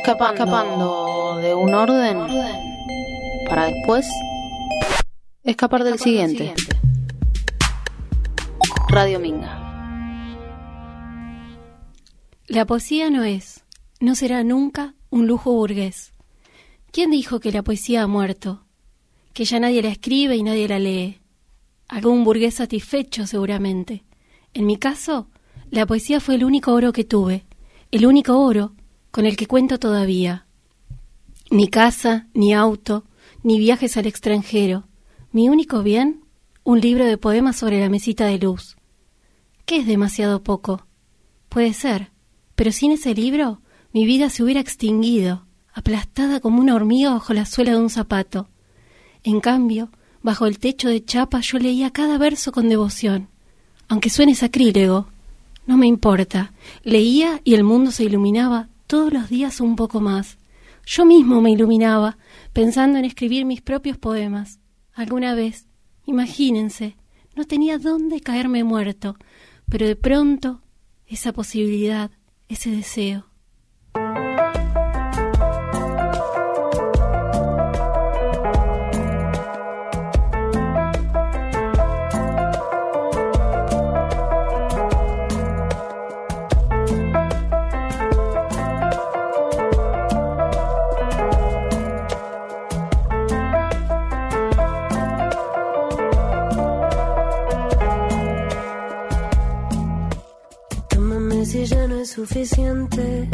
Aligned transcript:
escapando, 0.00 0.42
escapando 0.42 1.36
de 1.36 1.54
un 1.54 1.74
orden 1.74 2.18
para 3.48 3.66
después 3.66 4.08
escapar 5.44 5.84
del 5.84 5.98
siguiente. 5.98 6.54
Radio 8.88 9.20
Minga. 9.20 9.58
La 12.46 12.66
poesía 12.66 13.10
no 13.10 13.22
es, 13.24 13.64
no 14.00 14.14
será 14.14 14.42
nunca 14.42 14.94
un 15.10 15.26
lujo 15.26 15.52
burgués. 15.52 16.12
¿Quién 16.90 17.10
dijo 17.10 17.38
que 17.38 17.52
la 17.52 17.62
poesía 17.62 18.02
ha 18.02 18.06
muerto? 18.06 18.64
Que 19.32 19.44
ya 19.44 19.60
nadie 19.60 19.82
la 19.82 19.90
escribe 19.90 20.34
y 20.34 20.42
nadie 20.42 20.66
la 20.66 20.78
lee. 20.78 21.20
Algún 21.88 22.24
burgués 22.24 22.54
satisfecho 22.54 23.26
seguramente. 23.26 24.02
En 24.54 24.66
mi 24.66 24.76
caso, 24.76 25.28
la 25.70 25.86
poesía 25.86 26.18
fue 26.20 26.34
el 26.34 26.44
único 26.44 26.72
oro 26.72 26.92
que 26.92 27.04
tuve, 27.04 27.44
el 27.92 28.06
único 28.06 28.38
oro 28.40 28.72
con 29.10 29.26
el 29.26 29.36
que 29.36 29.46
cuento 29.46 29.78
todavía. 29.78 30.46
Ni 31.50 31.68
casa, 31.68 32.28
ni 32.32 32.54
auto, 32.54 33.04
ni 33.42 33.58
viajes 33.58 33.96
al 33.96 34.06
extranjero. 34.06 34.84
Mi 35.32 35.48
único 35.48 35.82
bien, 35.82 36.24
un 36.64 36.80
libro 36.80 37.04
de 37.04 37.18
poemas 37.18 37.56
sobre 37.56 37.80
la 37.80 37.88
mesita 37.88 38.26
de 38.26 38.38
luz. 38.38 38.76
¿Qué 39.64 39.78
es 39.78 39.86
demasiado 39.86 40.42
poco? 40.42 40.86
Puede 41.48 41.72
ser, 41.74 42.10
pero 42.54 42.72
sin 42.72 42.92
ese 42.92 43.14
libro 43.14 43.60
mi 43.92 44.04
vida 44.04 44.30
se 44.30 44.44
hubiera 44.44 44.60
extinguido, 44.60 45.46
aplastada 45.72 46.40
como 46.40 46.60
una 46.60 46.74
hormiga 46.74 47.12
bajo 47.12 47.32
la 47.32 47.46
suela 47.46 47.72
de 47.72 47.78
un 47.78 47.90
zapato. 47.90 48.48
En 49.24 49.40
cambio, 49.40 49.90
bajo 50.22 50.46
el 50.46 50.58
techo 50.58 50.88
de 50.88 51.04
chapa 51.04 51.40
yo 51.40 51.58
leía 51.58 51.90
cada 51.90 52.18
verso 52.18 52.52
con 52.52 52.68
devoción. 52.68 53.28
Aunque 53.88 54.10
suene 54.10 54.36
sacrílego, 54.36 55.08
no 55.66 55.76
me 55.76 55.86
importa. 55.86 56.52
Leía 56.84 57.40
y 57.42 57.54
el 57.54 57.64
mundo 57.64 57.90
se 57.90 58.04
iluminaba 58.04 58.68
todos 58.90 59.12
los 59.12 59.28
días 59.28 59.60
un 59.60 59.76
poco 59.76 60.00
más. 60.00 60.36
Yo 60.84 61.04
mismo 61.04 61.40
me 61.40 61.52
iluminaba, 61.52 62.18
pensando 62.52 62.98
en 62.98 63.04
escribir 63.04 63.44
mis 63.44 63.62
propios 63.62 63.96
poemas. 63.96 64.58
Alguna 64.92 65.36
vez, 65.36 65.68
imagínense, 66.06 66.96
no 67.36 67.44
tenía 67.44 67.78
dónde 67.78 68.20
caerme 68.20 68.64
muerto, 68.64 69.14
pero 69.70 69.86
de 69.86 69.94
pronto 69.94 70.60
esa 71.06 71.32
posibilidad, 71.32 72.10
ese 72.48 72.72
deseo. 72.72 73.29
Suficiente. 102.44 103.28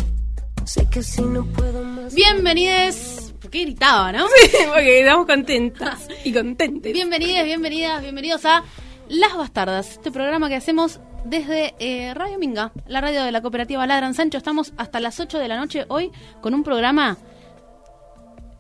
Sé 0.65 0.89
que 0.91 1.03
si 1.03 1.23
no 1.23 1.45
puedo 1.45 1.85
más. 1.85 2.15
Bienvenidos. 2.15 3.35
¿Por 3.41 3.51
qué 3.51 3.63
gritaba, 3.63 4.11
no? 4.11 4.27
Sí, 4.27 4.57
porque 4.67 5.01
estamos 5.01 5.27
contentas 5.27 6.09
y 6.25 6.33
contentes. 6.33 6.93
Bienvenidas, 6.93 7.45
bienvenidas, 7.45 8.03
bienvenidos 8.03 8.45
a 8.45 8.65
Las 9.09 9.37
Bastardas, 9.37 9.93
este 9.93 10.11
programa 10.11 10.49
que 10.49 10.57
hacemos 10.57 10.99
desde 11.25 11.75
eh, 11.79 12.15
Radio 12.15 12.39
Minga, 12.39 12.73
la 12.89 13.01
radio 13.01 13.23
de 13.23 13.31
la 13.31 13.43
cooperativa 13.43 13.87
Ladran 13.87 14.15
Sancho. 14.15 14.39
Estamos 14.39 14.73
hasta 14.77 14.99
las 14.99 15.21
8 15.21 15.39
de 15.39 15.49
la 15.49 15.57
noche 15.57 15.85
hoy 15.89 16.11
con 16.41 16.53
un 16.53 16.65
programa 16.65 17.17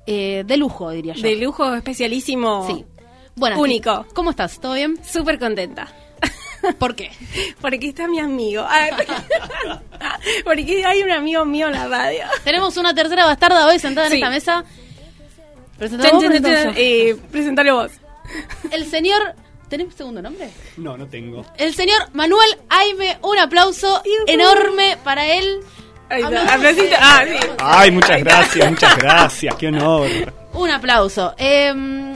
eh, 0.06 0.44
de 0.46 0.56
lujo, 0.56 0.90
diría 0.90 1.14
yo. 1.14 1.22
De 1.22 1.34
lujo 1.36 1.74
especialísimo. 1.74 2.66
Sí. 2.68 2.84
Bueno, 3.34 3.60
único. 3.60 4.06
¿Cómo 4.14 4.30
estás? 4.30 4.60
¿Todo 4.60 4.74
bien? 4.74 4.96
Súper 5.04 5.40
contenta. 5.40 5.88
¿Por 6.78 6.94
qué? 6.94 7.10
Porque 7.60 7.88
está 7.88 8.08
mi 8.08 8.20
amigo. 8.20 8.66
Porque 10.44 10.84
hay 10.84 11.02
un 11.02 11.10
amigo 11.10 11.44
mío 11.44 11.68
en 11.68 11.72
la 11.74 11.88
radio. 11.88 12.24
Tenemos 12.44 12.76
una 12.76 12.94
tercera 12.94 13.24
bastarda 13.24 13.66
hoy 13.66 13.78
sentada 13.78 14.08
en 14.08 14.14
esta 14.14 14.30
mesa. 14.30 14.64
Presentalo 15.78 16.14
vos. 16.14 16.24
Eh, 16.76 17.16
presentalo 17.30 17.74
vos. 17.76 17.92
El 18.70 18.86
señor. 18.86 19.34
¿Tenés 19.68 19.94
segundo 19.94 20.22
nombre? 20.22 20.48
No, 20.76 20.96
no 20.96 21.08
tengo. 21.08 21.44
El 21.56 21.74
señor 21.74 22.00
Manuel 22.12 22.48
Aime. 22.68 23.18
Un 23.22 23.38
aplauso 23.38 24.00
enorme 24.26 24.96
para 25.02 25.26
él. 25.26 25.60
Ah, 26.08 27.24
Ay, 27.58 27.90
muchas 27.90 28.20
gracias, 28.20 28.70
muchas 28.70 28.96
gracias. 28.96 29.54
Qué 29.56 29.66
honor. 29.68 30.08
Un 30.56 30.70
aplauso. 30.70 31.34
Eh, 31.36 31.70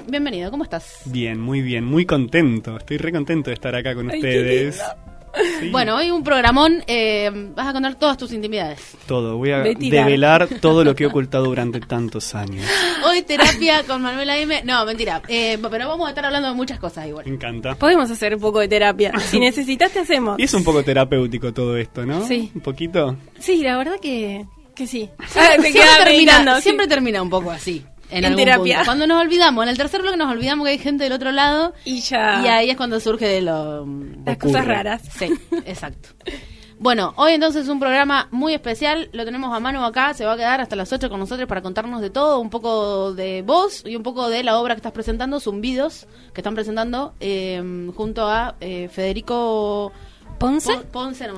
bienvenido, 0.08 0.50
¿cómo 0.50 0.64
estás? 0.64 1.02
Bien, 1.04 1.38
muy 1.38 1.60
bien, 1.60 1.84
muy 1.84 2.06
contento. 2.06 2.78
Estoy 2.78 2.96
re 2.96 3.12
contento 3.12 3.50
de 3.50 3.54
estar 3.54 3.74
acá 3.74 3.94
con 3.94 4.06
ustedes. 4.06 4.82
Bueno, 5.70 5.96
hoy 5.96 6.10
un 6.10 6.24
programón, 6.24 6.82
eh, 6.86 7.30
vas 7.54 7.68
a 7.68 7.72
contar 7.74 7.96
todas 7.96 8.16
tus 8.16 8.32
intimidades. 8.32 8.96
Todo, 9.06 9.36
voy 9.36 9.50
a 9.50 9.58
develar 9.58 10.48
todo 10.60 10.84
lo 10.84 10.94
que 10.94 11.04
he 11.04 11.06
ocultado 11.06 11.44
durante 11.44 11.80
tantos 11.80 12.34
años. 12.34 12.66
Hoy 13.06 13.22
terapia 13.22 13.84
con 13.84 14.02
Manuela 14.02 14.36
M. 14.38 14.62
No, 14.64 14.84
mentira, 14.84 15.22
eh, 15.28 15.58
pero 15.70 15.86
vamos 15.86 16.06
a 16.06 16.10
estar 16.10 16.24
hablando 16.24 16.48
de 16.48 16.54
muchas 16.54 16.80
cosas 16.80 17.06
igual. 17.06 17.26
Me 17.26 17.34
encanta. 17.34 17.74
Podemos 17.76 18.10
hacer 18.10 18.34
un 18.34 18.40
poco 18.40 18.60
de 18.60 18.68
terapia. 18.68 19.12
Si 19.20 19.38
necesitas, 19.38 19.92
te 19.92 20.00
hacemos. 20.00 20.40
Y 20.40 20.44
es 20.44 20.54
un 20.54 20.64
poco 20.64 20.82
terapéutico 20.82 21.52
todo 21.52 21.76
esto, 21.76 22.04
¿no? 22.04 22.26
Sí. 22.26 22.50
Un 22.54 22.62
poquito. 22.62 23.16
Sí, 23.38 23.62
la 23.62 23.76
verdad 23.76 24.00
que, 24.00 24.46
que 24.74 24.86
sí. 24.86 25.08
Siempre, 25.28 25.72
termina, 25.72 26.60
siempre 26.60 26.88
termina 26.88 27.22
un 27.22 27.30
poco 27.30 27.50
así 27.50 27.84
en, 28.10 28.36
terapia. 28.36 28.82
Cuando 28.84 29.06
nos 29.06 29.20
olvidamos, 29.20 29.64
en 29.64 29.70
el 29.70 29.76
tercer 29.76 30.02
bloque 30.02 30.16
nos 30.16 30.30
olvidamos 30.30 30.66
que 30.66 30.72
hay 30.72 30.78
gente 30.78 31.04
del 31.04 31.12
otro 31.12 31.32
lado 31.32 31.74
y 31.84 32.00
ya 32.00 32.42
y 32.44 32.48
ahí 32.48 32.70
es 32.70 32.76
cuando 32.76 33.00
surge 33.00 33.26
de 33.26 33.42
lo 33.42 33.86
las 34.24 34.36
cosas 34.36 34.64
raras. 34.64 35.02
Sí, 35.18 35.32
exacto. 35.64 36.10
Bueno, 36.78 37.12
hoy 37.16 37.32
entonces 37.32 37.64
es 37.64 37.68
un 37.68 37.78
programa 37.78 38.26
muy 38.30 38.54
especial, 38.54 39.10
lo 39.12 39.26
tenemos 39.26 39.54
a 39.54 39.60
mano 39.60 39.84
acá, 39.84 40.14
se 40.14 40.24
va 40.24 40.32
a 40.32 40.36
quedar 40.36 40.62
hasta 40.62 40.76
las 40.76 40.90
8 40.90 41.10
con 41.10 41.20
nosotros 41.20 41.46
para 41.46 41.60
contarnos 41.60 42.00
de 42.00 42.08
todo, 42.08 42.40
un 42.40 42.48
poco 42.48 43.12
de 43.12 43.42
vos 43.42 43.82
y 43.84 43.96
un 43.96 44.02
poco 44.02 44.30
de 44.30 44.42
la 44.42 44.58
obra 44.58 44.74
que 44.74 44.78
estás 44.78 44.92
presentando, 44.92 45.40
Zumbidos, 45.40 46.06
que 46.32 46.40
están 46.40 46.54
presentando 46.54 47.12
eh, 47.20 47.90
junto 47.94 48.26
a 48.26 48.54
eh, 48.62 48.88
Federico 48.90 49.92
Ponce. 50.38 50.78
Ponce 50.90 51.28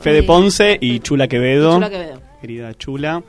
Fede 0.00 0.22
Ponce 0.22 0.78
y 0.80 1.00
Chula 1.00 1.28
Quevedo. 1.28 1.74
Chula 1.74 1.90
Quevedo. 1.90 2.22
Querida 2.40 2.72
Chula. 2.72 3.22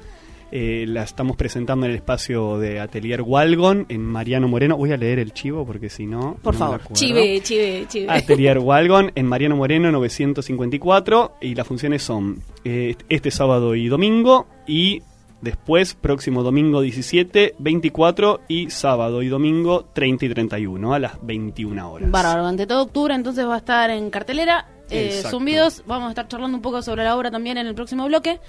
Eh, 0.52 0.86
la 0.88 1.04
estamos 1.04 1.36
presentando 1.36 1.86
en 1.86 1.92
el 1.92 1.98
espacio 1.98 2.58
de 2.58 2.80
Atelier 2.80 3.22
Walgon 3.22 3.86
en 3.90 4.02
Mariano 4.02 4.48
Moreno. 4.48 4.78
Voy 4.78 4.92
a 4.92 4.98
leer 4.98 5.20
el 5.20 5.34
chivo 5.34 5.66
porque 5.66 5.90
si 5.90 6.06
no. 6.06 6.38
Por 6.42 6.56
favor. 6.56 6.82
Chive, 6.94 7.42
chive, 7.42 7.86
chive. 7.88 8.08
Atelier 8.10 8.60
Walgon 8.60 9.12
en 9.16 9.26
Mariano 9.26 9.58
Moreno 9.58 9.92
954 9.92 11.36
y 11.42 11.56
las 11.56 11.68
funciones 11.68 12.04
son 12.04 12.42
eh, 12.64 12.96
este 13.10 13.30
sábado 13.32 13.76
y 13.76 13.88
domingo 13.88 14.48
y 14.66 15.02
después 15.42 15.96
próximo 15.96 16.44
domingo 16.44 16.82
17, 16.82 17.56
24 17.60 18.42
y 18.48 18.70
sábado 18.70 19.22
y 19.22 19.28
domingo 19.28 19.86
30 19.94 20.26
y 20.26 20.30
31 20.30 20.94
a 20.94 21.00
las 21.00 21.26
21 21.26 21.92
horas. 21.92 22.10
Bárbaro, 22.10 22.42
durante 22.44 22.66
todo 22.66 22.84
octubre 22.84 23.14
entonces 23.14 23.46
va 23.46 23.56
a 23.56 23.60
estar 23.60 23.90
en 23.90 24.10
cartelera. 24.10 24.66
Eh, 24.90 25.24
zumbidos, 25.30 25.84
vamos 25.86 26.08
a 26.08 26.10
estar 26.10 26.28
charlando 26.28 26.58
un 26.58 26.62
poco 26.62 26.82
sobre 26.82 27.04
la 27.04 27.16
obra 27.16 27.32
también 27.32 27.58
en 27.58 27.68
el 27.68 27.76
próximo 27.76 28.06
bloque. 28.06 28.40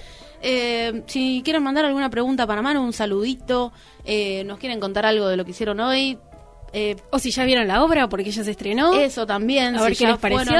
Eh, 0.40 1.02
si 1.06 1.42
quieren 1.44 1.62
mandar 1.62 1.84
alguna 1.84 2.10
pregunta 2.10 2.46
para 2.46 2.62
Manu, 2.62 2.82
un 2.82 2.92
saludito, 2.92 3.72
eh, 4.04 4.44
nos 4.44 4.58
quieren 4.58 4.80
contar 4.80 5.04
algo 5.06 5.28
de 5.28 5.36
lo 5.36 5.44
que 5.44 5.50
hicieron 5.50 5.80
hoy. 5.80 6.18
Eh, 6.72 6.96
o 7.10 7.18
si 7.18 7.30
ya 7.30 7.44
vieron 7.44 7.66
la 7.66 7.82
obra 7.82 8.08
porque 8.08 8.30
ya 8.30 8.44
se 8.44 8.50
estrenó. 8.50 8.92
Eso 8.94 9.26
también. 9.26 9.76
A 9.76 9.82
ver 9.82 9.94
si 9.94 10.04
qué 10.04 10.10
les 10.10 10.18
pareció. 10.18 10.54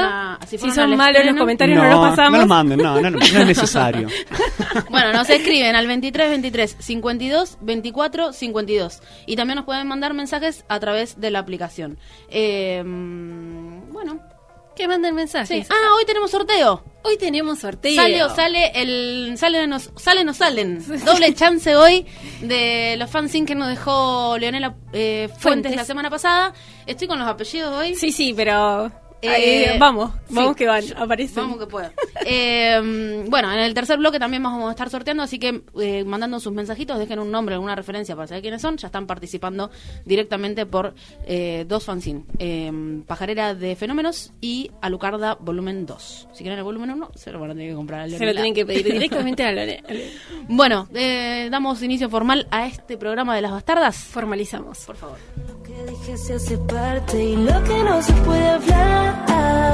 si, 0.47 0.57
son 0.71 0.95
malos 0.95 1.23
los 1.23 1.35
comentarios, 1.35 1.77
no, 1.77 1.87
los 1.87 2.09
pasamos. 2.09 2.31
No 2.31 2.37
los 2.39 2.47
manden, 2.47 2.79
no, 2.79 2.99
no, 2.99 3.11
no, 3.11 3.19
es 3.19 3.33
necesario. 3.45 4.07
bueno, 4.89 5.13
nos 5.13 5.29
escriben 5.29 5.75
al 5.75 5.85
23 5.85 6.29
23 6.29 6.77
52 6.79 7.57
24 7.61 8.33
52. 8.33 9.01
Y 9.27 9.35
también 9.35 9.57
nos 9.57 9.65
pueden 9.65 9.87
mandar 9.87 10.13
mensajes 10.13 10.65
a 10.67 10.79
través 10.79 11.19
de 11.19 11.29
la 11.29 11.39
aplicación. 11.39 11.99
Eh, 12.29 12.81
bueno, 12.83 14.19
que 14.79 14.87
manden 14.87 15.13
mensajes. 15.13 15.67
Ah, 15.69 15.93
hoy 15.97 16.05
tenemos 16.05 16.31
sorteo. 16.31 16.81
Hoy 17.03 17.17
tenemos 17.17 17.59
sorteo. 17.59 17.95
Sale 17.95 18.23
o 18.23 18.29
sale 18.33 18.71
el 18.75 19.37
sale 19.37 19.67
nos 19.67 19.91
salen 19.97 20.29
o 20.29 20.33
salen. 20.33 20.81
Doble 21.05 21.33
chance 21.35 21.75
hoy 21.75 22.05
de 22.41 22.95
los 22.97 23.09
fanzines 23.09 23.45
que 23.45 23.55
nos 23.55 23.67
dejó 23.67 24.37
Leonela 24.39 24.77
eh, 24.93 25.27
Fuentes, 25.37 25.75
la 25.75 25.83
semana 25.83 26.09
pasada. 26.09 26.53
Estoy 26.87 27.09
con 27.09 27.19
los 27.19 27.27
apellidos 27.27 27.75
hoy. 27.75 27.93
Sí, 27.95 28.13
sí, 28.13 28.33
pero 28.33 28.89
Eh, 29.21 29.75
vamos, 29.77 30.11
vamos 30.29 30.51
sí, 30.51 30.55
que 30.55 30.67
van, 30.67 30.83
aparecen. 30.95 31.43
Vamos 31.43 31.59
que 31.59 31.65
puedo. 31.65 31.89
Eh, 32.25 33.25
bueno, 33.29 33.51
en 33.51 33.59
el 33.59 33.73
tercer 33.73 33.97
bloque 33.97 34.19
también 34.19 34.41
vamos 34.41 34.67
a 34.67 34.71
estar 34.71 34.89
sorteando, 34.89 35.23
así 35.23 35.39
que 35.39 35.61
eh, 35.81 36.03
mandando 36.05 36.39
sus 36.39 36.53
mensajitos, 36.53 36.97
dejen 36.97 37.19
un 37.19 37.31
nombre, 37.31 37.55
alguna 37.55 37.75
referencia 37.75 38.15
para 38.15 38.27
saber 38.27 38.41
quiénes 38.41 38.61
son. 38.61 38.77
Ya 38.77 38.87
están 38.87 39.07
participando 39.07 39.71
directamente 40.05 40.65
por 40.65 40.93
dos 41.67 41.83
fanzines: 41.83 42.23
eh, 42.39 42.71
Pajarera 43.05 43.55
de 43.55 43.75
Fenómenos 43.75 44.31
y 44.41 44.71
Alucarda 44.81 45.35
Volumen 45.35 45.85
2. 45.85 46.29
Si 46.31 46.43
quieren 46.43 46.59
el 46.59 46.63
volumen 46.63 46.91
1, 46.91 47.11
se 47.15 47.31
lo 47.31 47.39
van 47.39 47.51
a 47.51 47.53
tener 47.53 47.69
que 47.69 47.75
comprar 47.75 48.01
al 48.01 48.11
Se 48.11 48.25
lo 48.25 48.31
tienen 48.33 48.53
que 48.53 48.65
pedir 48.65 48.83
directamente 48.93 49.43
a 49.43 49.51
Lore. 49.51 49.83
Bueno, 50.47 50.87
damos 51.49 51.83
inicio 51.83 52.09
formal 52.09 52.47
a 52.51 52.67
este 52.67 52.97
programa 52.97 53.35
de 53.35 53.41
las 53.41 53.51
bastardas. 53.51 53.97
Formalizamos. 53.97 54.85
Por 54.85 54.95
favor. 54.95 55.58
Dije 55.87 56.17
se 56.17 56.33
hace 56.35 56.57
parte 56.57 57.23
y 57.23 57.35
lo 57.35 57.63
que 57.63 57.83
no 57.83 58.01
se 58.01 58.13
puede 58.13 58.49
hablar. 58.49 59.73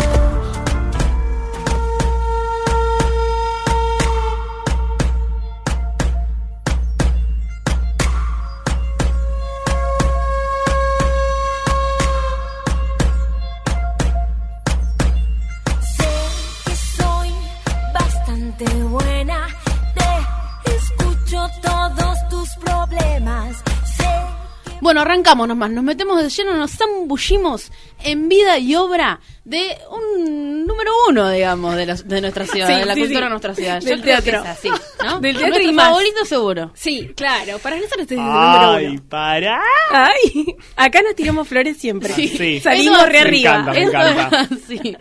Bueno, 24.86 25.02
arrancamos 25.02 25.48
nomás, 25.48 25.72
nos 25.72 25.84
metemos 25.84 26.22
de 26.22 26.30
lleno, 26.30 26.54
nos 26.56 26.70
zambullimos 26.78 27.72
en 28.04 28.30
vida 28.30 28.60
y 28.60 28.76
obra 28.76 29.20
de 29.44 29.76
un 29.90 30.68
número 30.68 30.92
uno, 31.10 31.28
digamos, 31.32 31.76
de, 31.76 31.88
los- 31.88 32.08
de 32.08 32.22
nuestra 32.22 32.46
ciudad, 32.46 32.68
Sí, 32.72 32.74
de 32.82 32.86
la 32.86 32.94
sí, 32.94 33.00
cultura 33.00 33.20
sí. 33.20 33.24
de 33.24 33.30
nuestra 33.32 33.56
ciudad. 33.56 33.82
Del 33.82 34.02
teatro. 34.04 34.42
es 34.44 34.46
así, 34.46 34.70
¿no? 35.04 35.20
Del 35.22 35.38
teatro 35.40 35.60
y 35.62 35.74
más. 35.74 35.88
favorito 35.88 36.24
seguro. 36.26 36.72
Sí, 36.76 37.12
claro, 37.16 37.58
para 37.58 37.78
nosotros 37.78 38.02
este 38.04 38.14
es 38.14 38.20
el 38.20 38.26
número 38.28 38.72
¡Ay, 38.74 38.86
uno. 38.86 39.04
para! 39.10 39.60
Ay, 39.92 40.56
acá 40.76 41.02
nos 41.02 41.16
tiramos 41.16 41.48
flores 41.48 41.78
siempre. 41.78 42.14
Sí. 42.14 42.60
Salimos 42.60 42.98
Eso- 43.00 43.06
re 43.08 43.12
Me 43.14 43.20
arriba. 43.22 43.52
encanta, 43.56 43.72
me 43.72 43.82
Eso 43.82 43.90
encanta. 43.92 44.40
así. 44.66 44.98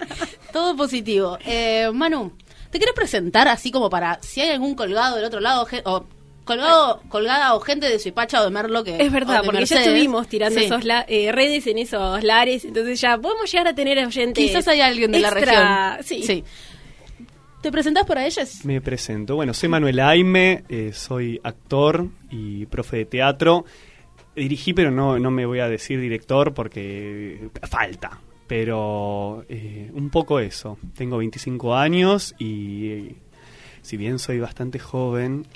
Todo 0.51 0.77
positivo. 0.77 1.37
Eh, 1.45 1.91
Manu, 1.93 2.33
¿te 2.71 2.79
querés 2.79 2.95
presentar 2.95 3.49
así 3.49 3.71
como 3.71 3.91
para 3.91 4.19
si 4.23 4.41
hay 4.41 4.49
algún 4.49 4.75
colgado 4.75 5.17
del 5.17 5.27
otro 5.27 5.41
lado 5.41 5.67
o 5.85 6.07
colgado, 6.45 7.03
colgada 7.09 7.55
o 7.55 7.61
gente 7.61 7.89
de 7.89 7.99
Suipacha 7.99 8.41
o 8.41 8.45
de 8.45 8.51
Merlo 8.51 8.85
que 8.85 8.97
Es 9.03 9.11
verdad, 9.13 9.43
porque 9.45 9.65
ya 9.65 9.81
estuvimos 9.81 10.29
tirando 10.29 10.59
Sí. 10.59 10.67
esos 10.67 10.85
la- 10.85 11.05
eh, 11.09 11.33
redes 11.33 11.67
en 11.67 11.79
esos 11.79 12.23
lares, 12.23 12.65
entonces 12.65 13.01
ya 13.01 13.17
podemos 13.19 13.51
llegar 13.51 13.69
a 13.69 13.75
tener 13.75 13.99
oyentes. 14.05 14.45
Quizás 14.45 14.69
hay 14.69 14.81
alguien 14.81 15.11
de 15.13 15.21
la 15.21 15.31
región. 15.31 15.65
Sí. 16.03 16.45
¿Te 17.63 17.73
presentás 17.73 18.05
para 18.05 18.27
ellas? 18.27 18.63
Me 18.67 18.81
presento. 18.83 19.37
Bueno, 19.37 19.55
soy 19.55 19.71
Manuel 19.71 19.99
Aime, 20.01 20.65
eh, 20.69 20.91
soy 20.93 21.41
actor 21.43 22.09
y 22.31 22.67
profe 22.67 22.99
de 22.99 23.05
teatro. 23.07 23.65
Dirigí, 24.37 24.75
pero 24.75 24.91
no, 24.91 25.19
no 25.19 25.31
me 25.31 25.47
voy 25.47 25.61
a 25.61 25.69
decir 25.69 25.99
director 25.99 26.53
porque 26.53 27.49
falta. 27.63 28.21
Pero 28.47 29.47
eh, 29.49 29.91
un 29.95 30.11
poco 30.11 30.41
eso. 30.41 30.77
Tengo 30.95 31.17
25 31.17 31.75
años 31.75 32.35
y 32.39 32.89
eh, 32.91 33.15
si 33.85 33.99
bien 33.99 34.19
soy 34.19 34.41
bastante 34.41 34.79
joven, 34.79 35.47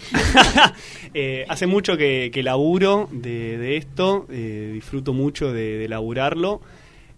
eh, 1.15 1.47
hace 1.49 1.67
mucho 1.67 1.97
que, 1.97 2.31
que 2.31 2.43
laburo 2.43 3.09
de, 3.11 3.57
de 3.57 3.79
esto, 3.79 4.27
eh, 4.29 4.71
disfruto 4.75 5.15
mucho 5.15 5.51
de, 5.51 5.79
de 5.79 5.89
laburarlo. 5.89 6.61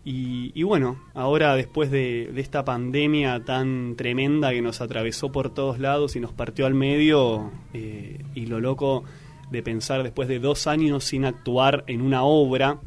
Y, 0.04 0.52
y 0.54 0.62
bueno, 0.62 1.02
ahora 1.12 1.56
después 1.56 1.90
de, 1.90 2.30
de 2.32 2.40
esta 2.40 2.64
pandemia 2.64 3.44
tan 3.44 3.96
tremenda 3.96 4.52
que 4.52 4.62
nos 4.62 4.80
atravesó 4.80 5.32
por 5.32 5.52
todos 5.52 5.80
lados 5.80 6.14
y 6.14 6.20
nos 6.20 6.32
partió 6.32 6.64
al 6.64 6.74
medio, 6.74 7.50
eh, 7.74 8.22
y 8.36 8.46
lo 8.46 8.60
loco 8.60 9.02
de 9.50 9.64
pensar 9.64 10.04
después 10.04 10.28
de 10.28 10.38
dos 10.38 10.68
años 10.68 11.02
sin 11.02 11.24
actuar 11.24 11.82
en 11.88 12.02
una 12.02 12.22
obra, 12.22 12.78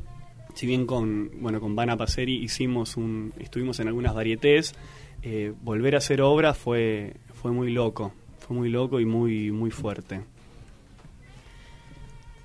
si 0.54 0.66
bien 0.66 0.86
con 0.86 1.30
bueno 1.42 1.60
con 1.60 1.76
Vana 1.76 1.98
Passeri 1.98 2.42
hicimos 2.42 2.96
un, 2.96 3.34
estuvimos 3.38 3.82
en 3.82 3.90
algunas 3.90 4.16
varietés, 4.16 4.76
eh, 5.24 5.54
volver 5.62 5.96
a 5.96 5.98
hacer 6.00 6.22
obra 6.22 6.54
fue 6.54 7.16
fue 7.44 7.52
muy 7.52 7.72
loco, 7.72 8.12
fue 8.40 8.58
muy 8.58 8.70
loco 8.70 9.00
y 9.00 9.06
muy 9.06 9.52
muy 9.52 9.70
fuerte. 9.70 10.22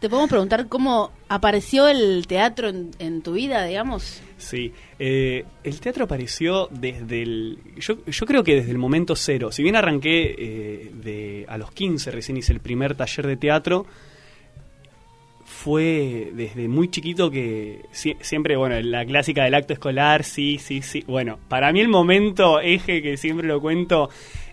¿Te 0.01 0.09
podemos 0.09 0.31
preguntar 0.31 0.69
cómo 0.69 1.11
apareció 1.29 1.89
el 1.89 2.27
teatro 2.29 2.69
en, 2.69 2.91
en 3.01 3.21
tu 3.23 3.33
vida, 3.33 3.65
digamos? 3.65 4.23
Sí, 4.37 4.73
eh, 5.01 5.45
el 5.65 5.81
teatro 5.81 6.05
apareció 6.05 6.69
desde 6.71 7.23
el... 7.23 7.59
Yo, 7.79 8.05
yo 8.07 8.27
creo 8.27 8.45
que 8.45 8.55
desde 8.55 8.71
el 8.71 8.79
momento 8.79 9.17
cero. 9.17 9.51
Si 9.51 9.65
bien 9.65 9.75
arranqué 9.75 10.37
eh, 10.39 10.91
de, 10.95 11.47
a 11.49 11.59
los 11.59 11.73
15, 11.73 12.13
recién 12.13 12.37
hice 12.37 12.53
el 12.53 12.61
primer 12.61 12.95
taller 12.95 13.27
de 13.27 13.37
teatro, 13.37 13.87
fue 15.45 16.31
desde 16.33 16.69
muy 16.69 16.89
chiquito 16.91 17.29
que 17.33 17.83
sie- 17.93 18.19
siempre, 18.21 18.57
bueno, 18.57 18.79
la 18.81 19.05
clásica 19.05 19.43
del 19.43 19.55
acto 19.55 19.73
escolar, 19.73 20.23
sí, 20.23 20.59
sí, 20.61 20.81
sí. 20.83 21.03
Bueno, 21.09 21.41
para 21.49 21.73
mí 21.73 21.81
el 21.81 21.89
momento 21.89 22.61
eje 22.61 23.03
que 23.03 23.17
siempre 23.17 23.49
lo 23.49 23.61
cuento... 23.61 24.11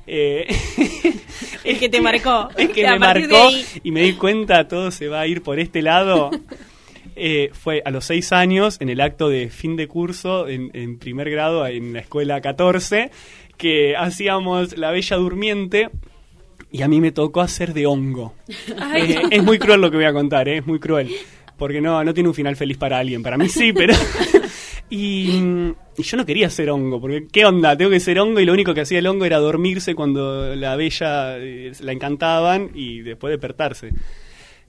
eh, 0.08 0.48
El 1.64 1.80
que 1.80 1.90
te 1.90 2.02
marcó. 2.02 2.50
es 2.58 2.70
que 2.70 2.88
me 2.88 3.00
marcó 3.00 3.50
y 3.84 3.92
me 3.92 4.02
di 4.02 4.14
cuenta 4.14 4.68
todo 4.68 4.92
se 4.92 5.08
va 5.08 5.22
a 5.22 5.28
ir 5.28 5.42
por 5.42 5.60
este 5.60 5.82
lado. 5.82 6.32
Eh, 7.16 7.50
fue 7.54 7.82
a 7.86 7.92
los 7.92 8.06
seis 8.06 8.34
años 8.34 8.78
en 8.82 8.90
el 8.90 9.00
acto 9.00 9.30
de 9.30 9.50
fin 9.50 9.78
de 9.78 9.88
curso 9.88 10.50
en, 10.50 10.70
en 10.74 11.00
primer 11.00 11.30
grado 11.30 11.66
en 11.66 11.94
la 11.94 12.00
escuela 12.00 12.42
14 12.42 13.10
que 13.58 13.96
hacíamos 13.96 14.78
la 14.78 14.92
bella 14.92 15.16
durmiente 15.16 15.90
y 16.72 16.82
a 16.82 16.90
mí 16.90 17.00
me 17.00 17.12
tocó 17.14 17.42
hacer 17.42 17.74
de 17.74 17.86
hongo. 17.86 18.34
Eh, 18.98 19.22
es 19.32 19.44
muy 19.44 19.60
cruel 19.60 19.80
lo 19.80 19.90
que 19.90 19.98
voy 19.98 20.06
a 20.06 20.14
contar, 20.14 20.50
eh, 20.50 20.58
es 20.58 20.68
muy 20.68 20.80
cruel. 20.80 21.10
Porque 21.58 21.80
no, 21.80 22.04
no 22.04 22.14
tiene 22.14 22.28
un 22.28 22.36
final 22.36 22.58
feliz 22.58 22.78
para 22.78 23.00
alguien. 23.00 23.24
Para 23.24 23.38
mí 23.38 23.48
sí, 23.48 23.72
pero... 23.72 23.94
y, 24.90 25.74
y 25.98 26.04
yo 26.04 26.18
no 26.18 26.26
quería 26.26 26.50
ser 26.50 26.70
hongo, 26.70 27.02
porque 27.02 27.28
¿qué 27.32 27.46
onda? 27.46 27.76
Tengo 27.76 27.92
que 27.92 28.00
ser 28.00 28.20
hongo 28.20 28.40
y 28.40 28.46
lo 28.46 28.54
único 28.54 28.74
que 28.74 28.82
hacía 28.82 29.00
el 29.00 29.08
hongo 29.08 29.26
era 29.26 29.40
dormirse 29.40 29.96
cuando 29.96 30.56
la 30.56 30.76
bella 30.76 31.38
eh, 31.38 31.72
la 31.82 31.92
encantaban 31.92 32.72
y 32.74 33.02
después 33.02 33.32
despertarse. 33.32 33.92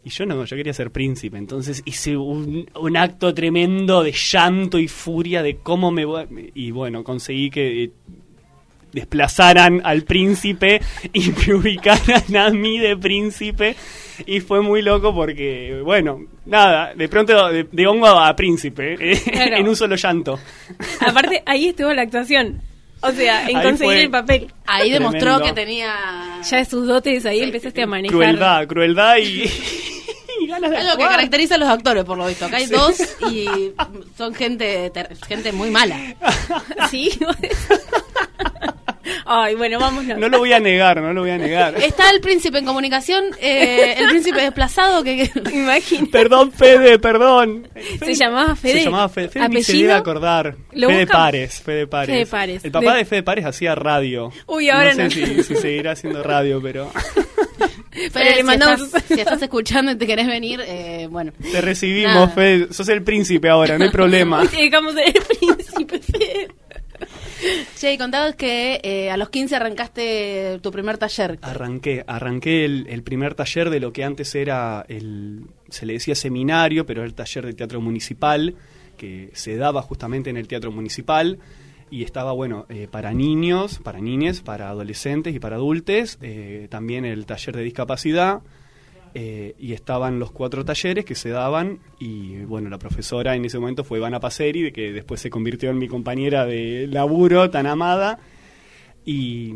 Y 0.05 0.11
yo 0.11 0.25
no, 0.25 0.45
yo 0.45 0.57
quería 0.57 0.73
ser 0.73 0.93
príncipe. 0.93 1.37
Entonces 1.37 1.83
hice 1.85 2.17
un, 2.17 2.71
un 2.77 2.97
acto 2.97 3.35
tremendo 3.35 4.05
de 4.05 4.13
llanto 4.13 4.79
y 4.79 4.87
furia 4.87 5.43
de 5.43 5.57
cómo 5.57 5.91
me 5.91 6.05
voy... 6.05 6.53
Y 6.55 6.71
bueno, 6.71 7.03
conseguí 7.03 7.51
que... 7.51 7.85
eh, 7.85 7.91
desplazaran 8.93 9.83
al 9.85 10.05
príncipe 10.05 10.81
y 11.13 11.31
me 11.47 11.55
ubicaran 11.55 12.37
a 12.37 12.51
mí 12.51 12.79
de 12.79 12.97
príncipe 12.97 13.77
y 14.27 14.41
fue 14.41 14.61
muy 14.63 14.83
loco 14.83 15.15
porque 15.15 15.81
bueno 15.85 16.21
nada 16.47 16.95
de 16.95 17.09
pronto 17.09 17.49
de, 17.49 17.65
de 17.71 17.87
hongo 17.87 18.07
a 18.07 18.35
príncipe 18.37 18.97
eh, 19.01 19.21
Claro. 19.31 19.57
en 19.59 19.69
un 19.69 19.77
solo 19.77 19.97
llanto 19.97 20.39
Aparte, 21.07 21.43
ahí 21.47 21.69
estuvo 21.69 21.93
la 21.93 22.03
actuación. 22.03 22.61
O 23.03 23.11
sea, 23.13 23.47
en 23.49 23.59
Ahí 23.59 23.63
conseguir 23.63 23.93
fue. 23.95 24.03
el 24.05 24.11
papel. 24.11 24.53
Ahí 24.67 24.91
demostró 24.91 25.21
Tremendo. 25.39 25.45
que 25.45 25.53
tenía 25.53 25.95
Ya 26.43 26.57
de 26.57 26.65
sus 26.65 26.87
dotes 26.87 27.27
ahí 27.27 27.41
empezaste 27.41 27.83
a 27.83 27.87
manejar. 27.87 28.17
crueldad 28.17 28.67
crueldad 28.67 29.17
y, 29.19 29.45
y 30.41 30.47
ganas 30.47 30.71
de 30.71 30.77
algo 30.79 30.97
que 30.97 31.05
caracteriza 31.05 31.57
a 31.57 31.59
los 31.59 31.69
actores, 31.69 32.05
por 32.05 32.17
lo 32.17 32.27
visto. 32.27 32.47
Acá 32.47 32.57
hay 32.57 32.67
dos 32.67 32.97
y 33.31 33.47
son 34.17 34.35
gente 34.35 34.91
gente 35.29 35.53
muy 35.53 35.71
mala. 35.71 35.99
Sí. 36.91 37.11
Ay, 39.25 39.55
bueno, 39.55 39.79
vámonos. 39.79 40.19
no 40.19 40.29
lo 40.29 40.39
voy 40.39 40.53
a 40.53 40.61
negar 40.61 41.01
no 41.01 41.13
lo 41.13 41.21
voy 41.23 41.31
a 41.31 41.39
negar 41.39 41.75
Está 41.83 42.11
el 42.11 42.21
príncipe 42.21 42.59
en 42.59 42.65
comunicación, 42.65 43.25
eh, 43.41 43.95
el 43.99 44.09
príncipe 44.09 44.41
desplazado 44.41 45.03
que... 45.05 45.31
Imagínate. 45.53 46.11
perdón 46.11 46.53
Fede 46.53 46.99
perdón 46.99 47.69
Se 48.05 48.15
llamaba 48.15 48.55
Fede. 48.57 48.79
Se 48.79 48.85
llamaba 48.85 49.09
Fede. 49.09 49.29
Fede 49.29 49.49
ni 49.49 49.63
se 49.63 49.73
¿Apellido? 49.73 49.89
debe 49.89 49.99
acordar. 50.01 50.57
¿Lo 50.73 50.89
Fede? 50.89 51.07
Pares, 51.07 51.61
Fede 51.63 51.87
Pares. 51.87 52.15
Fede 52.15 52.27
Pares. 52.27 52.65
El 52.65 52.71
papá 52.73 52.93
De- 52.93 52.99
de, 52.99 53.05
Fede 53.05 53.23
Pares 53.23 53.45
hacía 53.45 53.75
radio. 53.75 54.33
Uy, 54.47 54.71
ahora 54.71 54.95
no. 54.95 55.05
no. 55.05 55.11
sé 55.11 55.27
si, 55.27 55.43
si 55.43 55.57
seguirá 55.57 55.93
haciendo 55.93 56.23
radio, 56.23 56.61
pero 56.63 56.91
Pero 58.13 58.35
le 58.37 58.43
mandamos- 58.43 58.81
Si 58.81 58.85
estás, 58.87 59.03
si 59.09 59.21
estás 59.21 59.43
escuchando 59.43 59.91
y 59.93 59.97
te 59.97 60.07
querés 60.07 60.27
venir, 60.27 60.61
eh, 60.67 61.09
bueno. 61.11 61.33
te 61.51 61.61
recibimos, 61.61 62.13
Nada. 62.15 62.29
Fede. 62.29 62.73
Sos 62.73 62.89
el 62.91 63.03
príncipe 63.03 63.49
ahora, 63.49 63.79
no 63.79 63.85
hay 63.85 63.91
problema. 63.91 64.47
Te 64.51 64.57
dejamos 64.57 64.95
ser 64.95 65.07
el 65.09 65.23
príncipe 65.23 65.99
Fede. 66.01 66.49
Che, 67.77 67.99
contabas 67.99 68.35
que 68.35 68.81
eh, 68.83 69.11
a 69.11 69.17
los 69.17 69.31
15 69.31 69.57
arrancaste 69.57 70.59
tu 70.63 70.71
primer 70.71 70.99
taller. 70.99 71.39
Arranqué, 71.43 72.05
arranqué 72.07 72.65
el, 72.65 72.87
el 72.89 73.03
primer 73.03 73.35
taller 73.35 73.71
de 73.71 73.81
lo 73.81 73.93
que 73.93 74.05
antes 74.05 74.35
era 74.35 74.85
el, 74.89 75.47
se 75.69 75.87
le 75.87 75.95
decía 75.95 76.15
seminario, 76.15 76.87
pero 76.87 77.01
era 77.01 77.09
el 77.09 77.15
taller 77.15 77.47
de 77.47 77.55
teatro 77.55 77.81
municipal, 77.81 78.55
que 78.97 79.31
se 79.35 79.57
daba 79.57 79.83
justamente 79.83 80.31
en 80.31 80.37
el 80.37 80.49
teatro 80.49 80.73
municipal, 80.73 81.39
y 81.91 82.03
estaba, 82.03 82.33
bueno, 82.33 82.67
eh, 82.69 82.89
para 82.91 83.13
niños, 83.13 83.79
para 83.79 84.01
niñas, 84.01 84.41
para 84.41 84.69
adolescentes 84.69 85.35
y 85.35 85.39
para 85.39 85.57
adultos, 85.57 86.19
eh, 86.21 86.67
también 86.71 87.05
el 87.05 87.27
taller 87.27 87.57
de 87.57 87.63
discapacidad, 87.63 88.41
eh, 89.19 89.55
y 89.59 89.73
estaban 89.73 90.19
los 90.19 90.31
cuatro 90.31 90.63
talleres 90.63 91.07
que 91.07 91.15
se 91.15 91.31
daban 91.31 91.79
y 91.99 92.37
bueno, 92.41 92.69
la 92.69 92.79
profesora 92.79 93.35
en 93.35 93.47
ese 93.47 93.59
momento 93.59 93.83
fue 93.83 93.97
Ivana 93.97 94.21
Paceri, 94.21 94.71
que 94.73 94.93
después 94.93 95.23
se 95.23 95.31
convirtió 95.31 95.71
en 95.71 95.79
mi 95.79 95.89
compañera 95.89 96.45
de 96.45 96.87
laburo 96.87 97.49
tan 97.49 97.67
amada. 97.67 98.19
Y 99.07 99.55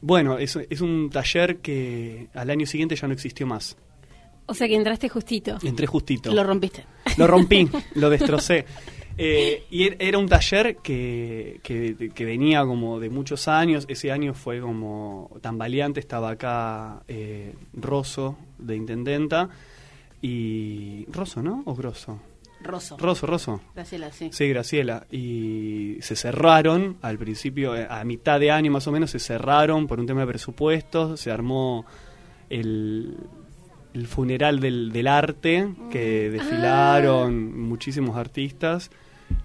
bueno, 0.00 0.38
es, 0.38 0.56
es 0.56 0.80
un 0.80 1.08
taller 1.08 1.58
que 1.58 2.26
al 2.34 2.50
año 2.50 2.66
siguiente 2.66 2.96
ya 2.96 3.06
no 3.06 3.12
existió 3.12 3.46
más. 3.46 3.76
O 4.46 4.54
sea 4.54 4.66
que 4.66 4.74
entraste 4.74 5.08
justito. 5.08 5.56
Entré 5.62 5.86
justito. 5.86 6.34
Lo 6.34 6.42
rompiste. 6.42 6.84
Lo 7.16 7.28
rompí, 7.28 7.68
lo 7.94 8.10
destrocé. 8.10 8.66
Eh, 9.18 9.64
y 9.70 9.84
er- 9.84 9.96
era 9.98 10.18
un 10.18 10.28
taller 10.28 10.76
que, 10.76 11.60
que, 11.62 12.10
que 12.14 12.24
venía 12.24 12.64
como 12.64 13.00
de 13.00 13.08
muchos 13.10 13.48
años. 13.48 13.84
Ese 13.88 14.12
año 14.12 14.34
fue 14.34 14.60
como 14.60 15.30
tambaleante. 15.40 16.00
Estaba 16.00 16.30
acá 16.30 17.02
eh, 17.08 17.54
Rosso, 17.72 18.36
de 18.58 18.76
Intendenta. 18.76 19.48
Y. 20.22 21.06
Rosso, 21.12 21.42
¿no? 21.42 21.62
¿O 21.66 21.74
Grosso? 21.74 22.20
Rosso. 22.62 22.96
Rosso, 22.98 23.26
Rosso. 23.26 23.60
Graciela, 23.74 24.10
sí. 24.12 24.30
Sí, 24.32 24.48
Graciela. 24.48 25.06
Y 25.10 25.98
se 26.00 26.16
cerraron 26.16 26.96
al 27.02 27.16
principio, 27.18 27.76
eh, 27.76 27.86
a 27.88 28.02
mitad 28.04 28.40
de 28.40 28.50
año 28.50 28.70
más 28.72 28.86
o 28.86 28.92
menos, 28.92 29.10
se 29.10 29.18
cerraron 29.18 29.86
por 29.86 30.00
un 30.00 30.06
tema 30.06 30.22
de 30.22 30.26
presupuestos. 30.26 31.20
Se 31.20 31.30
armó 31.30 31.84
el, 32.50 33.16
el 33.94 34.06
funeral 34.06 34.58
del, 34.60 34.90
del 34.92 35.06
arte, 35.06 35.68
que 35.90 36.30
desfilaron 36.30 37.60
muchísimos 37.60 38.16
artistas. 38.16 38.90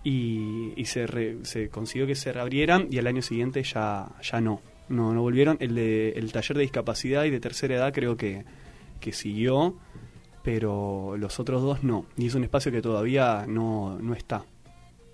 Y, 0.03 0.73
y 0.75 0.85
se, 0.85 1.05
re- 1.07 1.37
se 1.43 1.69
consiguió 1.69 2.07
que 2.07 2.15
se 2.15 2.31
reabrieran 2.33 2.87
y 2.89 2.97
al 2.97 3.07
año 3.07 3.21
siguiente 3.21 3.63
ya, 3.63 4.09
ya 4.21 4.41
no. 4.41 4.61
No, 4.89 5.13
no 5.13 5.21
volvieron. 5.21 5.57
El, 5.59 5.75
de, 5.75 6.09
el 6.11 6.31
taller 6.31 6.57
de 6.57 6.63
discapacidad 6.63 7.23
y 7.25 7.29
de 7.29 7.39
tercera 7.39 7.75
edad 7.75 7.93
creo 7.93 8.17
que, 8.17 8.43
que 8.99 9.13
siguió, 9.13 9.77
pero 10.43 11.15
los 11.17 11.39
otros 11.39 11.61
dos 11.61 11.83
no. 11.83 12.05
Y 12.17 12.27
es 12.27 12.35
un 12.35 12.43
espacio 12.43 12.71
que 12.71 12.81
todavía 12.81 13.45
no, 13.47 13.97
no 13.99 14.13
está. 14.13 14.43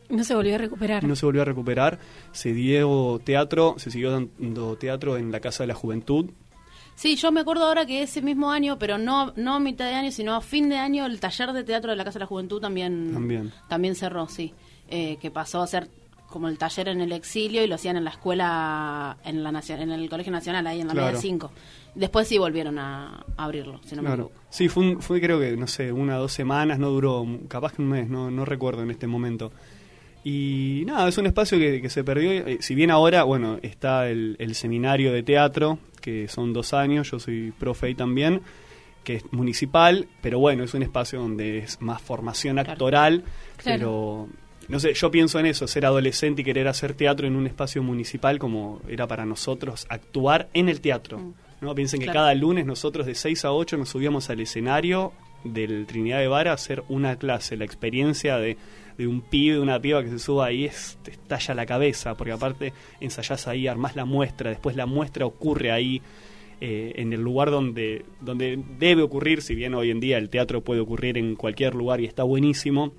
No 0.10 0.24
se 0.24 0.34
volvió 0.36 0.56
a 0.56 0.58
recuperar. 0.58 1.04
No 1.04 1.16
se 1.18 1.26
volvió 1.26 1.42
a 1.42 1.46
recuperar. 1.46 2.00
Se 2.32 2.54
dio 2.54 3.20
teatro, 3.24 3.76
se 3.78 3.92
siguió 3.92 4.12
dando 4.12 4.78
teatro 4.78 5.18
en 5.18 5.32
la 5.32 5.42
Casa 5.42 5.64
de 5.64 5.68
la 5.68 5.74
Juventud. 5.76 6.30
Sí, 6.98 7.16
yo 7.16 7.32
me 7.32 7.42
acuerdo 7.42 7.66
ahora 7.66 7.86
que 7.86 8.02
ese 8.02 8.24
mismo 8.24 8.50
año, 8.50 8.80
pero 8.80 8.98
no, 8.98 9.32
no 9.36 9.54
a 9.54 9.60
mitad 9.60 9.86
de 9.86 9.94
año, 9.94 10.12
sino 10.12 10.34
a 10.34 10.42
fin 10.42 10.68
de 10.68 10.78
año, 10.78 11.06
el 11.06 11.20
taller 11.20 11.54
de 11.54 11.64
teatro 11.64 11.92
de 11.92 11.96
la 11.96 12.04
Casa 12.04 12.18
de 12.18 12.24
la 12.24 12.28
Juventud 12.28 12.60
también, 12.60 13.12
También. 13.14 13.54
también 13.70 13.94
cerró, 13.94 14.28
sí. 14.28 14.52
Eh, 14.90 15.18
que 15.22 15.30
pasó 15.30 15.62
a 15.62 15.68
ser 15.68 15.90
como 16.28 16.48
el 16.48 16.58
taller 16.58 16.88
en 16.90 17.00
el 17.02 17.12
exilio 17.12 17.64
y 17.64 17.68
lo 17.68 17.76
hacían 17.76 17.98
en 17.98 18.04
la 18.04 18.10
escuela, 18.10 19.16
en 19.24 19.44
la 19.44 19.50
en 19.70 19.92
el 19.92 20.10
Colegio 20.10 20.32
Nacional, 20.32 20.66
ahí 20.66 20.82
en 20.82 20.88
la 20.88 20.94
Claro. 20.94 21.08
media 21.10 21.22
5. 21.22 21.52
Después 21.94 22.28
sí 22.28 22.40
volvieron 22.40 22.80
a, 22.80 23.24
a 23.38 23.44
abrirlo, 23.44 23.80
si 23.86 23.96
no 23.96 24.02
me 24.02 24.08
Claro. 24.10 24.24
equivoco. 24.26 24.46
Sí, 24.50 24.68
fue, 24.68 24.84
un- 24.84 25.02
fue 25.02 25.22
creo 25.22 25.40
que, 25.40 25.56
no 25.56 25.68
sé, 25.68 25.92
una 25.92 26.18
o 26.18 26.22
dos 26.22 26.32
semanas, 26.34 26.80
no 26.80 26.90
duró, 26.90 27.26
capaz 27.48 27.74
que 27.74 27.82
un 27.84 27.90
mes, 27.90 28.10
no, 28.10 28.32
no 28.32 28.44
recuerdo 28.44 28.82
en 28.82 28.90
este 28.92 29.06
momento. 29.06 29.52
Y 30.30 30.84
nada, 30.86 31.08
es 31.08 31.18
un 31.18 31.26
espacio 31.26 31.58
que, 31.58 31.82
que 31.82 31.90
se 31.90 32.04
perdió. 32.04 32.32
eh, 32.32 32.58
Si 32.60 32.76
bien 32.76 32.92
ahora, 32.92 33.24
bueno, 33.24 33.60
está 33.62 34.10
el, 34.10 34.36
el 34.40 34.56
seminario 34.56 35.14
de 35.14 35.24
teatro, 35.24 35.80
que 36.02 36.28
son 36.28 36.52
dos 36.52 36.74
años, 36.74 37.10
yo 37.12 37.20
soy 37.20 37.54
profe 37.58 37.88
ahí 37.88 37.96
también, 37.96 38.42
que 39.06 39.16
es 39.16 39.24
municipal, 39.32 40.06
pero 40.22 40.38
bueno, 40.40 40.66
es 40.66 40.74
un 40.74 40.84
espacio 40.84 41.20
donde 41.22 41.60
es 41.60 41.82
más 41.82 42.02
formación 42.02 42.60
actoral, 42.60 43.24
Claro. 43.56 43.80
pero 43.80 44.28
no 44.68 44.80
sé, 44.82 44.94
yo 44.94 45.10
pienso 45.10 45.40
en 45.40 45.46
eso, 45.46 45.66
ser 45.66 45.86
adolescente 45.86 46.42
y 46.42 46.44
querer 46.44 46.68
hacer 46.68 46.94
teatro 46.94 47.26
en 47.26 47.38
un 47.38 47.48
espacio 47.48 47.82
municipal 47.82 48.38
como 48.38 48.82
era 48.90 49.08
para 49.08 49.26
nosotros 49.26 49.86
actuar 49.90 50.50
en 50.54 50.68
el 50.68 50.82
teatro. 50.82 51.20
Mm. 51.20 51.34
¿no? 51.62 51.74
Piensen 51.74 52.02
que 52.02 52.08
cada 52.08 52.34
lunes 52.36 52.66
nosotros 52.66 53.06
de 53.06 53.16
6 53.16 53.46
a 53.46 53.54
8 53.54 53.78
nos 53.78 53.88
subíamos 53.90 54.30
al 54.30 54.42
escenario 54.42 55.14
del 55.46 55.86
Trinidad 55.88 56.20
de 56.20 56.28
Vara 56.28 56.52
a 56.52 56.56
hacer 56.56 56.84
una 56.90 57.16
clase. 57.16 57.56
La 57.56 57.64
experiencia 57.64 58.38
de, 58.38 58.58
de 58.98 59.08
un 59.08 59.22
pibe, 59.22 59.60
una 59.60 59.80
piba 59.80 60.04
que 60.04 60.10
se 60.10 60.20
suba 60.20 60.48
ahí 60.48 60.66
es, 60.66 60.98
te 61.04 61.12
estalla 61.12 61.54
la 61.54 61.66
cabeza, 61.66 62.16
porque 62.16 62.32
aparte 62.32 62.74
ensayás 63.00 63.48
ahí, 63.48 63.68
armás 63.68 63.96
la 63.96 64.06
muestra, 64.06 64.50
después 64.50 64.76
la 64.76 64.86
muestra 64.86 65.26
ocurre 65.26 65.72
ahí. 65.72 66.02
eh, 66.60 66.94
en 66.96 67.14
el 67.14 67.22
lugar 67.22 67.52
donde, 67.52 68.04
donde 68.20 68.58
debe 68.80 69.04
ocurrir, 69.04 69.44
si 69.44 69.54
bien 69.54 69.76
hoy 69.76 69.92
en 69.92 70.00
día 70.00 70.18
el 70.18 70.30
teatro 70.30 70.64
puede 70.64 70.80
ocurrir 70.82 71.16
en 71.20 71.36
cualquier 71.36 71.76
lugar 71.76 72.02
y 72.02 72.06
está 72.06 72.24
buenísimo, 72.24 72.94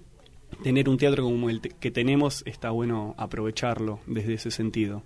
tener 0.63 0.89
un 0.89 0.97
teatro 0.97 1.25
como 1.25 1.51
el 1.51 1.61
que 1.61 1.91
tenemos 1.91 2.45
está 2.47 2.71
bueno 2.71 3.17
aprovecharlo 3.19 3.99
desde 4.07 4.35
ese 4.35 4.53
sentido. 4.53 5.03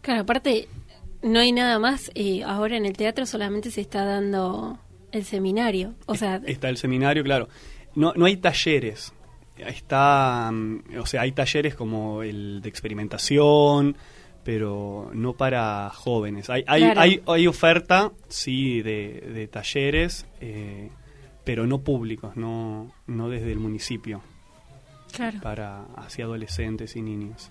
Claro, 0.00 0.22
aparte, 0.22 0.66
no 1.22 1.38
hay 1.38 1.52
nada 1.52 1.78
más. 1.78 2.10
eh, 2.16 2.42
ahora 2.42 2.76
en 2.76 2.84
el 2.84 2.96
teatro 2.96 3.26
solamente 3.26 3.70
se 3.70 3.80
está 3.82 4.04
dando 4.04 4.80
el 5.12 5.24
seminario. 5.24 5.94
O 6.06 6.16
sea, 6.16 6.40
Está 6.44 6.68
el 6.68 6.76
seminario, 6.78 7.22
claro. 7.22 7.48
No, 7.94 8.12
no 8.16 8.24
hay 8.24 8.36
talleres. 8.38 9.12
Está, 9.56 10.50
mm, 10.52 10.98
o 11.00 11.06
sea, 11.06 11.22
hay 11.22 11.32
talleres 11.32 11.74
como 11.74 12.22
el 12.22 12.60
de 12.62 12.68
experimentación, 12.68 13.96
pero 14.44 15.10
no 15.14 15.34
para 15.34 15.90
jóvenes. 15.90 16.50
Hay, 16.50 16.64
hay, 16.66 16.82
Claro. 16.82 17.00
hay, 17.00 17.22
hay 17.26 17.46
oferta, 17.46 18.12
sí, 18.28 18.82
de, 18.82 19.20
de 19.34 19.48
talleres, 19.48 20.26
eh, 20.40 20.90
pero 21.44 21.66
no 21.66 21.82
públicos, 21.82 22.36
no, 22.36 22.92
no 23.06 23.28
desde 23.28 23.52
el 23.52 23.58
municipio, 23.58 24.22
claro. 25.12 25.40
para 25.40 25.84
hacia 25.96 26.24
adolescentes 26.24 26.96
y 26.96 27.02
niños. 27.02 27.50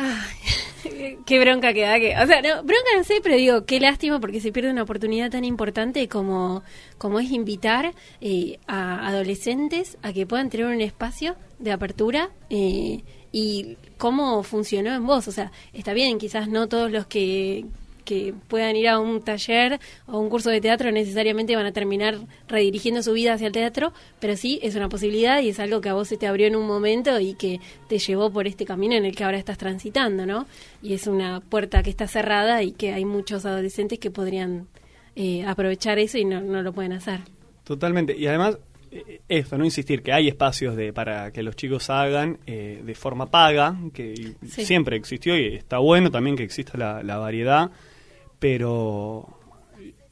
Qué 1.26 1.40
bronca 1.40 1.72
que 1.72 1.82
da 1.82 1.98
que. 1.98 2.16
O 2.16 2.26
sea, 2.26 2.42
no, 2.42 2.62
bronca 2.62 2.90
no 2.96 3.04
sé, 3.04 3.20
pero 3.22 3.36
digo, 3.36 3.64
qué 3.64 3.80
lástima 3.80 4.20
porque 4.20 4.40
se 4.40 4.52
pierde 4.52 4.70
una 4.70 4.82
oportunidad 4.82 5.30
tan 5.30 5.44
importante 5.44 6.08
como, 6.08 6.62
como 6.98 7.20
es 7.20 7.30
invitar 7.30 7.92
eh, 8.20 8.58
a 8.66 9.06
adolescentes 9.08 9.98
a 10.02 10.12
que 10.12 10.26
puedan 10.26 10.50
tener 10.50 10.66
un 10.66 10.80
espacio 10.80 11.36
de 11.58 11.72
apertura 11.72 12.30
eh, 12.48 13.02
y 13.32 13.76
cómo 13.98 14.42
funcionó 14.42 14.94
en 14.94 15.06
vos. 15.06 15.28
O 15.28 15.32
sea, 15.32 15.52
está 15.72 15.92
bien, 15.92 16.18
quizás 16.18 16.48
no 16.48 16.68
todos 16.68 16.90
los 16.90 17.06
que, 17.06 17.66
que 18.02 18.34
puedan 18.48 18.76
ir 18.76 18.88
a 18.88 18.98
un 18.98 19.22
taller 19.22 19.78
o 20.06 20.18
un 20.18 20.28
curso 20.28 20.50
de 20.50 20.60
teatro 20.60 20.90
necesariamente 20.92 21.56
van 21.56 21.66
a 21.66 21.72
terminar 21.72 22.18
redirigiendo 22.48 23.02
su 23.02 23.12
vida 23.12 23.34
hacia 23.34 23.46
el 23.48 23.52
teatro, 23.52 23.92
pero 24.20 24.36
sí 24.36 24.58
es 24.62 24.74
una 24.76 24.88
posibilidad 24.88 25.40
y 25.40 25.48
es 25.50 25.60
algo 25.60 25.80
que 25.80 25.88
a 25.88 25.94
vos 25.94 26.08
se 26.08 26.16
te 26.16 26.26
abrió 26.26 26.46
en 26.46 26.56
un 26.56 26.66
momento 26.66 27.18
y 27.20 27.34
que 27.34 27.60
te 27.88 27.98
llevó 27.98 28.30
por 28.30 28.46
este 28.46 28.64
camino 28.64 28.94
en 28.94 29.04
el 29.04 29.14
que 29.14 29.24
ahora 29.24 29.38
estás 29.38 29.58
transitando, 29.58 30.26
¿no? 30.26 30.46
Y 30.82 30.94
es 30.94 31.06
una 31.06 31.40
puerta 31.40 31.82
que 31.82 31.90
está 31.90 32.06
cerrada 32.08 32.62
y 32.62 32.72
que 32.72 32.92
hay 32.92 33.04
muchos 33.04 33.44
adolescentes 33.46 33.98
que 33.98 34.10
podrían 34.10 34.66
eh, 35.16 35.44
aprovechar 35.46 35.98
eso 35.98 36.18
y 36.18 36.24
no, 36.24 36.40
no 36.40 36.62
lo 36.62 36.72
pueden 36.72 36.92
hacer. 36.92 37.20
Totalmente. 37.64 38.16
Y 38.16 38.26
además, 38.26 38.58
eh, 38.90 39.20
esto, 39.28 39.56
no 39.58 39.64
insistir, 39.64 40.02
que 40.02 40.12
hay 40.12 40.28
espacios 40.28 40.74
de 40.76 40.92
para 40.92 41.30
que 41.32 41.42
los 41.42 41.54
chicos 41.56 41.90
hagan 41.90 42.38
eh, 42.46 42.80
de 42.84 42.94
forma 42.94 43.26
paga, 43.26 43.76
que 43.92 44.34
Sí. 44.46 44.64
siempre 44.64 44.96
existió 44.96 45.36
y 45.38 45.54
está 45.54 45.78
bueno 45.78 46.10
también 46.10 46.36
que 46.36 46.42
exista 46.42 46.76
la, 46.78 47.02
la 47.02 47.18
variedad, 47.18 47.70
pero, 48.40 49.28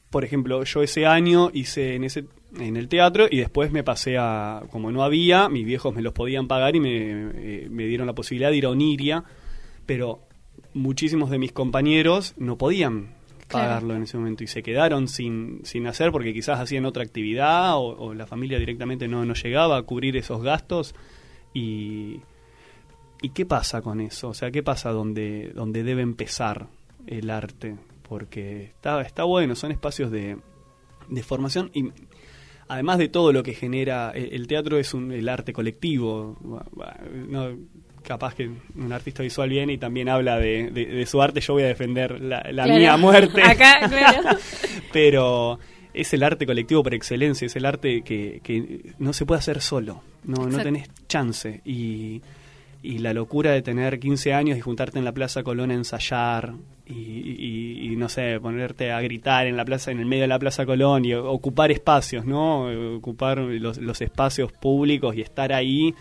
por 0.09 0.23
ejemplo, 0.23 0.63
yo 0.63 0.81
ese 0.81 1.05
año 1.05 1.51
hice 1.53 1.95
en 1.95 2.05
ese 2.05 2.23
en 2.57 2.77
el 2.77 2.87
teatro 2.87 3.27
y 3.29 3.37
después 3.37 3.71
me 3.71 3.83
pasé 3.83 4.17
a, 4.17 4.63
como 4.71 4.91
no 4.91 5.03
había, 5.03 5.49
mis 5.49 5.65
viejos 5.65 5.93
me 5.93 6.01
los 6.01 6.13
podían 6.13 6.47
pagar 6.47 6.75
y 6.75 6.79
me, 6.79 6.89
eh, 7.35 7.67
me 7.69 7.85
dieron 7.85 8.07
la 8.07 8.13
posibilidad 8.13 8.49
de 8.49 8.57
ir 8.57 8.65
a 8.65 8.69
Oniria, 8.69 9.23
pero 9.85 10.21
muchísimos 10.73 11.29
de 11.29 11.37
mis 11.37 11.51
compañeros 11.51 12.33
no 12.37 12.57
podían 12.57 13.19
Claro. 13.47 13.67
pagarlo 13.67 13.95
en 13.95 14.03
ese 14.03 14.15
momento 14.15 14.43
y 14.43 14.47
se 14.47 14.61
quedaron 14.61 15.07
sin, 15.07 15.61
sin 15.63 15.87
hacer 15.87 16.11
porque 16.11 16.33
quizás 16.35 16.59
hacían 16.59 16.85
otra 16.85 17.01
actividad 17.01 17.77
o, 17.77 17.97
o 17.97 18.13
la 18.13 18.27
familia 18.27 18.59
directamente 18.59 19.07
no, 19.07 19.25
no 19.25 19.33
llegaba 19.33 19.75
a 19.77 19.81
cubrir 19.81 20.15
esos 20.17 20.43
gastos 20.43 20.93
y, 21.51 22.19
¿y 23.23 23.29
qué 23.29 23.47
pasa 23.47 23.81
con 23.81 24.01
eso? 24.01 24.29
O 24.29 24.33
sea, 24.35 24.51
¿qué 24.51 24.61
pasa 24.61 24.91
donde, 24.91 25.51
donde 25.55 25.81
debe 25.83 26.03
empezar 26.03 26.67
el 27.07 27.31
arte? 27.31 27.75
Porque 28.09 28.63
está, 28.63 28.99
está 29.01 29.23
bueno, 29.23 29.55
son 29.55 29.71
espacios 29.71 30.09
de, 30.11 30.37
de 31.07 31.23
formación 31.23 31.69
y 31.73 31.91
además 32.67 32.97
de 32.97 33.07
todo 33.07 33.31
lo 33.31 33.43
que 33.43 33.53
genera, 33.53 34.11
el, 34.11 34.33
el 34.33 34.47
teatro 34.47 34.77
es 34.79 34.93
un, 34.93 35.11
el 35.11 35.29
arte 35.29 35.53
colectivo. 35.53 36.35
No, 37.29 37.55
capaz 38.03 38.33
que 38.33 38.49
un 38.75 38.91
artista 38.91 39.21
visual 39.23 39.49
viene 39.49 39.73
y 39.73 39.77
también 39.77 40.09
habla 40.09 40.37
de, 40.39 40.71
de- 40.71 40.85
de 40.87 41.05
su 41.05 41.21
arte, 41.21 41.41
yo 41.41 41.53
voy 41.53 41.63
a 41.63 41.67
defender 41.67 42.19
la, 42.19 42.41
la 42.51 42.63
Claro. 42.63 42.79
mía 42.79 42.97
muerte. 42.97 43.41
Acá, 43.43 43.87
claro. 43.87 44.37
Pero 44.93 45.59
es 45.93 46.13
el 46.13 46.23
arte 46.23 46.45
colectivo 46.45 46.81
por 46.83 46.93
excelencia, 46.93 47.45
es 47.45 47.55
el 47.55 47.65
arte 47.65 48.01
que, 48.03 48.39
que 48.43 48.93
no 48.99 49.13
se 49.13 49.25
puede 49.25 49.39
hacer 49.39 49.61
solo, 49.61 50.01
no, 50.23 50.47
no 50.47 50.57
tenés 50.63 50.89
chance. 51.07 51.61
Y, 51.65 52.21
y 52.81 52.99
la 52.99 53.13
locura 53.13 53.51
de 53.51 53.61
tener 53.61 53.99
15 53.99 54.33
años 54.33 54.57
y 54.57 54.61
juntarte 54.61 54.99
en 54.99 55.05
la 55.05 55.11
Plaza 55.11 55.43
Colón 55.43 55.71
a 55.71 55.73
ensayar 55.73 56.53
y, 56.85 57.93
no 57.97 58.09
sé, 58.09 58.39
ponerte 58.39 58.91
a 58.91 59.01
gritar 59.01 59.45
en 59.45 59.55
la 59.57 59.65
plaza, 59.65 59.91
en 59.91 59.99
el 59.99 60.05
medio 60.05 60.23
de 60.23 60.27
la 60.27 60.39
Plaza 60.39 60.65
Colón 60.65 61.05
y 61.05 61.13
ocupar 61.13 61.71
espacios, 61.71 62.25
¿no? 62.25 62.95
Ocupar 62.95 63.37
los, 63.37 64.01
espacios 64.01 64.51
públicos 64.53 65.15
y 65.15 65.21
estar 65.21 65.53
ahí 65.53 65.93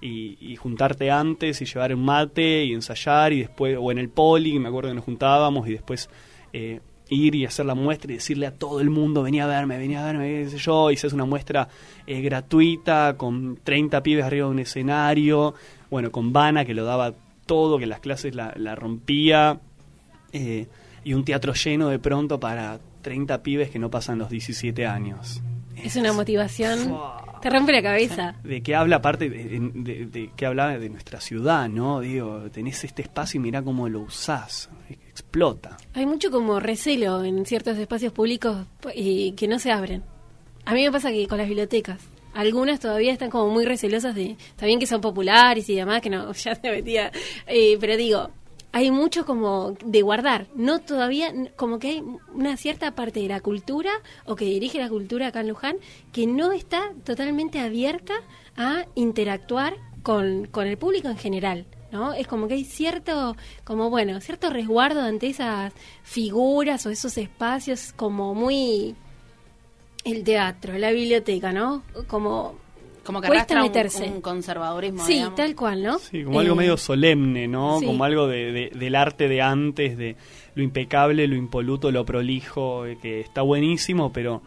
y, 0.00 0.36
y 0.40 0.56
juntarte 0.56 1.10
antes 1.10 1.60
y 1.62 1.64
llevar 1.64 1.94
un 1.94 2.04
mate 2.04 2.64
y 2.64 2.74
ensayar 2.74 3.32
y 3.32 3.40
después, 3.40 3.76
o 3.80 3.90
en 3.90 3.98
el 3.98 4.08
poli, 4.08 4.58
me 4.58 4.68
acuerdo 4.68 4.90
que 4.90 4.94
nos 4.94 5.04
juntábamos 5.04 5.66
y 5.66 5.72
después 5.72 6.08
eh, 6.52 6.80
ir 7.08 7.34
y 7.34 7.44
hacer 7.44 7.66
la 7.66 7.74
muestra 7.74 8.12
y 8.12 8.16
decirle 8.16 8.46
a 8.46 8.52
todo 8.52 8.80
el 8.80 8.90
mundo, 8.90 9.22
venía 9.22 9.44
a 9.44 9.46
verme, 9.46 9.78
venía 9.78 10.02
a 10.02 10.06
verme, 10.06 10.44
qué 10.44 10.50
sé 10.50 10.58
yo, 10.58 10.90
y 10.90 10.98
una 11.12 11.24
muestra 11.24 11.68
eh, 12.06 12.20
gratuita 12.20 13.16
con 13.16 13.58
30 13.62 14.02
pibes 14.02 14.24
arriba 14.24 14.46
de 14.46 14.52
un 14.52 14.58
escenario, 14.58 15.54
bueno, 15.90 16.10
con 16.10 16.32
Vana 16.32 16.64
que 16.64 16.74
lo 16.74 16.84
daba 16.84 17.12
todo, 17.46 17.78
que 17.78 17.84
en 17.84 17.90
las 17.90 18.00
clases 18.00 18.34
la, 18.34 18.52
la 18.56 18.74
rompía, 18.74 19.60
eh, 20.32 20.66
y 21.04 21.14
un 21.14 21.24
teatro 21.24 21.52
lleno 21.54 21.88
de 21.88 21.98
pronto 21.98 22.40
para 22.40 22.78
30 23.02 23.42
pibes 23.42 23.70
que 23.70 23.78
no 23.78 23.90
pasan 23.90 24.18
los 24.18 24.28
17 24.30 24.86
años. 24.86 25.40
Es 25.76 25.94
una 25.96 26.12
motivación. 26.12 26.98
Te 27.42 27.50
rompe 27.50 27.70
la 27.70 27.82
cabeza. 27.82 28.34
De 28.42 28.62
qué 28.62 28.74
habla, 28.74 28.96
aparte 28.96 29.28
de, 29.30 29.44
de, 29.44 29.60
de- 29.74 30.06
de 30.06 30.30
qué 30.34 30.46
habla 30.46 30.78
de 30.78 30.88
nuestra 30.88 31.20
ciudad, 31.20 31.68
¿no? 31.68 32.00
Digo, 32.00 32.40
tenés 32.50 32.82
este 32.82 33.02
espacio 33.02 33.38
y 33.38 33.42
mirá 33.42 33.62
cómo 33.62 33.88
lo 33.88 34.00
usás, 34.00 34.68
explota. 35.10 35.76
Hay 35.94 36.06
mucho 36.06 36.30
como 36.30 36.58
recelo 36.60 37.22
en 37.24 37.44
ciertos 37.46 37.76
espacios 37.78 38.12
públicos 38.12 38.66
y 38.94 39.32
que 39.32 39.46
no 39.46 39.58
se 39.58 39.70
abren. 39.70 40.02
A 40.64 40.74
mí 40.74 40.82
me 40.82 40.90
pasa 40.90 41.10
que 41.10 41.28
con 41.28 41.38
las 41.38 41.46
bibliotecas. 41.46 42.00
Algunas 42.36 42.80
todavía 42.80 43.12
están 43.12 43.30
como 43.30 43.48
muy 43.50 43.64
recelosas 43.64 44.14
de... 44.14 44.32
Está 44.32 44.66
bien 44.66 44.78
que 44.78 44.86
son 44.86 45.00
populares 45.00 45.68
y 45.70 45.74
demás, 45.74 46.02
que 46.02 46.10
no, 46.10 46.32
ya 46.34 46.54
se 46.54 46.70
metía... 46.70 47.10
eh, 47.46 47.78
pero 47.80 47.96
digo, 47.96 48.28
hay 48.72 48.90
mucho 48.90 49.24
como 49.24 49.74
de 49.82 50.02
guardar. 50.02 50.48
No 50.54 50.80
todavía, 50.80 51.32
como 51.56 51.78
que 51.78 51.88
hay 51.88 52.04
una 52.34 52.58
cierta 52.58 52.94
parte 52.94 53.20
de 53.20 53.28
la 53.28 53.40
cultura 53.40 53.90
o 54.26 54.36
que 54.36 54.44
dirige 54.44 54.78
la 54.78 54.90
cultura 54.90 55.28
acá 55.28 55.40
en 55.40 55.48
Luján 55.48 55.76
que 56.12 56.26
no 56.26 56.52
está 56.52 56.92
totalmente 57.04 57.58
abierta 57.58 58.12
a 58.54 58.84
interactuar 58.94 59.78
con, 60.02 60.44
con 60.48 60.66
el 60.66 60.76
público 60.76 61.08
en 61.08 61.16
general. 61.16 61.66
¿no? 61.90 62.12
Es 62.12 62.26
como 62.26 62.48
que 62.48 62.54
hay 62.54 62.64
cierto, 62.64 63.34
como 63.64 63.88
bueno, 63.88 64.20
cierto 64.20 64.50
resguardo 64.50 65.00
ante 65.00 65.28
esas 65.28 65.72
figuras 66.02 66.84
o 66.84 66.90
esos 66.90 67.16
espacios 67.16 67.94
como 67.94 68.34
muy 68.34 68.94
el 70.06 70.24
teatro, 70.24 70.78
la 70.78 70.90
biblioteca, 70.92 71.52
¿no? 71.52 71.82
Como 72.06 72.54
Como 73.04 73.20
que 73.20 73.28
Cuesta 73.28 73.54
arrastra 73.54 73.60
un- 73.62 73.68
meterse. 73.68 74.04
Un, 74.16 74.20
conservadurismo. 74.20 75.04
sí, 75.06 75.12
digamos. 75.14 75.34
tal 75.36 75.54
cual, 75.54 75.82
¿no? 75.82 75.98
Sí, 76.00 76.24
como 76.24 76.40
algo 76.40 76.54
Eh, 76.54 76.56
medio 76.58 76.76
solemne, 76.76 77.46
¿no? 77.46 77.78
sí. 77.78 77.86
Como 77.86 78.02
algo 78.02 78.26
de, 78.26 78.50
de- 78.52 78.70
del 78.74 78.94
arte 78.96 79.28
de 79.28 79.40
antes, 79.42 79.96
de 79.96 80.16
lo 80.56 80.62
impecable, 80.64 81.26
lo 81.28 81.36
impoluto, 81.36 81.92
lo 81.92 82.04
prolijo, 82.04 82.84
eh, 82.86 82.98
que 83.00 83.20
está 83.20 83.42
buenísimo, 83.42 84.12
pero 84.12 84.42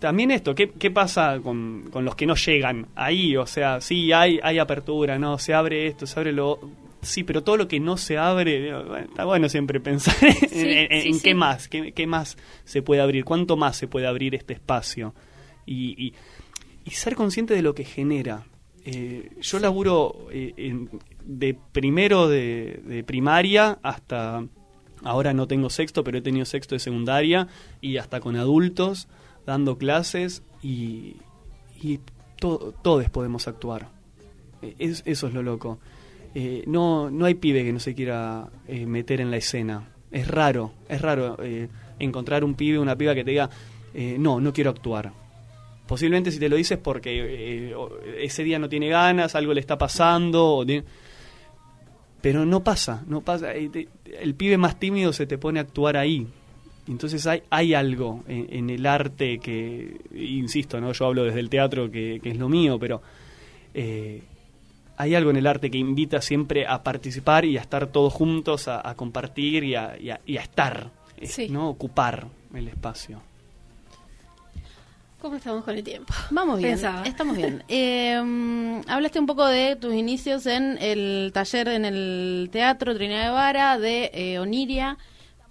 también 0.00 0.30
esto, 0.30 0.54
¿qué, 0.54 0.70
qué 0.70 0.90
pasa 0.90 1.38
con, 1.42 1.88
con 1.92 2.04
los 2.04 2.14
que 2.16 2.26
no 2.26 2.34
llegan 2.34 2.86
ahí? 2.96 3.36
O 3.36 3.46
sea, 3.46 3.80
sí, 3.80 4.12
hay, 4.12 4.38
hay 4.42 4.58
apertura, 4.58 5.18
¿no? 5.18 5.38
Se 5.38 5.54
abre 5.54 5.86
esto, 5.86 6.06
se 6.06 6.18
abre 6.18 6.32
lo... 6.32 6.58
Sí, 7.02 7.22
pero 7.24 7.42
todo 7.44 7.56
lo 7.56 7.68
que 7.68 7.78
no 7.78 7.96
se 7.96 8.18
abre, 8.18 8.70
está 9.02 9.24
bueno 9.24 9.48
siempre 9.48 9.80
pensar 9.80 10.14
en, 10.22 10.36
en- 10.68 10.92
en 10.92 11.02
sí, 11.02 11.12
sí. 11.14 11.20
qué 11.22 11.34
más, 11.34 11.68
qué, 11.68 11.92
qué 11.92 12.06
más 12.06 12.36
se 12.64 12.82
puede 12.82 13.00
abrir, 13.00 13.24
cuánto 13.24 13.56
más 13.56 13.76
se 13.76 13.86
puede 13.86 14.06
abrir 14.06 14.34
este 14.34 14.54
espacio. 14.54 15.14
Y, 15.66 15.94
y- 16.06 16.14
y 16.84 16.90
ser 16.92 17.14
consciente 17.16 17.54
de 17.54 17.62
lo 17.62 17.74
que 17.74 17.84
genera. 17.84 18.44
Eh, 18.84 19.30
yo 19.40 19.58
laburo 19.58 20.28
eh, 20.30 20.54
en- 20.56 20.88
de 21.24 21.58
primero 21.72 22.28
de, 22.28 22.80
de 22.84 23.02
primaria 23.04 23.78
hasta 23.82 24.44
ahora 25.02 25.32
no 25.34 25.46
tengo 25.48 25.70
sexto, 25.70 26.04
pero 26.04 26.18
he 26.18 26.22
tenido 26.22 26.44
sexto 26.46 26.74
de 26.76 26.78
secundaria 26.78 27.48
y 27.80 27.96
hasta 27.96 28.20
con 28.20 28.36
adultos 28.36 29.08
dando 29.44 29.76
clases 29.78 30.42
y, 30.62 31.16
y 31.82 31.98
to- 32.38 32.74
todos 32.82 33.08
podemos 33.10 33.48
actuar. 33.48 33.88
Eh, 34.62 34.74
es- 34.78 35.02
eso 35.06 35.26
es 35.26 35.34
lo 35.34 35.42
loco. 35.42 35.78
Eh, 36.38 36.64
no, 36.66 37.10
no 37.10 37.24
hay 37.24 37.32
pibe 37.32 37.64
que 37.64 37.72
no 37.72 37.80
se 37.80 37.94
quiera 37.94 38.46
eh, 38.68 38.84
meter 38.84 39.22
en 39.22 39.30
la 39.30 39.38
escena. 39.38 39.88
Es 40.10 40.28
raro, 40.28 40.70
es 40.86 41.00
raro 41.00 41.38
eh, 41.42 41.66
encontrar 41.98 42.44
un 42.44 42.52
pibe, 42.52 42.78
una 42.78 42.94
piba 42.94 43.14
que 43.14 43.24
te 43.24 43.30
diga, 43.30 43.48
no, 44.18 44.38
no 44.38 44.52
quiero 44.52 44.68
actuar. 44.68 45.10
Posiblemente 45.88 46.30
si 46.30 46.38
te 46.38 46.50
lo 46.50 46.56
dices 46.56 46.76
porque 46.76 47.74
ese 48.18 48.44
día 48.44 48.58
no 48.58 48.68
tiene 48.68 48.90
ganas, 48.90 49.34
algo 49.34 49.54
le 49.54 49.60
está 49.60 49.78
pasando, 49.78 50.62
pero 52.20 52.44
no 52.44 52.62
pasa, 52.62 53.02
no 53.06 53.22
pasa. 53.22 53.54
El 53.54 54.34
pibe 54.34 54.58
más 54.58 54.78
tímido 54.78 55.14
se 55.14 55.26
te 55.26 55.38
pone 55.38 55.58
a 55.58 55.62
actuar 55.62 55.96
ahí. 55.96 56.26
Entonces 56.86 57.26
hay, 57.26 57.44
hay 57.48 57.72
algo 57.72 58.24
en, 58.28 58.68
el 58.68 58.84
arte 58.84 59.38
que, 59.38 60.02
insisto, 60.14 60.82
no 60.82 60.92
yo 60.92 61.06
hablo 61.06 61.24
desde 61.24 61.40
el 61.40 61.48
teatro 61.48 61.90
que, 61.90 62.20
es 62.22 62.36
lo 62.36 62.50
mío, 62.50 62.78
pero 62.78 63.00
hay 64.96 65.14
algo 65.14 65.30
en 65.30 65.36
el 65.36 65.46
arte 65.46 65.70
que 65.70 65.78
invita 65.78 66.20
siempre 66.22 66.66
a 66.66 66.82
participar 66.82 67.44
y 67.44 67.58
a 67.58 67.60
estar 67.60 67.86
todos 67.88 68.12
juntos, 68.12 68.68
a, 68.68 68.86
a 68.88 68.94
compartir 68.94 69.64
y 69.64 69.74
a, 69.74 69.96
y 70.00 70.10
a- 70.10 70.20
y 70.26 70.36
a 70.38 70.42
estar, 70.42 70.90
eh, 71.18 71.26
Sí. 71.26 71.48
¿no? 71.48 71.68
ocupar 71.68 72.26
el 72.54 72.68
espacio. 72.68 73.20
¿Cómo 75.20 75.36
estamos 75.36 75.64
con 75.64 75.74
el 75.76 75.82
tiempo? 75.82 76.12
Vamos 76.30 76.58
bien, 76.58 76.72
Pensaba. 76.72 77.02
estamos 77.04 77.36
bien. 77.36 77.64
Eh, 77.68 78.82
hablaste 78.86 79.18
un 79.18 79.26
poco 79.26 79.46
de 79.46 79.74
tus 79.76 79.94
inicios 79.94 80.46
en 80.46 80.78
el 80.80 81.30
taller 81.32 81.68
en 81.68 81.84
el 81.84 82.48
Teatro 82.52 82.94
Trinidad 82.94 83.24
de 83.24 83.30
Vara, 83.30 83.78
de 83.78 84.10
eh, 84.12 84.38
Oniria. 84.38 84.98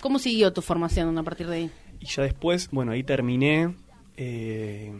¿Cómo 0.02 0.20
siguió 0.20 0.54
tu 0.54 0.62
formación 0.62 1.18
a 1.18 1.24
partir 1.24 1.48
de 1.48 1.56
ahí? 1.56 1.72
Y 2.00 2.06
ya 2.06 2.24
después, 2.24 2.70
bueno, 2.72 2.92
ahí 2.92 3.04
terminé 3.04 3.74
eh, 4.18 4.94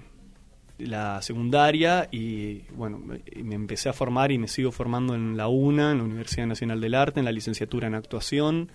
la 0.78 1.22
secundaria 1.22 2.08
y 2.12 2.64
bueno, 2.76 2.98
me- 3.00 3.22
empecé 3.56 3.90
a 3.90 3.94
formar 3.94 4.32
y 4.32 4.38
me 4.38 4.48
sigo 4.48 4.72
formando 4.72 5.16
en 5.16 5.38
la 5.38 5.48
UNA, 5.48 5.92
en 5.92 5.98
la 6.00 6.04
Universidad 6.04 6.48
Nacional 6.48 6.82
del 6.82 6.96
Arte, 6.96 7.20
en 7.20 7.26
la 7.26 7.32
licenciatura 7.32 7.88
en 7.88 7.96
actuación. 7.96 8.70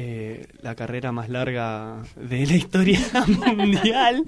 Eh, 0.00 0.46
la 0.62 0.76
carrera 0.76 1.10
más 1.10 1.28
larga 1.28 2.04
de 2.14 2.46
la 2.46 2.54
historia 2.54 3.00
mundial. 3.56 4.22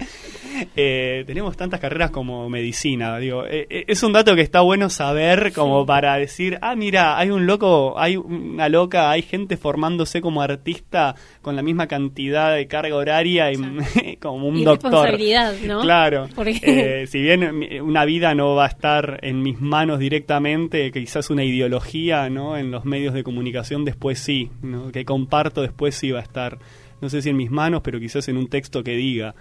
Eh, 0.75 1.23
tenemos 1.25 1.55
tantas 1.55 1.79
carreras 1.79 2.11
como 2.11 2.49
medicina. 2.49 3.17
Digo, 3.19 3.45
eh, 3.47 3.85
es 3.87 4.03
un 4.03 4.11
dato 4.11 4.35
que 4.35 4.41
está 4.41 4.59
bueno 4.59 4.89
saber 4.89 5.53
como 5.53 5.85
para 5.85 6.17
decir, 6.17 6.57
ah, 6.61 6.75
mira, 6.75 7.17
hay 7.17 7.29
un 7.29 7.47
loco, 7.47 7.97
hay 7.97 8.17
una 8.17 8.67
loca, 8.67 9.11
hay 9.11 9.21
gente 9.21 9.55
formándose 9.55 10.19
como 10.19 10.41
artista 10.41 11.15
con 11.41 11.55
la 11.55 11.61
misma 11.61 11.87
cantidad 11.87 12.53
de 12.53 12.67
carga 12.67 12.95
horaria 12.97 13.49
y 13.53 13.55
como 14.21 14.47
un 14.49 14.57
Y 14.57 14.65
doctor. 14.65 14.91
responsabilidad, 14.91 15.53
¿no? 15.65 15.81
Claro. 15.81 16.27
Porque- 16.35 17.05
si 17.07 17.21
bien 17.21 17.81
una 17.81 18.03
vida 18.03 18.35
no 18.35 18.55
va 18.55 18.65
a 18.65 18.67
estar 18.67 19.19
en 19.21 19.41
mis 19.41 19.61
manos 19.61 19.99
directamente, 19.99 20.91
quizás 20.91 21.29
una 21.29 21.45
ideología, 21.45 22.29
¿no? 22.29 22.57
En 22.57 22.71
los 22.71 22.83
medios 22.83 23.13
de 23.13 23.23
comunicación 23.23 23.85
después 23.85 24.19
sí, 24.19 24.49
¿no? 24.61 24.91
Que 24.91 25.05
comparto 25.05 25.60
después 25.61 25.95
sí 25.95 26.11
va 26.11 26.19
a 26.19 26.23
estar, 26.23 26.59
no 27.01 27.09
sé 27.09 27.21
si 27.21 27.29
en 27.29 27.37
mis 27.37 27.51
manos, 27.51 27.81
pero 27.83 27.99
quizás 27.99 28.27
en 28.27 28.37
un 28.37 28.47
texto 28.47 28.83
que 28.83 28.95
diga. 28.95 29.35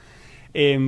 Eh, 0.55 0.79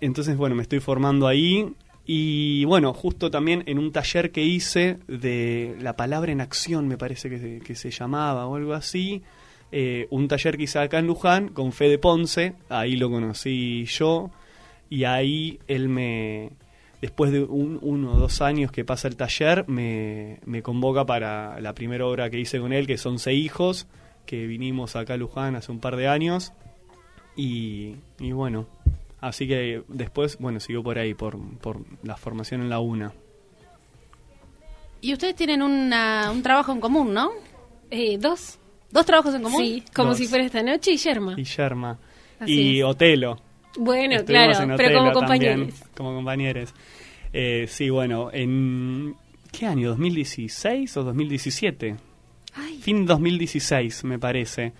entonces, 0.00 0.36
bueno, 0.36 0.54
me 0.56 0.62
estoy 0.62 0.80
formando 0.80 1.26
ahí. 1.26 1.74
Y 2.04 2.64
bueno, 2.64 2.92
justo 2.92 3.30
también 3.30 3.62
en 3.66 3.78
un 3.78 3.92
taller 3.92 4.32
que 4.32 4.42
hice 4.42 4.98
de 5.06 5.76
la 5.80 5.94
palabra 5.94 6.32
en 6.32 6.40
acción, 6.40 6.88
me 6.88 6.98
parece 6.98 7.30
que 7.30 7.38
se, 7.38 7.60
que 7.60 7.76
se 7.76 7.90
llamaba 7.92 8.46
o 8.46 8.56
algo 8.56 8.72
así. 8.74 9.22
eh, 9.70 10.06
un 10.10 10.28
taller 10.28 10.56
que 10.56 10.64
hice 10.64 10.78
acá 10.80 10.98
en 10.98 11.06
Luján 11.06 11.48
con 11.48 11.72
Fede 11.72 11.98
Ponce, 11.98 12.54
ahí 12.68 12.96
lo 12.96 13.10
conocí 13.10 13.84
yo. 13.86 14.30
Y 14.90 15.04
ahí 15.04 15.58
él 15.68 15.88
me, 15.88 16.50
después 17.02 17.30
de 17.32 17.42
un, 17.42 17.78
uno 17.82 18.12
o 18.14 18.16
dos 18.18 18.40
años 18.40 18.72
que 18.72 18.84
pasa 18.84 19.08
el 19.08 19.16
taller, 19.16 19.68
me, 19.68 20.38
me 20.46 20.62
convoca 20.62 21.04
para 21.04 21.60
la 21.60 21.74
primera 21.74 22.06
obra 22.06 22.30
que 22.30 22.38
hice 22.40 22.58
con 22.60 22.72
él, 22.72 22.86
que 22.86 22.96
son 22.96 23.18
Seis 23.18 23.44
Hijos, 23.44 23.86
que 24.24 24.46
vinimos 24.46 24.96
acá 24.96 25.14
a 25.14 25.16
Luján 25.18 25.54
hace 25.56 25.70
un 25.70 25.80
par 25.80 25.96
de 25.96 26.08
años. 26.08 26.52
Y, 27.36 27.96
y 28.20 28.32
bueno, 28.32 28.66
así 29.20 29.46
que 29.48 29.82
después, 29.88 30.38
bueno, 30.38 30.60
siguió 30.60 30.82
por 30.82 30.98
ahí, 30.98 31.12
por, 31.14 31.38
por 31.58 31.80
la 32.02 32.16
formación 32.16 32.62
en 32.62 32.70
la 32.70 32.78
UNA. 32.80 33.12
Y 35.00 35.12
ustedes 35.12 35.34
tienen 35.34 35.62
una- 35.62 36.30
un 36.30 36.42
trabajo 36.42 36.72
en 36.72 36.80
común, 36.80 37.12
¿no? 37.12 37.30
Eh, 37.90 38.16
dos. 38.18 38.58
¿Dos 38.90 39.06
trabajos 39.06 39.34
en 39.34 39.42
común? 39.42 39.60
Sí, 39.62 39.82
como 39.94 40.10
Dos. 40.10 40.18
si 40.18 40.26
fuera 40.28 40.44
esta 40.44 40.62
noche 40.62 40.92
y 40.92 40.96
Yerma. 40.98 41.34
Y 41.38 41.44
Yerma. 41.44 41.98
Así 42.38 42.52
y 42.52 42.78
es. 42.80 42.84
Otelo. 42.84 43.38
Bueno, 43.78 44.16
Estuvimos 44.16 44.56
claro, 44.58 44.72
en 44.72 44.76
pero 44.76 44.98
como 44.98 45.12
compañeros. 45.12 45.68
como 45.96 46.14
compañeros. 46.14 46.74
Eh, 47.32 47.66
sí, 47.68 47.88
bueno, 47.90 48.30
en... 48.32 49.14
¿Qué 49.50 49.66
año? 49.66 49.96
¿2016 49.96 50.96
o 50.96 51.02
2017? 51.04 51.96
Ay, 52.54 52.78
Fin 52.82 53.04
2016, 53.06 54.04
me 54.04 54.18
parece. 54.18 54.72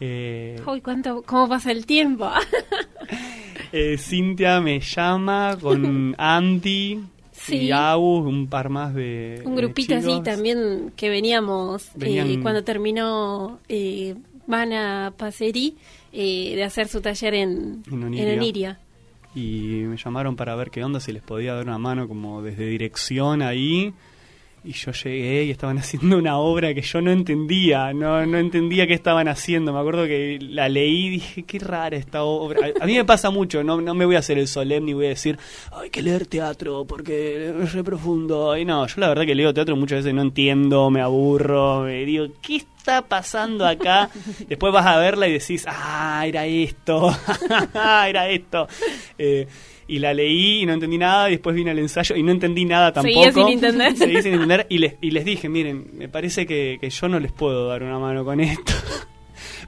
Eh, 0.00 0.60
uy, 0.66 0.80
cuánto, 0.80 1.22
cómo 1.22 1.48
pasa 1.48 1.70
el 1.72 1.86
tiempo. 1.86 2.30
eh, 3.72 3.96
Cintia 3.98 4.60
me 4.60 4.80
llama 4.80 5.56
con 5.60 6.14
Andy 6.18 7.00
Sí. 7.32 7.56
y 7.66 7.70
Agus, 7.70 8.26
un 8.26 8.48
par 8.48 8.70
más 8.70 8.92
de 8.94 9.40
Un 9.44 9.54
de 9.54 9.62
grupito 9.62 9.94
así 9.94 10.20
también 10.24 10.92
que 10.96 11.08
veníamos 11.10 11.84
eh, 11.88 11.90
Venían- 11.96 12.42
cuando 12.42 12.64
terminó 12.64 13.60
eh, 13.68 14.16
Vana 14.46 15.12
Paseri 15.16 15.76
eh, 16.16 16.56
de 16.56 16.64
hacer 16.64 16.88
su 16.88 17.00
taller 17.02 17.34
en, 17.34 17.82
En 17.90 18.02
Oniria. 18.02 18.32
en 18.32 18.38
Oniria. 18.38 18.80
y 19.34 19.82
me 19.86 19.96
llamaron 19.98 20.34
para 20.34 20.54
ver 20.56 20.70
qué 20.70 20.82
onda, 20.82 20.98
si 20.98 21.12
les 21.12 21.22
podía 21.22 21.52
dar 21.54 21.64
una 21.66 21.78
mano 21.78 22.08
como 22.08 22.40
desde 22.42 22.66
dirección 22.66 23.42
ahí. 23.42 23.92
Y 24.66 24.72
yo 24.72 24.90
llegué 24.90 25.44
y 25.44 25.50
estaban 25.52 25.78
haciendo 25.78 26.18
una 26.18 26.38
obra 26.38 26.74
que 26.74 26.82
yo 26.82 27.00
no 27.00 27.12
entendía, 27.12 27.92
no, 27.92 28.26
no 28.26 28.38
entendía 28.38 28.86
qué 28.86 28.94
estaban 28.94 29.28
haciendo. 29.28 29.72
Me 29.72 29.78
acuerdo 29.78 30.06
que 30.06 30.38
la 30.40 30.68
leí 30.68 31.06
y 31.06 31.10
dije, 31.10 31.42
qué 31.44 31.58
rara 31.60 31.96
esta 31.96 32.24
obra. 32.24 32.66
A, 32.66 32.84
a 32.84 32.86
mí 32.86 32.96
me 32.96 33.04
pasa 33.04 33.30
mucho, 33.30 33.62
no, 33.62 33.80
no 33.80 33.94
me 33.94 34.04
voy 34.04 34.16
a 34.16 34.18
hacer 34.18 34.38
el 34.38 34.48
solemne 34.48 34.90
y 34.90 34.94
voy 34.94 35.06
a 35.06 35.10
decir, 35.10 35.38
hay 35.70 35.90
que 35.90 36.02
leer 36.02 36.26
teatro 36.26 36.84
porque 36.84 37.54
es 37.62 37.72
re 37.72 37.84
profundo. 37.84 38.56
Y 38.56 38.64
no, 38.64 38.86
yo 38.86 38.94
la 39.00 39.08
verdad 39.08 39.24
que 39.24 39.34
leo 39.34 39.54
teatro 39.54 39.76
muchas 39.76 39.98
veces 39.98 40.14
no 40.14 40.22
entiendo, 40.22 40.90
me 40.90 41.00
aburro, 41.00 41.82
me 41.82 42.04
digo, 42.04 42.26
¿qué 42.42 42.56
está 42.56 43.02
pasando 43.02 43.66
acá? 43.66 44.10
Después 44.48 44.72
vas 44.72 44.86
a 44.86 44.98
verla 44.98 45.28
y 45.28 45.32
decís, 45.34 45.64
ah, 45.68 46.24
era 46.26 46.46
esto, 46.46 47.14
era 48.08 48.28
esto. 48.28 48.66
Eh, 49.16 49.46
y 49.88 49.98
la 49.98 50.12
leí 50.14 50.62
y 50.62 50.66
no 50.66 50.72
entendí 50.72 50.98
nada, 50.98 51.28
y 51.28 51.32
después 51.32 51.54
vine 51.56 51.70
al 51.70 51.78
ensayo 51.78 52.16
y 52.16 52.22
no 52.22 52.32
entendí 52.32 52.64
nada 52.64 52.92
tampoco. 52.92 53.22
Seguía 53.24 53.32
sin 53.32 53.48
entender. 53.52 53.96
Seguí 53.96 54.22
sin 54.22 54.32
entender 54.34 54.66
y 54.68 54.78
les, 54.78 54.94
y 55.00 55.10
les 55.10 55.24
dije, 55.24 55.48
miren, 55.48 55.90
me 55.94 56.08
parece 56.08 56.46
que, 56.46 56.78
que 56.80 56.90
yo 56.90 57.08
no 57.08 57.18
les 57.20 57.32
puedo 57.32 57.68
dar 57.68 57.82
una 57.82 57.98
mano 57.98 58.24
con 58.24 58.40
esto. 58.40 58.72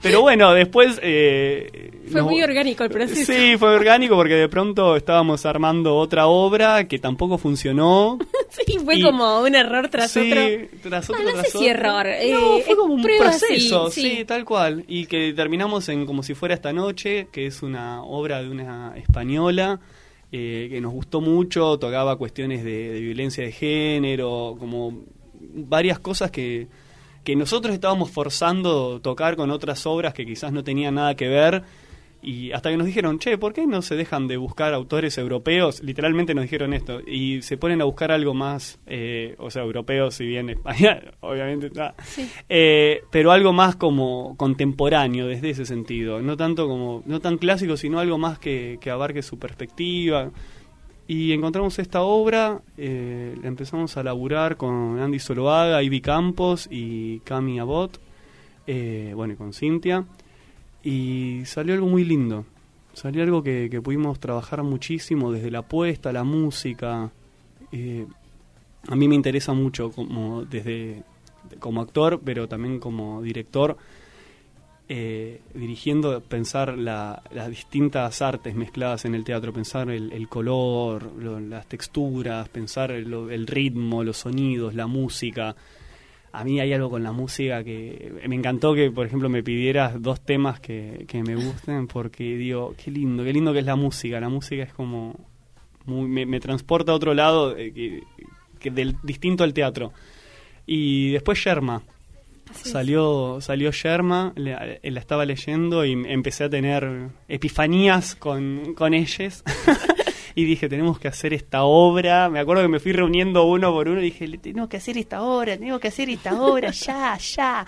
Pero 0.01 0.21
bueno, 0.23 0.53
después... 0.55 1.01
eh, 1.03 1.91
Fue 2.13 2.21
nos- 2.21 2.31
muy 2.31 2.41
orgánico 2.41 2.85
el 2.85 2.91
proceso. 2.91 3.33
Sí, 3.33 3.57
fue 3.59 3.71
orgánico 3.75 4.15
porque 4.15 4.35
de 4.35 4.49
pronto 4.49 4.95
estábamos 4.95 5.45
armando 5.45 5.97
otra 5.97 6.29
obra 6.29 6.87
que 6.87 6.99
tampoco 6.99 7.37
funcionó. 7.39 8.19
Sí, 8.51 8.79
fue 8.83 8.97
Y- 8.97 9.03
como 9.03 9.41
un 9.43 9.55
error 9.55 9.89
tras 9.89 10.11
sí, 10.11 10.33
otro. 10.33 10.79
tras 10.89 11.09
No, 11.11 11.17
otro, 11.17 11.25
no 11.25 11.31
sé 11.33 11.37
tras 11.43 11.53
si 11.53 11.59
otro. 11.59 11.69
error, 11.71 12.07
No, 12.07 12.57
eh, 12.59 12.63
fue 12.67 12.77
como 12.77 12.95
un 12.95 13.03
prueba, 13.03 13.31
sí, 13.33 13.39
proceso, 13.47 13.91
sí. 13.91 14.01
sí, 14.01 14.25
tal 14.25 14.45
cual. 14.47 14.85
Y 14.89 15.05
que 15.07 15.33
terminamos 15.35 15.89
en 15.91 16.07
Como 16.07 16.23
si 16.23 16.35
fuera 16.35 16.55
esta 16.55 16.73
noche, 16.73 17.29
que 17.31 17.47
es 17.47 17.63
una 17.63 18.03
obra 18.03 18.43
de 18.43 18.49
una 18.49 18.95
española 18.97 19.81
eh, 20.33 20.69
que 20.71 20.81
nos 20.81 20.93
gustó 20.93 21.21
mucho, 21.21 21.79
tocaba 21.79 22.17
cuestiones 22.17 22.65
de, 22.65 22.91
de 22.91 23.01
violencia 23.01 23.45
de 23.45 23.53
género, 23.53 24.57
como 24.59 25.05
varias 25.41 25.99
cosas 25.99 26.31
que, 26.31 26.69
que 27.25 27.37
nosotros 27.37 27.75
estábamos 27.75 28.11
forzando 28.11 29.01
tocar 29.01 29.37
con 29.37 29.51
otras 29.51 29.87
obras 29.87 30.15
que 30.15 30.27
quizás 30.27 30.53
no 30.53 30.65
tenían 30.65 30.95
nada 30.95 31.15
que 31.15 31.29
ver. 31.29 31.63
Y 32.21 32.53
hasta 32.53 32.71
que 32.71 32.77
nos 32.77 32.87
dijeron, 32.87 33.19
che, 33.19 33.39
¿por 33.39 33.53
qué 33.53 33.67
no 33.67 33.81
se 33.81 33.95
dejan 33.95 34.27
de 34.27 34.37
buscar 34.37 34.75
autores 34.75 35.17
europeos? 35.19 35.83
Literalmente 35.83 36.35
nos 36.35 36.43
dijeron 36.43 36.75
esto. 36.75 37.01
Y 37.07 37.43
se 37.43 37.57
ponen 37.57 37.81
a 37.81 37.85
buscar 37.85 38.11
algo 38.11 38.35
más, 38.35 38.81
eh, 38.87 39.37
o 39.39 39.51
sea, 39.51 39.63
europeo, 39.63 40.11
si 40.11 40.27
bien 40.27 40.51
España, 40.51 41.01
obviamente 41.21 41.69
está. 41.69 41.95
Eh, 42.49 43.03
pero 43.11 43.31
algo 43.31 43.53
más 43.53 43.77
como 43.77 44.37
contemporáneo 44.37 45.29
desde 45.29 45.51
ese 45.51 45.65
sentido. 45.65 46.21
No 46.21 46.37
tanto 46.37 46.67
como, 46.67 47.03
no 47.07 47.21
tan 47.21 47.39
clásico, 47.39 47.77
sino 47.77 48.01
algo 48.01 48.19
más 48.19 48.39
que, 48.39 48.79
que 48.81 48.91
abarque 48.91 49.23
su 49.23 49.39
perspectiva. 49.39 50.31
Y 51.11 51.33
encontramos 51.33 51.79
esta 51.79 52.03
obra, 52.03 52.61
eh, 52.77 53.35
la 53.41 53.49
empezamos 53.49 53.97
a 53.97 54.03
laburar 54.03 54.59
con 54.59 55.01
Andy 55.01 55.19
Soloaga, 55.19 55.83
Ivy 55.83 56.03
Campos 56.03 56.69
y 56.71 57.21
Cami 57.21 57.59
Abbott, 57.59 57.99
eh, 58.67 59.13
bueno, 59.17 59.33
y 59.33 59.37
con 59.37 59.55
Cintia. 59.55 60.05
Y 60.83 61.43
salió 61.45 61.75
algo 61.75 61.87
muy 61.87 62.05
lindo. 62.05 62.45
Salió 62.93 63.23
algo 63.23 63.43
que, 63.43 63.69
que 63.71 63.81
pudimos 63.81 64.19
trabajar 64.19 64.63
muchísimo, 64.63 65.31
desde 65.33 65.51
la 65.51 65.61
apuesta, 65.61 66.13
la 66.13 66.25
música. 66.25 67.11
Eh, 67.73 68.07
a 68.89 68.97
mí 68.97 69.09
me 69.09 69.15
interesa 69.15 69.53
mucho 69.53 69.91
como 69.91 70.45
desde 70.45 71.03
como 71.61 71.81
actor, 71.81 72.21
pero 72.25 72.49
también 72.49 72.79
como 72.81 73.23
director, 73.23 73.77
eh, 74.89 75.41
dirigiendo, 75.55 76.21
pensar 76.23 76.77
la- 76.79 77.23
las 77.31 77.49
distintas 77.51 78.23
artes 78.23 78.55
mezcladas 78.55 79.05
en 79.05 79.15
el 79.15 79.25
teatro, 79.25 79.53
pensar 79.53 79.91
el, 79.91 80.13
el 80.13 80.29
color, 80.29 81.13
lo- 81.19 81.41
las 81.41 81.67
texturas, 81.67 82.49
pensar 82.49 82.91
el, 82.91 83.13
el 83.13 83.47
ritmo, 83.47 84.03
los 84.03 84.17
sonidos, 84.19 84.75
la 84.75 84.87
música. 84.87 85.55
A 86.33 86.45
mí 86.45 86.61
hay 86.61 86.73
algo 86.73 86.91
con 86.91 87.03
la 87.03 87.13
música 87.13 87.65
que 87.65 88.13
me 88.29 88.35
encantó 88.37 88.75
que, 88.75 88.91
por 88.91 89.07
ejemplo, 89.07 89.29
me 89.29 89.43
pidieras 89.43 90.01
dos 90.01 90.21
temas 90.21 90.61
que, 90.61 91.05
que 91.09 91.23
me 91.23 91.35
gusten 91.35 91.87
porque 91.87 92.23
digo, 92.37 92.75
qué 92.83 92.91
lindo, 92.91 93.25
qué 93.25 93.33
lindo 93.33 93.53
que 93.53 93.61
es 93.61 93.65
la 93.65 93.77
música. 93.77 94.21
La 94.21 94.29
música 94.29 94.63
es 94.63 94.73
como, 94.75 95.19
muy- 95.87 96.07
me, 96.09 96.27
me 96.27 96.39
transporta 96.39 96.93
a 96.93 96.95
otro 96.95 97.15
lado 97.15 97.57
eh, 97.57 97.73
que, 97.73 98.03
que 98.61 98.71
del 98.71 98.97
distinto 99.03 99.43
al 99.43 99.55
teatro. 99.55 99.93
Y 100.67 101.13
después 101.13 101.43
Yerma. 101.43 101.83
Salió, 102.53 103.39
salió 103.41 103.71
Yerma, 103.73 104.33
le- 104.37 104.81
la 104.83 105.01
estaba 105.01 105.25
leyendo 105.27 105.85
y 105.85 105.93
empecé 105.93 106.45
a 106.45 106.51
tener 106.51 107.09
epifanías 107.29 108.15
con, 108.15 108.75
con 108.75 108.95
ellas. 108.95 109.45
y 110.35 110.45
dije, 110.45 110.69
tenemos 110.69 110.99
que 110.99 111.09
hacer 111.09 111.33
esta 111.35 111.63
obra. 111.65 112.29
Me 112.31 112.39
acuerdo 112.41 112.63
que 112.63 112.69
me 112.69 112.81
fui 112.81 112.93
reuniendo 112.93 113.45
uno 113.45 113.73
por 113.73 113.89
uno 113.89 114.01
y 114.01 114.05
dije, 114.05 114.27
"Le- 114.29 114.39
tenemos 114.39 114.69
que 114.69 114.77
hacer 114.79 114.97
esta 114.99 115.23
obra, 115.23 115.57
tenemos 115.57 115.81
que 115.81 115.89
hacer 115.89 116.09
esta 116.11 116.41
obra, 116.41 116.71
ya, 116.71 117.17
ya. 117.19 117.65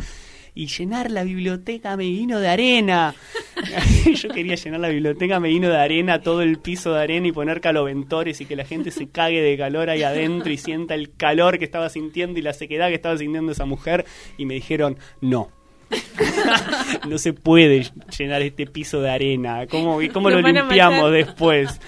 Y 0.53 0.67
llenar 0.67 1.13
la 1.13 1.23
biblioteca 1.23 1.97
Meguino 1.97 2.41
de 2.41 2.49
arena. 2.49 3.15
Yo 4.15 4.29
quería 4.31 4.57
llenar 4.57 4.81
la 4.81 4.89
biblioteca 4.89 5.39
Meguino 5.39 5.69
de 5.69 5.77
arena, 5.79 6.21
todo 6.23 6.43
el 6.43 6.59
piso 6.59 6.93
de 6.93 7.01
arena 7.03 7.29
y 7.29 7.33
poner 7.33 7.61
caloventores 7.61 8.41
y 8.41 8.47
que 8.47 8.57
la 8.57 8.65
gente 8.65 8.91
se 8.91 9.09
cague 9.09 9.41
de 9.43 9.57
calor 9.57 9.91
ahí 9.91 10.03
adentro 10.03 10.51
y 10.53 10.57
sienta 10.57 10.95
el 10.95 11.15
calor 11.15 11.59
que 11.61 11.65
estaba 11.65 11.89
sintiendo 11.89 12.39
y 12.39 12.43
la 12.43 12.53
sequedad 12.53 12.89
que 12.89 12.95
estaba 12.97 13.17
sintiendo 13.17 13.53
esa 13.53 13.65
mujer. 13.65 14.05
Y 14.39 14.45
me 14.47 14.55
dijeron, 14.55 14.97
no. 15.21 15.51
no 17.09 17.19
se 17.19 17.33
puede 17.33 17.87
llenar 18.19 18.43
este 18.43 18.67
piso 18.67 19.01
de 19.01 19.11
arena. 19.11 19.67
¿Cómo, 19.69 20.03
y 20.03 20.09
cómo 20.09 20.31
Lo 20.31 20.41
limpiamos 20.41 21.13
después? 21.13 21.81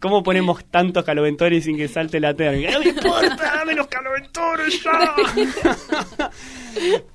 ¿Cómo 0.00 0.22
ponemos 0.22 0.64
tantos 0.64 1.04
caloventores 1.04 1.64
sin 1.64 1.76
que 1.76 1.86
salte 1.86 2.18
la 2.20 2.34
térmica? 2.34 2.70
No 2.74 2.80
me 2.80 2.88
importa, 2.88 3.36
dame 3.56 3.74
los 3.74 3.86
caloventores 3.86 4.82
ya. 4.82 5.14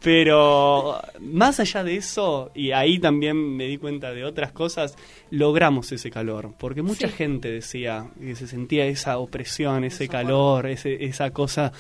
Pero 0.02 1.02
más 1.20 1.60
allá 1.60 1.84
de 1.84 1.96
eso, 1.98 2.52
y 2.54 2.72
ahí 2.72 3.00
también 3.00 3.56
me 3.56 3.66
di 3.66 3.78
cuenta 3.78 4.12
de 4.14 4.24
otras 4.24 4.52
cosas, 4.52 4.96
logramos 5.32 5.92
ese 5.92 6.12
calor. 6.12 6.54
Porque 6.60 6.82
mucha 6.82 7.08
Sí. 7.08 7.14
gente 7.14 7.52
decía 7.52 8.08
que 8.20 8.36
se 8.36 8.48
sentía 8.48 8.86
esa 8.86 9.18
opresión, 9.18 9.84
ese 9.84 10.08
calor, 10.08 10.68
ese, 10.68 11.06
esa 11.06 11.32
cosa 11.32 11.72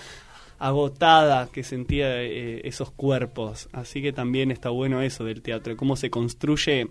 agotada 0.58 1.50
que 1.52 1.64
sentía 1.64 2.22
eh, 2.24 2.62
esos 2.64 2.92
cuerpos. 2.92 3.70
Así 3.74 4.02
que 4.02 4.14
también 4.14 4.52
está 4.52 4.70
bueno 4.70 5.02
eso 5.02 5.24
del 5.26 5.42
teatro, 5.42 5.76
cómo 5.78 5.96
se 5.98 6.10
construye 6.10 6.88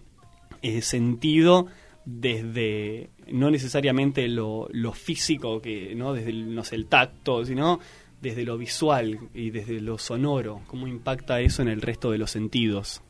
eh, 0.62 0.83
sentido 0.83 1.66
desde 2.05 3.11
no 3.29 3.51
necesariamente 3.51 4.29
lo, 4.29 4.69
lo 4.73 4.93
físico 4.93 5.61
que 5.61 5.95
no 5.95 6.12
desde 6.12 6.31
el, 6.31 6.55
no 6.55 6.64
sé, 6.64 6.77
el 6.77 6.87
tacto 6.87 7.45
sino 7.45 7.81
desde 8.21 8.45
lo 8.45 8.59
visual 8.59 9.19
y 9.35 9.51
desde 9.51 9.81
lo 9.81 9.99
sonoro 9.99 10.62
cómo 10.67 10.87
impacta 10.87 11.40
eso 11.40 11.62
en 11.62 11.69
el 11.69 11.81
resto 11.81 12.11
de 12.11 12.19
los 12.19 12.31
sentidos 12.31 13.03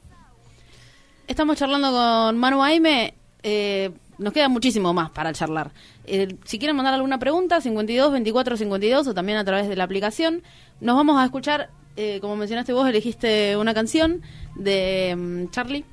Estamos 1.26 1.56
charlando 1.56 1.90
con 1.90 2.36
Manu 2.36 2.62
Aime. 2.62 3.14
eh, 3.42 3.90
nos 4.18 4.32
queda 4.32 4.48
muchísimo 4.48 4.92
más 4.92 5.10
para 5.10 5.32
charlar. 5.32 5.72
Eh, 6.06 6.36
si 6.44 6.58
quieren 6.58 6.76
mandar 6.76 6.94
alguna 6.94 7.18
pregunta, 7.18 7.60
52 7.60 8.12
24 8.12 8.56
52 8.56 9.06
o 9.08 9.14
también 9.14 9.38
a 9.38 9.44
través 9.44 9.68
de 9.68 9.76
la 9.76 9.84
aplicación. 9.84 10.42
Nos 10.80 10.96
vamos 10.96 11.18
a 11.18 11.24
escuchar, 11.24 11.70
eh, 11.96 12.18
como 12.20 12.36
mencionaste 12.36 12.72
vos, 12.72 12.88
elegiste 12.88 13.56
una 13.56 13.74
canción 13.74 14.22
de 14.54 15.14
mm, 15.16 15.50
Charlie, 15.50 15.84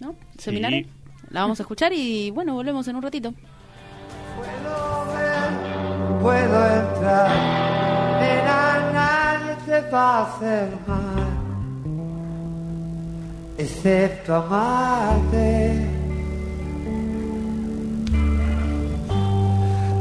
¿no? 0.00 0.16
Seminario. 0.38 0.86
La 1.30 1.42
vamos 1.42 1.60
a 1.60 1.62
escuchar 1.62 1.92
y 1.92 2.30
bueno, 2.30 2.54
volvemos 2.54 2.88
en 2.88 2.96
un 2.96 3.02
ratito. 3.02 3.34
Puedo 4.36 5.04
ver, 5.12 6.20
puedo 6.22 6.66
entrar, 6.66 7.30
nena, 8.20 8.92
nadie 8.92 9.56
te 9.66 9.90
va 9.90 10.18
a 10.18 10.22
hacer 10.22 10.68
mal, 10.86 11.28
excepto 13.58 14.34
amarte. 14.36 15.86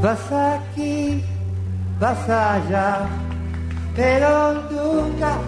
Vas 0.02 0.32
aquí, 0.32 1.22
vas 2.00 2.30
allá, 2.30 3.08
pero 3.96 4.54
nunca 4.72 5.40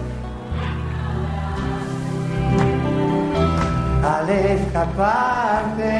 al 4.10 4.28
escaparte. 4.30 5.90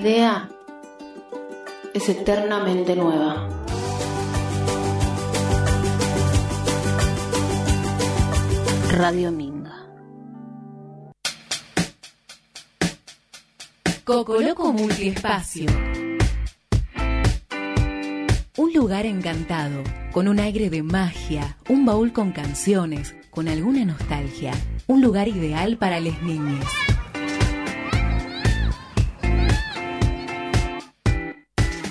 Idea 0.00 0.48
es 1.92 2.08
eternamente 2.08 2.96
nueva. 2.96 3.46
Radio 8.92 9.30
Minga. 9.30 9.76
Cocoloco 14.04 14.72
Multiespacio. 14.72 15.70
Un 18.56 18.72
lugar 18.72 19.04
encantado, 19.04 19.82
con 20.12 20.28
un 20.28 20.40
aire 20.40 20.70
de 20.70 20.82
magia, 20.82 21.58
un 21.68 21.84
baúl 21.84 22.14
con 22.14 22.32
canciones, 22.32 23.14
con 23.30 23.48
alguna 23.48 23.84
nostalgia. 23.84 24.52
Un 24.86 25.02
lugar 25.02 25.28
ideal 25.28 25.76
para 25.76 26.00
les 26.00 26.22
niñas. 26.22 26.89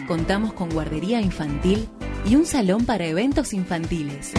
Contamos 0.09 0.51
con 0.53 0.69
guardería 0.71 1.21
infantil 1.21 1.87
y 2.25 2.35
un 2.35 2.47
salón 2.47 2.87
para 2.87 3.05
eventos 3.05 3.53
infantiles. 3.53 4.31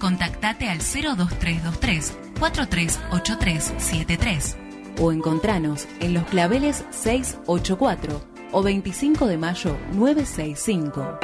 Contactate 0.00 0.70
al 0.70 0.78
02323 0.78 2.16
438373 2.40 4.56
o 4.98 5.12
encontranos 5.12 5.86
en 6.00 6.14
Los 6.14 6.24
Claveles 6.24 6.86
684 6.88 8.22
o 8.52 8.62
25 8.62 9.26
de 9.26 9.36
mayo 9.36 9.76
965. 9.92 11.18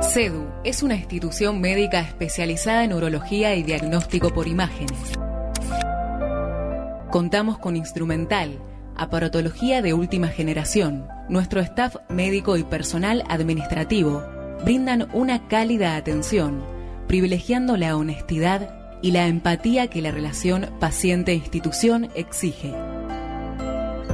CEDU 0.00 0.49
es 0.62 0.82
una 0.82 0.94
institución 0.94 1.60
médica 1.60 2.00
especializada 2.00 2.84
en 2.84 2.92
urología 2.92 3.54
y 3.54 3.62
diagnóstico 3.62 4.30
por 4.30 4.46
imágenes. 4.46 4.98
Contamos 7.10 7.58
con 7.58 7.76
instrumental, 7.76 8.58
aparatología 8.94 9.80
de 9.80 9.94
última 9.94 10.28
generación. 10.28 11.06
Nuestro 11.28 11.60
staff 11.60 11.96
médico 12.08 12.56
y 12.56 12.64
personal 12.64 13.24
administrativo 13.28 14.22
brindan 14.62 15.08
una 15.14 15.48
cálida 15.48 15.96
atención, 15.96 16.62
privilegiando 17.08 17.78
la 17.78 17.96
honestidad 17.96 18.98
y 19.00 19.12
la 19.12 19.26
empatía 19.26 19.88
que 19.88 20.02
la 20.02 20.10
relación 20.10 20.68
paciente-institución 20.78 22.10
exige. 22.14 22.74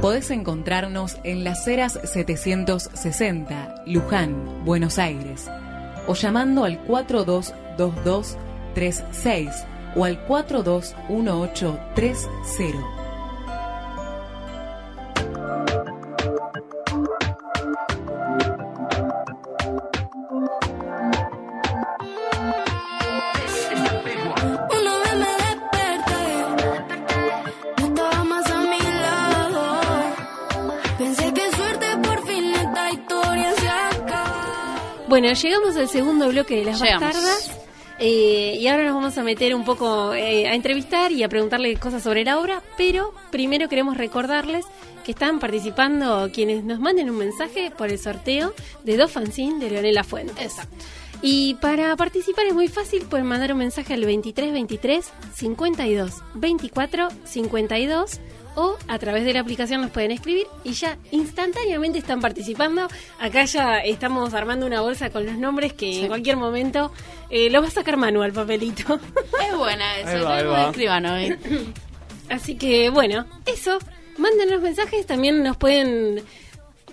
Podés 0.01 0.31
encontrarnos 0.31 1.17
en 1.23 1.43
Las 1.43 1.67
Heras 1.67 1.99
760, 2.03 3.83
Luján, 3.85 4.63
Buenos 4.63 4.99
Aires, 4.99 5.49
o 6.07 6.13
llamando 6.13 6.63
al 6.63 6.79
422236 6.79 9.65
o 9.95 10.05
al 10.05 10.25
421830. 10.25 12.96
Bueno, 35.19 35.33
llegamos 35.33 35.75
al 35.75 35.89
segundo 35.89 36.29
bloque 36.29 36.57
de 36.57 36.65
las 36.65 36.79
Llegamos. 36.79 37.01
bastardas. 37.11 37.51
eh, 37.97 38.55
y 38.59 38.67
ahora 38.67 38.83
nos 38.83 38.93
vamos 38.93 39.17
a 39.17 39.23
meter 39.23 39.55
un 39.55 39.65
poco 39.65 40.13
eh, 40.13 40.47
a 40.47 40.53
entrevistar 40.53 41.11
y 41.11 41.23
a 41.23 41.27
preguntarle 41.27 41.75
cosas 41.77 42.03
sobre 42.03 42.23
la 42.23 42.37
obra, 42.39 42.61
pero 42.77 43.15
primero 43.31 43.67
queremos 43.67 43.97
recordarles 43.97 44.63
que 45.03 45.13
están 45.13 45.39
participando 45.39 46.29
quienes 46.31 46.63
nos 46.63 46.79
manden 46.79 47.09
un 47.09 47.17
mensaje 47.17 47.71
por 47.75 47.89
el 47.89 47.97
sorteo 47.97 48.53
de 48.83 48.95
dos 48.95 49.11
fanzines 49.11 49.59
de 49.59 49.71
Leonela 49.71 50.03
Fuentes. 50.03 50.37
Exacto. 50.37 50.85
Y 51.23 51.55
para 51.55 51.95
participar 51.95 52.45
es 52.45 52.53
muy 52.53 52.67
fácil, 52.67 53.01
pueden 53.09 53.25
mandar 53.25 53.51
un 53.51 53.57
mensaje 53.57 53.95
al 53.95 54.01
2323 54.01 55.03
52 55.33 56.13
24 56.35 57.07
52 57.23 58.19
o 58.57 58.75
a 58.87 58.97
través 58.97 59.23
de 59.23 59.33
la 59.33 59.41
aplicación 59.41 59.81
nos 59.81 59.91
pueden 59.91 60.09
escribir 60.09 60.47
y 60.63 60.73
ya 60.73 60.97
instantáneamente 61.11 61.99
están 61.99 62.19
participando. 62.19 62.87
Acá 63.19 63.45
ya 63.45 63.77
estamos 63.77 64.33
armando 64.33 64.65
una 64.65 64.81
bolsa 64.81 65.11
con 65.11 65.27
los 65.27 65.37
nombres 65.37 65.73
que 65.73 66.01
en 66.01 66.07
cualquier 66.07 66.37
momento 66.37 66.91
eh, 67.29 67.51
lo 67.51 67.61
va 67.61 67.67
a 67.67 67.71
sacar 67.71 67.97
Manu 67.97 68.23
al 68.23 68.33
papelito. 68.33 68.99
Es 69.47 69.55
buena 69.55 69.97
eso. 69.99 70.27
Ahí 70.27 70.43
va, 70.43 70.51
va. 70.51 70.59
de 70.59 70.65
escribano 70.65 71.11
ahí. 71.11 71.35
Así 72.29 72.55
que 72.55 72.89
bueno, 72.89 73.25
eso, 73.45 73.77
manden 74.17 74.49
los 74.49 74.61
mensajes, 74.61 75.05
también 75.05 75.43
nos 75.43 75.55
pueden... 75.55 76.23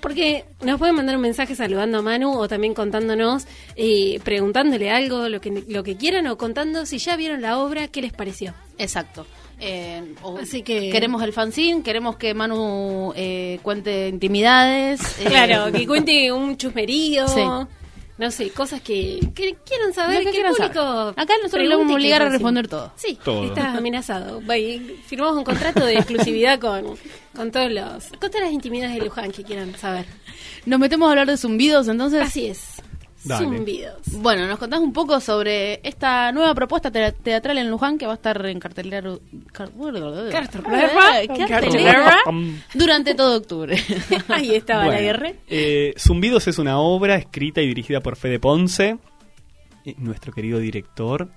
Porque 0.03 0.45
nos 0.61 0.79
pueden 0.79 0.95
mandar 0.95 1.17
un 1.17 1.23
mensaje 1.23 1.55
saludando 1.55 1.99
a 1.99 2.03
Manu 2.03 2.39
o 2.39 2.47
también 2.47 2.75
contándonos, 2.75 3.47
eh, 3.75 4.21
preguntándole 4.23 4.91
algo, 4.91 5.31
lo 5.31 5.41
que, 5.41 5.65
lo 5.67 5.83
que 5.83 5.97
quieran 5.97 6.27
o 6.27 6.37
contando 6.37 6.85
si 6.85 6.99
ya 6.99 7.17
vieron 7.17 7.41
la 7.41 7.57
obra, 7.57 7.89
qué 7.89 8.03
les 8.03 8.13
pareció. 8.13 8.53
Exacto. 8.77 9.27
Eh, 9.61 10.15
o- 10.23 10.39
Así 10.39 10.63
que- 10.63 10.91
queremos 10.91 11.23
el 11.23 11.33
fanzine, 11.33 11.83
queremos 11.83 12.17
que 12.17 12.35
Manu 12.35 13.13
eh, 13.17 13.59
cuente 13.63 14.09
intimidades. 14.09 15.01
eh, 15.21 15.25
Claro, 15.27 15.73
que 15.73 15.87
cuente 15.87 16.33
un 16.33 16.57
chusmerío, 16.57 17.29
Sí. 17.29 17.41
no 18.19 18.31
sé, 18.31 18.51
cosas 18.51 18.81
que, 18.81 19.21
que 19.35 19.57
quieran 19.65 19.93
saber, 19.95 20.19
que 20.21 20.25
que, 20.27 20.31
quieran 20.33 20.53
el 20.53 20.57
público 20.57 20.75
saber. 20.83 21.15
Acá 21.17 21.35
nosotros 21.43 21.69
le 21.69 21.77
vamos 21.77 21.91
a 21.91 21.95
obligar 21.95 22.23
a 22.23 22.29
responder 22.29 22.69
todo. 22.69 22.93
Sí, 22.97 23.19
Todo. 23.25 23.45
estás 23.45 23.77
amenazado. 23.77 24.41
Va, 24.49 24.57
y 24.59 25.01
Firmamos 25.07 25.37
un 25.39 25.45
contrato 25.45 25.85
de 25.85 25.95
exclusividad 25.95 26.59
con, 26.59 26.97
con 27.35 27.51
todos 27.51 27.71
los, 27.71 28.07
con 28.21 28.31
todas 28.31 28.43
las 28.43 28.53
intimidades 28.53 28.95
de 28.97 29.05
Luján 29.05 29.33
que 29.33 29.43
quieran 29.45 29.75
saber. 29.77 30.05
Nos 30.67 30.79
metemos 30.81 31.07
a 31.07 31.11
hablar 31.11 31.27
de 31.27 31.37
zumbidos, 31.37 31.89
entonces. 31.89 32.23
Así 32.23 32.47
es. 32.47 32.83
Dale. 33.25 33.45
Zumbidos. 33.47 33.99
Bueno, 34.21 34.47
nos 34.47 34.59
contás 34.59 34.81
un 34.81 34.93
poco 34.93 35.19
sobre 35.21 35.81
esta 35.83 36.31
nueva 36.33 36.55
propuesta 36.55 36.91
te- 36.91 37.13
teatral 37.13 37.59
en 37.59 37.71
Luján 37.71 37.97
que 37.99 38.07
va 38.07 38.13
a 38.13 38.17
estar 38.17 38.45
en 38.47 38.61
cartelera, 38.61 39.01
car- 39.53 39.71
Cartelera. 40.31 40.91
Cartelera 41.49 42.17
durante 42.75 43.15
todo 43.15 43.37
octubre. 43.39 43.77
Ahí 44.29 44.55
estaba 44.55 44.87
la 44.87 45.01
guerra. 45.01 45.33
eh, 45.49 45.95
Zumbidos 45.99 46.47
es 46.49 46.59
una 46.59 46.79
obra 46.79 47.17
escrita 47.17 47.61
y 47.63 47.67
dirigida 47.69 48.01
por 48.01 48.17
Fede 48.17 48.39
Ponce, 48.39 48.99
eh, 49.85 49.95
nuestro 49.99 50.33
querido 50.33 50.59
director. 50.59 51.31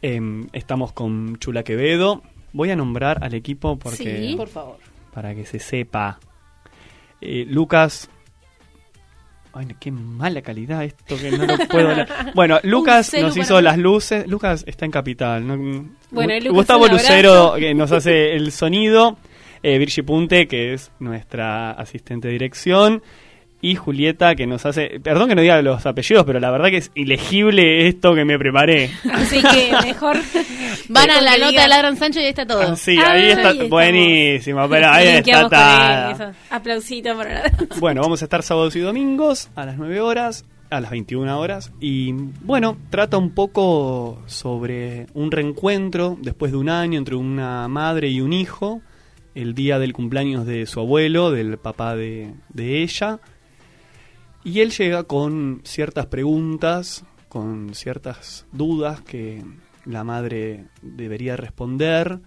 Em, 0.00 0.48
estamos 0.52 0.92
con 0.92 1.36
Chula 1.38 1.62
Quevedo. 1.62 2.22
Voy 2.52 2.70
a 2.70 2.76
nombrar 2.76 3.22
al 3.22 3.34
equipo 3.34 3.78
porque 3.78 4.28
Sí. 4.30 4.34
Por 4.36 4.48
favor. 4.48 4.78
para 5.14 5.34
que 5.34 5.46
se 5.46 5.58
sepa. 5.58 6.18
Eh, 7.20 7.44
Lucas. 7.48 8.10
Ay, 9.54 9.68
qué 9.78 9.90
mala 9.90 10.40
calidad 10.40 10.82
esto 10.82 11.16
que 11.18 11.30
no 11.30 11.44
lo 11.44 11.58
puedo 11.68 11.94
leer. 11.94 12.08
Bueno, 12.34 12.58
Lucas 12.62 13.12
nos 13.20 13.36
hizo 13.36 13.60
las 13.60 13.76
luces. 13.76 14.26
Lucas 14.26 14.64
está 14.66 14.86
en 14.86 14.90
Capital. 14.90 15.46
¿no? 15.46 15.56
Bueno, 16.10 16.34
Lucas, 16.36 16.52
Gustavo. 16.52 16.88
Lucero, 16.88 17.54
que 17.58 17.74
nos 17.74 17.92
hace 17.92 18.34
el 18.34 18.50
sonido. 18.52 19.18
Eh, 19.62 19.78
Virgi 19.78 20.02
Punte, 20.02 20.48
que 20.48 20.72
es 20.72 20.90
nuestra 20.98 21.72
asistente 21.72 22.28
de 22.28 22.32
dirección. 22.32 23.02
Y 23.64 23.76
Julieta, 23.76 24.34
que 24.34 24.46
nos 24.48 24.66
hace. 24.66 24.98
Perdón 25.00 25.28
que 25.28 25.36
no 25.36 25.40
diga 25.40 25.62
los 25.62 25.86
apellidos, 25.86 26.24
pero 26.26 26.40
la 26.40 26.50
verdad 26.50 26.68
que 26.70 26.78
es 26.78 26.90
ilegible 26.96 27.86
esto 27.86 28.12
que 28.14 28.24
me 28.24 28.36
preparé. 28.36 28.90
Así 29.12 29.40
que 29.40 29.72
mejor. 29.84 30.16
Van 30.88 31.08
a 31.08 31.20
la 31.20 31.38
nota 31.38 31.62
de 31.62 31.68
la 31.68 31.78
Gran 31.78 31.96
Sancho 31.96 32.18
y 32.18 32.24
ahí 32.24 32.28
está 32.30 32.44
todo. 32.44 32.60
Ah, 32.60 32.76
sí, 32.76 32.96
Ah, 32.98 33.12
ahí 33.12 33.28
está. 33.30 33.40
ahí 33.42 33.48
estamos. 33.52 33.70
buenísimo, 33.70 34.68
pero 34.68 34.88
ahí 34.90 35.06
está. 35.24 36.32
Aplausito 36.50 37.16
para 37.16 37.42
Bueno, 37.78 38.00
vamos 38.02 38.20
a 38.22 38.24
estar 38.24 38.42
sábados 38.42 38.74
y 38.74 38.80
domingos 38.80 39.48
a 39.54 39.64
las 39.64 39.76
9 39.78 40.00
horas, 40.00 40.44
a 40.70 40.80
las 40.80 40.90
21 40.90 41.38
horas. 41.38 41.72
Y 41.80 42.12
bueno, 42.42 42.76
trata 42.90 43.16
un 43.16 43.30
poco 43.30 44.20
sobre 44.26 45.06
un 45.14 45.30
reencuentro 45.30 46.18
después 46.20 46.50
de 46.50 46.58
un 46.58 46.68
año 46.68 46.98
entre 46.98 47.14
una 47.14 47.68
madre 47.68 48.08
y 48.08 48.20
un 48.20 48.32
hijo, 48.32 48.80
el 49.36 49.54
día 49.54 49.78
del 49.78 49.92
cumpleaños 49.92 50.46
de 50.46 50.66
su 50.66 50.80
abuelo, 50.80 51.30
del 51.30 51.58
papá 51.58 51.94
de, 51.94 52.32
de 52.48 52.82
ella. 52.82 53.20
Y 54.44 54.60
él 54.60 54.70
llega 54.72 55.04
con 55.04 55.60
ciertas 55.64 56.06
preguntas, 56.06 57.04
con 57.28 57.74
ciertas 57.74 58.46
dudas 58.52 59.00
que 59.00 59.42
la 59.84 60.04
madre 60.04 60.66
debería 60.82 61.36
responder 61.36 62.20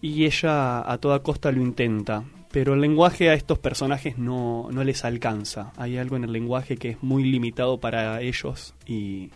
y 0.00 0.24
ella 0.24 0.90
a 0.90 0.98
toda 0.98 1.22
costa 1.22 1.50
lo 1.50 1.62
intenta. 1.62 2.24
Pero 2.52 2.74
el 2.74 2.80
lenguaje 2.80 3.28
a 3.28 3.34
estos 3.34 3.58
personajes 3.58 4.18
no, 4.18 4.68
no 4.70 4.84
les 4.84 5.04
alcanza. 5.04 5.72
Hay 5.76 5.98
algo 5.98 6.16
en 6.16 6.24
el 6.24 6.32
lenguaje 6.32 6.76
que 6.76 6.90
es 6.90 7.02
muy 7.02 7.24
limitado 7.24 7.80
para 7.80 8.20
ellos 8.22 8.74
y, 8.86 9.30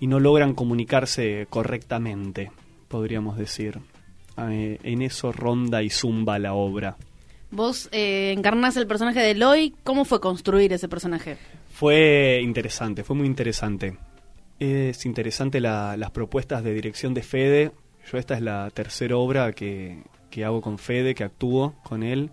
y 0.00 0.06
no 0.06 0.18
logran 0.18 0.54
comunicarse 0.54 1.46
correctamente, 1.50 2.50
podríamos 2.88 3.36
decir. 3.36 3.80
Eh, 4.38 4.78
en 4.82 5.02
eso 5.02 5.32
ronda 5.32 5.82
y 5.82 5.90
zumba 5.90 6.38
la 6.38 6.54
obra. 6.54 6.96
Vos 7.50 7.88
eh, 7.92 8.34
encarnás 8.36 8.76
el 8.76 8.86
personaje 8.86 9.20
de 9.20 9.30
Eloy. 9.32 9.74
¿Cómo 9.84 10.04
fue 10.04 10.20
construir 10.20 10.72
ese 10.72 10.88
personaje? 10.88 11.36
Fue 11.72 12.40
interesante, 12.42 13.04
fue 13.04 13.16
muy 13.16 13.26
interesante. 13.26 13.96
Es 14.58 15.06
interesante 15.06 15.60
la- 15.60 15.96
las 15.96 16.10
propuestas 16.10 16.62
de 16.64 16.74
dirección 16.74 17.14
de 17.14 17.22
Fede. 17.22 17.72
Yo 18.10 18.18
esta 18.18 18.34
es 18.34 18.42
la 18.42 18.70
tercera 18.70 19.16
obra 19.16 19.52
que, 19.52 20.02
que 20.30 20.44
hago 20.44 20.60
con 20.60 20.78
Fede, 20.78 21.14
que 21.14 21.24
actúo 21.24 21.74
con 21.84 22.02
él. 22.02 22.30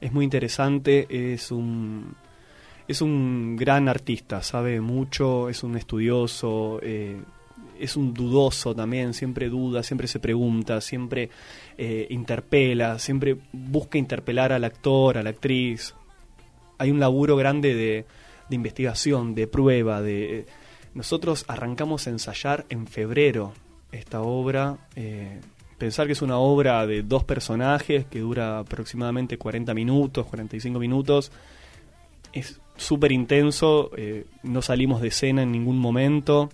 Es 0.00 0.12
muy 0.12 0.24
interesante, 0.24 1.06
es 1.32 1.50
un, 1.50 2.14
es 2.88 3.00
un 3.02 3.56
gran 3.56 3.88
artista, 3.88 4.42
sabe 4.42 4.80
mucho, 4.80 5.48
es 5.48 5.62
un 5.62 5.76
estudioso, 5.76 6.78
eh, 6.82 7.20
es 7.78 7.96
un 7.96 8.14
dudoso 8.14 8.74
también, 8.74 9.14
siempre 9.14 9.48
duda, 9.48 9.82
siempre 9.82 10.06
se 10.08 10.18
pregunta, 10.20 10.80
siempre 10.80 11.30
eh, 11.78 12.06
interpela, 12.10 12.98
siempre 12.98 13.36
busca 13.52 13.98
interpelar 13.98 14.52
al 14.52 14.64
actor, 14.64 15.18
a 15.18 15.22
la 15.22 15.30
actriz. 15.30 15.94
Hay 16.78 16.90
un 16.90 17.00
laburo 17.00 17.36
grande 17.36 17.74
de, 17.74 18.04
de 18.48 18.56
investigación, 18.56 19.34
de 19.34 19.46
prueba, 19.46 20.02
de... 20.02 20.46
Nosotros 20.94 21.44
arrancamos 21.48 22.06
a 22.06 22.10
ensayar 22.10 22.66
en 22.68 22.86
febrero 22.86 23.52
esta 23.90 24.20
obra. 24.22 24.78
eh, 24.94 25.40
pensar 25.78 26.06
que 26.06 26.12
es 26.12 26.22
una 26.22 26.38
obra 26.38 26.86
de 26.86 27.02
dos 27.02 27.24
personajes 27.24 28.06
que 28.06 28.20
dura 28.20 28.60
aproximadamente 28.60 29.38
40 29.38 29.74
minutos, 29.74 30.26
45 30.26 30.78
minutos. 30.78 31.32
Es 32.32 32.60
súper 32.76 33.12
intenso, 33.12 33.90
eh, 33.96 34.26
no 34.42 34.62
salimos 34.62 35.00
de 35.00 35.08
escena 35.08 35.42
en 35.42 35.52
ningún 35.52 35.78
momento, 35.78 36.50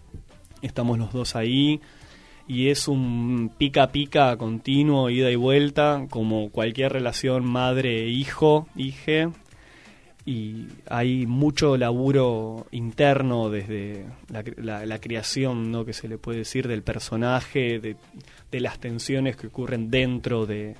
estamos 0.62 0.98
los 0.98 1.12
dos 1.12 1.36
ahí 1.36 1.80
y 2.48 2.68
es 2.68 2.88
un 2.88 3.50
pica 3.58 3.92
pica 3.92 4.36
continuo, 4.36 5.08
ida 5.10 5.30
y 5.30 5.36
vuelta, 5.36 6.06
como 6.10 6.50
cualquier 6.50 6.92
relación 6.92 7.44
madre-hijo, 7.44 8.66
hije. 8.76 9.28
Y 10.26 10.66
hay 10.88 11.26
mucho 11.26 11.76
laburo 11.76 12.66
interno 12.72 13.48
desde 13.50 14.04
la, 14.30 14.44
la- 14.56 14.84
la 14.86 14.98
creación, 15.00 15.70
¿no? 15.72 15.84
que 15.84 15.92
se 15.92 16.08
le 16.08 16.18
puede 16.18 16.38
decir, 16.40 16.68
del 16.68 16.82
personaje, 16.82 17.78
de, 17.80 17.96
de 18.52 18.60
las 18.60 18.78
tensiones 18.78 19.36
que 19.36 19.46
ocurren 19.46 19.90
dentro 19.90 20.44
de, 20.44 20.74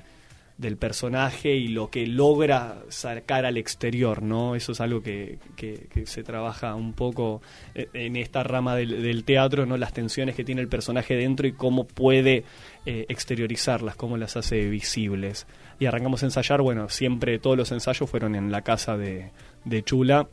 del 0.61 0.77
personaje 0.77 1.55
y 1.57 1.68
lo 1.68 1.88
que 1.90 2.07
logra 2.07 2.83
sacar 2.90 3.46
al 3.46 3.57
exterior, 3.57 4.23
¿no? 4.23 4.55
Eso 4.55 4.73
es 4.73 4.81
algo 4.81 5.03
que, 5.03 5.38
que- 5.57 5.87
que 5.90 6.05
se 6.07 6.23
trabaja 6.23 6.75
un 6.75 6.92
poco 6.92 7.40
eh, 7.75 7.88
en 7.94 8.16
esta 8.16 8.42
rama 8.42 8.77
del, 8.77 9.03
del 9.03 9.25
teatro, 9.25 9.64
¿no? 9.64 9.77
Las 9.79 9.92
tensiones 9.94 10.35
que 10.35 10.44
tiene 10.44 10.61
el 10.61 10.68
personaje 10.68 11.16
dentro 11.16 11.46
y 11.46 11.53
cómo 11.53 11.87
puede 11.87 12.44
eh, 12.85 13.07
exteriorizarlas, 13.09 13.96
cómo 13.96 14.16
las 14.18 14.37
hace 14.37 14.68
visibles. 14.68 15.46
Y 15.79 15.87
arrancamos 15.87 16.23
a 16.23 16.27
ensayar, 16.27 16.61
bueno, 16.61 16.88
siempre 16.90 17.38
todos 17.38 17.57
los 17.57 17.73
ensayos 17.73 18.11
fueron 18.11 18.35
en 18.35 18.53
la 18.53 18.61
casa 18.62 18.99
de, 18.99 19.31
de 19.64 19.83
Chula, 19.83 20.29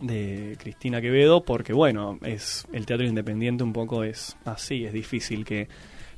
de 0.00 0.56
Cristina 0.58 1.00
Quevedo, 1.00 1.44
porque 1.44 1.72
bueno, 1.72 2.18
es 2.22 2.66
el 2.72 2.86
teatro 2.86 3.06
independiente 3.06 3.62
un 3.62 3.72
poco 3.72 4.02
es 4.02 4.36
así, 4.44 4.84
es 4.84 4.92
difícil 4.92 5.44
que 5.44 5.68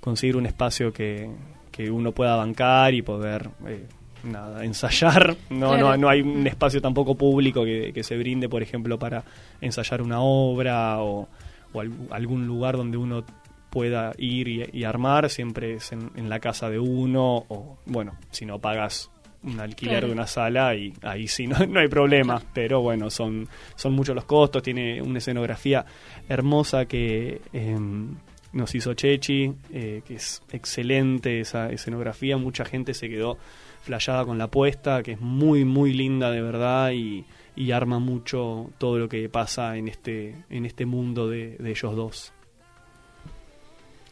conseguir 0.01 0.37
un 0.37 0.47
espacio 0.47 0.93
que, 0.93 1.29
que 1.72 1.90
uno 1.90 2.12
pueda 2.12 2.37
bancar 2.37 2.94
y 2.94 3.02
poder 3.02 3.48
eh, 3.66 3.87
nada, 4.24 4.64
ensayar. 4.64 5.35
No, 5.50 5.70
Claro. 5.70 5.78
no, 5.78 5.96
no 5.96 6.08
hay 6.08 6.20
un 6.20 6.46
espacio 6.46 6.80
tampoco 6.80 7.16
público 7.16 7.64
que, 7.64 7.92
que 7.92 8.02
se 8.04 8.16
brinde, 8.16 8.48
por 8.48 8.62
ejemplo, 8.62 8.98
para 8.98 9.24
ensayar 9.61 10.02
una 10.02 10.20
obra 10.20 11.00
o, 11.02 11.28
o 11.72 11.80
al- 11.80 11.92
algún 12.11 12.46
lugar 12.46 12.76
donde 12.76 12.96
uno 12.98 13.24
pueda 13.70 14.12
ir 14.18 14.48
y, 14.48 14.68
y 14.72 14.85
armar, 14.85 15.30
siempre 15.30 15.74
es 15.76 15.92
en, 15.92 16.11
en 16.14 16.28
la 16.28 16.38
casa 16.40 16.68
de 16.68 16.78
uno 16.78 17.44
o, 17.48 17.78
bueno, 17.87 18.12
si 18.30 18.44
no 18.44 18.58
pagas 18.58 19.11
un 19.44 19.58
alquiler 19.58 19.94
Claro. 19.94 20.06
de 20.08 20.12
una 20.12 20.26
sala 20.26 20.74
y 20.76 20.92
ahí 21.02 21.26
sí 21.26 21.46
no, 21.48 21.56
no 21.66 21.80
hay 21.80 21.88
problema, 21.88 22.40
pero 22.52 22.80
bueno, 22.82 23.08
son, 23.11 23.48
son 23.74 23.94
muchos 23.94 24.14
los 24.14 24.24
costos, 24.26 24.62
tiene 24.62 25.00
una 25.02 25.18
escenografía 25.18 25.85
hermosa 26.28 26.85
que 26.85 27.40
em, 27.52 28.14
nos 28.53 28.75
hizo 28.75 28.95
Chechi, 28.95 29.53
eh, 29.73 30.03
que 30.07 30.17
es 30.17 30.43
excelente 30.53 31.41
esa 31.41 31.71
escenografía, 31.71 32.37
mucha 32.37 32.65
gente 32.65 32.95
se 32.95 33.09
quedó 33.09 33.38
flayada 33.83 34.25
con 34.25 34.38
la 34.38 34.49
puesta, 34.49 35.03
que 35.03 35.12
es 35.12 35.21
muy, 35.21 35.65
muy 35.65 35.93
linda 35.93 36.31
de 36.31 36.43
verdad 36.43 36.93
y, 36.93 37.25
arma 37.73 37.99
mucho 37.99 38.71
todo 38.79 38.99
lo 38.99 39.09
que 39.09 39.29
pasa 39.29 39.77
en 39.77 39.88
este, 39.88 40.35
en 40.51 40.67
este 40.67 40.85
mundo 40.85 41.29
de, 41.29 41.57
de 41.59 41.71
ellos 41.71 41.95
dos. 41.97 42.33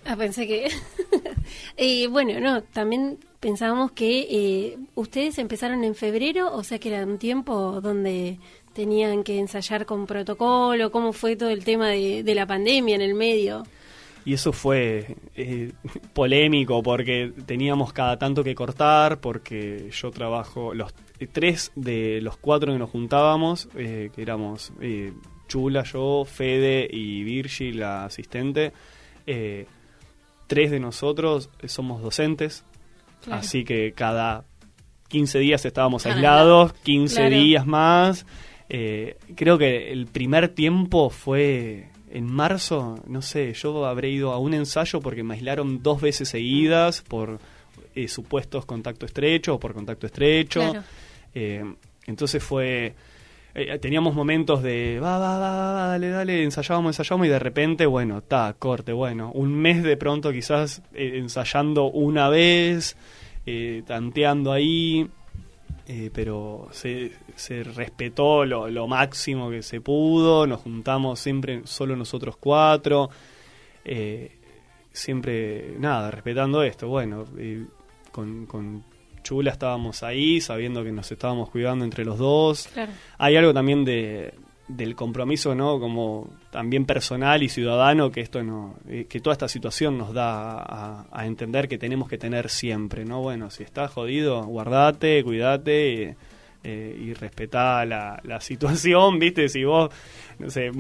Ah, 0.04 0.16
pensé 0.16 0.46
que... 0.46 0.70
Eh, 1.76 2.06
bueno, 2.08 2.38
no, 2.38 2.62
también 2.62 3.18
pensábamos 3.40 3.92
que 3.92 4.26
eh, 4.30 4.78
ustedes 4.94 5.38
empezaron 5.38 5.82
en 5.82 5.94
febrero, 5.94 6.54
o 6.54 6.62
sea 6.62 6.78
que 6.78 6.94
era 6.94 7.04
un 7.04 7.18
tiempo 7.18 7.80
donde 7.80 8.38
tenían 8.72 9.24
que 9.24 9.38
ensayar 9.38 9.86
con 9.86 10.06
protocolo, 10.06 10.92
cómo 10.92 11.12
fue 11.12 11.36
todo 11.36 11.50
el 11.50 11.64
tema 11.64 11.88
de, 11.88 12.22
de 12.22 12.34
la 12.34 12.46
pandemia 12.46 12.94
en 12.94 13.00
el 13.00 13.14
medio. 13.14 13.64
Y 14.24 14.34
eso 14.34 14.52
fue 14.52 15.16
eh, 15.34 15.72
polémico 16.12 16.82
porque 16.82 17.32
teníamos 17.46 17.92
cada 17.92 18.18
tanto 18.18 18.44
que 18.44 18.54
cortar, 18.54 19.18
porque 19.20 19.88
yo 19.90 20.10
trabajo, 20.10 20.74
los 20.74 20.92
tres 21.32 21.72
de 21.74 22.20
los 22.20 22.36
cuatro 22.36 22.72
que 22.72 22.78
nos 22.78 22.90
juntábamos, 22.90 23.68
eh, 23.76 24.10
que 24.14 24.22
éramos 24.22 24.72
eh, 24.80 25.12
Chula, 25.48 25.84
yo, 25.84 26.24
Fede 26.26 26.86
y 26.90 27.22
Virgi, 27.24 27.72
la 27.72 28.04
asistente, 28.04 28.72
eh, 29.26 29.66
tres 30.46 30.70
de 30.70 30.80
nosotros 30.80 31.48
somos 31.66 32.02
docentes, 32.02 32.64
Claro. 33.24 33.40
así 33.40 33.64
que 33.64 33.92
cada 33.92 34.44
15 35.08 35.38
días 35.40 35.64
estábamos 35.64 36.06
Ah, 36.06 36.10
aislados, 36.14 36.72
15 36.84 37.16
Claro. 37.16 37.36
días 37.36 37.66
más. 37.66 38.26
Creo 39.36 39.58
que 39.58 39.90
el 39.92 40.06
primer 40.06 40.48
tiempo 40.48 41.10
fue 41.10 41.89
en 42.12 42.26
marzo, 42.26 42.98
no 43.06 43.22
sé, 43.22 43.52
yo 43.54 43.86
habré 43.86 44.10
ido 44.10 44.32
a 44.32 44.38
un 44.38 44.54
ensayo 44.54 45.00
porque 45.00 45.22
me 45.22 45.34
aislaron 45.34 45.82
dos 45.82 46.00
veces 46.00 46.28
seguidas 46.28 47.02
por 47.02 47.38
eh, 47.94 48.08
supuestos 48.08 48.66
contacto 48.66 49.06
estrecho 49.06 49.54
o 49.54 49.60
por 49.60 49.74
contacto 49.74 50.06
estrecho. 50.06 50.60
Claro. 50.60 50.82
Eh, 51.34 51.64
entonces 52.06 52.42
fue... 52.42 52.94
eh, 53.54 53.78
teníamos 53.78 54.14
momentos 54.14 54.62
de, 54.62 54.98
va, 55.00 55.18
va, 55.18 55.38
va, 55.38 55.72
va, 55.72 55.86
dale, 55.86 56.10
dale, 56.10 56.42
ensayábamos, 56.42 56.90
ensayábamos 56.90 57.26
y 57.26 57.30
de 57.30 57.38
repente, 57.38 57.86
bueno, 57.86 58.18
está, 58.18 58.54
corte, 58.58 58.92
bueno, 58.92 59.30
un 59.34 59.54
mes 59.54 59.82
de 59.82 59.96
pronto 59.96 60.32
quizás 60.32 60.82
eh, 60.92 61.18
ensayando 61.18 61.84
una 61.84 62.28
vez, 62.28 62.96
tanteando 63.86 64.52
ahí, 64.52 65.08
eh, 65.92 66.08
pero 66.14 66.68
se, 66.70 67.10
se 67.34 67.64
respetó 67.64 68.44
lo, 68.44 68.68
lo 68.68 68.86
máximo 68.86 69.50
que 69.50 69.60
se 69.60 69.80
pudo, 69.80 70.46
nos 70.46 70.60
juntamos 70.60 71.18
siempre 71.18 71.62
solo 71.64 71.96
nosotros 71.96 72.36
cuatro, 72.36 73.10
eh, 73.84 74.30
siempre, 74.92 75.74
nada, 75.80 76.12
respetando 76.12 76.62
esto, 76.62 76.86
bueno, 76.86 77.24
eh, 77.36 77.64
con, 78.12 78.46
con 78.46 78.84
Chula 79.24 79.50
estábamos 79.50 80.04
ahí, 80.04 80.40
sabiendo 80.40 80.84
que 80.84 80.92
nos 80.92 81.10
estábamos 81.10 81.50
cuidando 81.50 81.84
entre 81.84 82.04
los 82.04 82.18
dos, 82.18 82.68
Claro. 82.72 82.92
hay 83.18 83.34
algo 83.36 83.52
también 83.52 83.84
de 83.84 84.32
del 84.76 84.94
compromiso 84.94 85.54
no 85.54 85.78
como 85.80 86.28
también 86.50 86.84
personal 86.86 87.42
y 87.42 87.48
ciudadano 87.48 88.10
que 88.10 88.20
esto 88.20 88.42
no 88.42 88.74
eh, 88.88 89.06
que 89.08 89.20
toda 89.20 89.32
esta 89.34 89.48
situación 89.48 89.98
nos 89.98 90.12
da 90.14 90.58
a, 90.58 91.06
a 91.12 91.26
entender 91.26 91.68
que 91.68 91.78
tenemos 91.78 92.08
que 92.08 92.18
tener 92.18 92.48
siempre 92.50 93.04
no 93.04 93.20
bueno 93.20 93.50
si 93.50 93.62
estás 93.62 93.90
jodido 93.90 94.44
guardate 94.44 95.22
cuídate 95.24 96.16
eh, 96.62 96.94
y 97.02 97.14
respetá 97.14 97.86
la, 97.86 98.20
la 98.22 98.38
situación 98.40 99.18
viste 99.18 99.48
si 99.48 99.64
vos 99.64 99.90
no 100.38 100.50
sé 100.50 100.70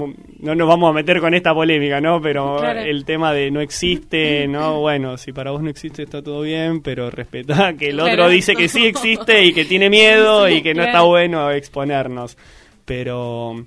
no 0.40 0.54
nos 0.54 0.68
vamos 0.68 0.90
a 0.90 0.92
meter 0.92 1.20
con 1.20 1.32
esta 1.32 1.54
polémica 1.54 2.02
no 2.02 2.20
pero 2.20 2.58
Claro. 2.58 2.80
el 2.80 3.04
tema 3.06 3.32
de 3.32 3.50
no 3.50 3.62
existe 3.62 4.46
no 4.46 4.80
bueno 4.80 5.16
si 5.16 5.32
para 5.32 5.52
vos 5.52 5.62
no 5.62 5.70
existe 5.70 6.02
está 6.02 6.22
todo 6.22 6.42
bien 6.42 6.82
pero 6.82 7.10
respetá 7.10 7.72
que 7.78 7.88
el 7.88 7.98
otro 8.00 8.14
Claro. 8.14 8.28
dice 8.30 8.54
que 8.54 8.68
sí 8.68 8.84
existe 8.84 9.42
y 9.44 9.54
que 9.54 9.64
tiene 9.64 9.88
miedo 9.88 10.46
Sí, 10.48 10.54
y 10.56 10.62
que 10.62 10.74
no 10.74 10.82
está 10.82 11.00
bueno 11.02 11.50
exponernos 11.50 12.36
pero 12.90 13.64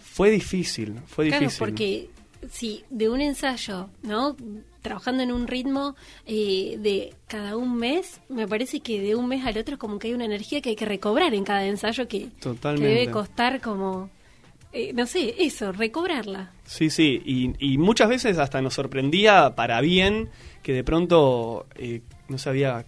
fue 0.00 0.32
difícil, 0.32 0.96
fue 1.06 1.28
Claro, 1.28 1.44
difícil. 1.44 1.58
porque 1.60 2.10
si 2.50 2.82
de 2.90 3.08
un 3.08 3.20
ensayo, 3.20 3.88
¿no? 4.02 4.34
Trabajando 4.82 5.22
en 5.22 5.30
un 5.30 5.46
ritmo 5.46 5.94
eh, 6.26 6.76
de 6.80 7.14
cada 7.28 7.56
un 7.56 7.76
mes, 7.76 8.20
me 8.28 8.48
parece 8.48 8.80
que 8.80 9.00
de 9.00 9.14
un 9.14 9.28
mes 9.28 9.46
al 9.46 9.56
otro 9.58 9.74
es 9.74 9.78
como 9.78 10.00
que 10.00 10.08
hay 10.08 10.14
una 10.14 10.24
energía 10.24 10.60
que 10.60 10.70
hay 10.70 10.74
que 10.74 10.86
recobrar 10.86 11.34
en 11.34 11.44
cada 11.44 11.66
ensayo 11.66 12.08
que, 12.08 12.30
debe 12.80 13.12
costar 13.12 13.60
como, 13.60 14.10
eh, 14.72 14.92
no 14.92 15.06
sé, 15.06 15.36
eso, 15.38 15.70
recobrarla. 15.70 16.50
Sí, 16.64 16.90
sí, 16.90 17.22
y, 17.24 17.52
y 17.74 17.78
muchas 17.78 18.08
veces 18.08 18.38
hasta 18.38 18.60
nos 18.60 18.74
sorprendía 18.74 19.54
para 19.54 19.80
bien 19.80 20.30
que 20.64 20.72
de 20.72 20.82
pronto, 20.82 21.66
eh, 21.76 22.02
no 22.28 22.38
sé, 22.38 22.48
había 22.48 22.84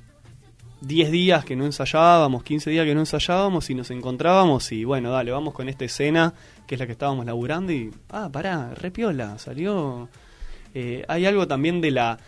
10 0.80 1.10
días 1.10 1.44
que 1.44 1.56
no 1.56 1.64
ensayábamos, 1.64 2.42
15 2.44 2.70
días 2.70 2.86
que 2.86 2.94
no 2.94 3.00
ensayábamos 3.00 3.68
y 3.70 3.74
nos 3.74 3.90
encontrábamos 3.90 4.70
y 4.72 4.84
bueno, 4.84 5.10
dale, 5.10 5.30
vamos 5.30 5.54
con 5.54 5.68
esta 5.68 5.84
escena 5.84 6.34
que 6.66 6.76
es 6.76 6.78
la 6.78 6.86
que 6.86 6.92
estábamos 6.92 7.26
laburando 7.26 7.72
y, 7.72 7.90
ah, 8.10 8.28
pará, 8.32 8.74
repiola, 8.74 9.38
salió... 9.38 10.08
Eh, 10.74 11.02
hay 11.08 11.24
algo 11.24 11.48
también 11.48 11.80
de 11.80 11.90
la 11.90 12.18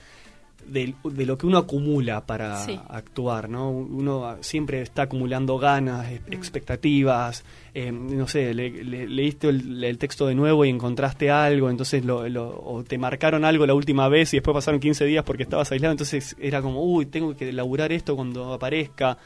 de, 0.66 0.94
de 1.04 1.26
lo 1.26 1.36
que 1.38 1.46
uno 1.46 1.58
acumula 1.58 2.26
para 2.26 2.64
Sí. 2.64 2.78
actuar, 2.88 3.48
¿no? 3.48 3.70
Uno 3.70 4.36
siempre 4.40 4.82
está 4.82 5.02
acumulando 5.02 5.58
ganas, 5.58 6.10
e- 6.10 6.20
expectativas, 6.30 7.44
eh, 7.74 7.90
no 7.92 8.28
sé, 8.28 8.54
le- 8.54 8.84
le- 8.84 9.08
leíste 9.08 9.48
el, 9.48 9.82
el 9.82 9.98
texto 9.98 10.26
de 10.26 10.34
nuevo 10.34 10.64
y 10.64 10.68
encontraste 10.68 11.30
algo, 11.30 11.70
entonces 11.70 12.04
lo, 12.04 12.28
lo- 12.28 12.48
o 12.64 12.84
te 12.84 12.98
marcaron 12.98 13.44
algo 13.44 13.66
la 13.66 13.74
última 13.74 14.08
vez 14.08 14.32
y 14.32 14.36
después 14.38 14.54
pasaron 14.54 14.80
15 14.80 15.04
días 15.04 15.24
porque 15.24 15.42
estabas 15.42 15.70
aislado, 15.72 15.92
entonces 15.92 16.36
era 16.40 16.62
como, 16.62 16.82
uy, 16.84 17.06
tengo 17.06 17.36
que 17.36 17.48
elaborar 17.48 17.92
esto 17.92 18.14
cuando 18.16 18.52
aparezca. 18.52 19.18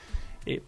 Eh, 0.46 0.60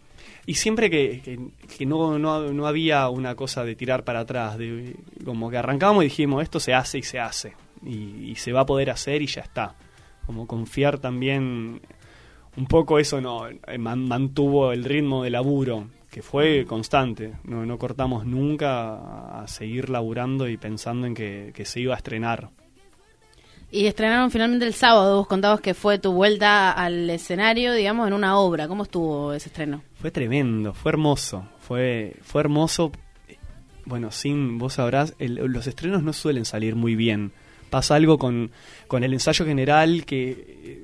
y 0.45 0.53
siempre 0.55 0.89
que, 0.89 1.21
que- 1.23 1.39
que 1.77 1.85
no, 1.85 2.17
no, 2.19 2.51
no 2.53 2.67
había 2.67 3.09
una 3.09 3.35
cosa 3.35 3.63
de 3.63 3.75
tirar 3.75 4.03
para 4.03 4.21
atrás, 4.21 4.57
de, 4.57 4.95
como 5.25 5.49
que 5.49 5.57
arrancamos 5.57 6.03
y 6.03 6.07
dijimos, 6.07 6.43
esto 6.43 6.59
se 6.59 6.73
hace 6.73 6.99
y 6.99 7.03
se 7.03 7.19
hace, 7.19 7.53
y, 7.85 8.31
y 8.31 8.35
se 8.35 8.51
va 8.53 8.61
a 8.61 8.65
poder 8.65 8.89
hacer 8.89 9.21
y 9.21 9.27
ya 9.27 9.41
está. 9.41 9.75
Como 10.27 10.45
confiar 10.45 10.99
también, 10.99 11.81
un 12.55 12.65
poco 12.67 12.99
eso 12.99 13.19
no 13.21 13.47
eh, 13.47 13.77
man- 13.79 14.07
mantuvo 14.07 14.71
el 14.73 14.83
ritmo 14.83 15.23
de 15.23 15.31
laburo, 15.31 15.87
que 16.11 16.21
fue 16.21 16.65
constante, 16.67 17.33
no, 17.45 17.65
no 17.65 17.77
cortamos 17.79 18.25
nunca 18.25 18.93
a, 18.95 19.41
a 19.43 19.47
seguir 19.47 19.89
laburando 19.89 20.47
y 20.47 20.57
pensando 20.57 21.07
en 21.07 21.15
que, 21.15 21.51
que 21.55 21.65
se 21.65 21.79
iba 21.79 21.93
a 21.95 21.97
estrenar. 21.97 22.49
Y 23.69 23.85
estrenaron 23.85 24.31
finalmente 24.31 24.65
el 24.65 24.73
sábado. 24.73 25.17
Vos 25.17 25.27
contabas 25.27 25.59
que 25.59 25.73
fue 25.73 25.99
tu 25.99 26.13
vuelta 26.13 26.71
al 26.71 27.09
escenario, 27.09 27.73
digamos, 27.73 28.07
en 28.07 28.13
una 28.13 28.37
obra. 28.37 28.65
¿Cómo 28.67 28.83
estuvo 28.83 29.33
ese 29.33 29.49
estreno? 29.49 29.83
Fue 29.95 30.09
tremendo, 30.09 30.73
fue 30.73 30.91
hermoso, 30.91 31.45
fue, 31.59 32.15
fue 32.21 32.41
hermoso. 32.41 32.93
Bueno, 33.85 34.11
sin, 34.11 34.57
vos 34.57 34.73
sabrás, 34.75 35.15
el- 35.19 35.35
los 35.35 35.67
estrenos 35.67 36.01
no 36.01 36.13
suelen 36.13 36.45
salir 36.45 36.75
muy 36.75 36.95
bien. 36.95 37.33
Pasa 37.69 37.95
algo 37.95 38.17
con, 38.17 38.51
con 38.87 39.03
el 39.03 39.13
ensayo 39.13 39.45
general 39.45 40.05
que 40.05 40.29
eh, 40.29 40.83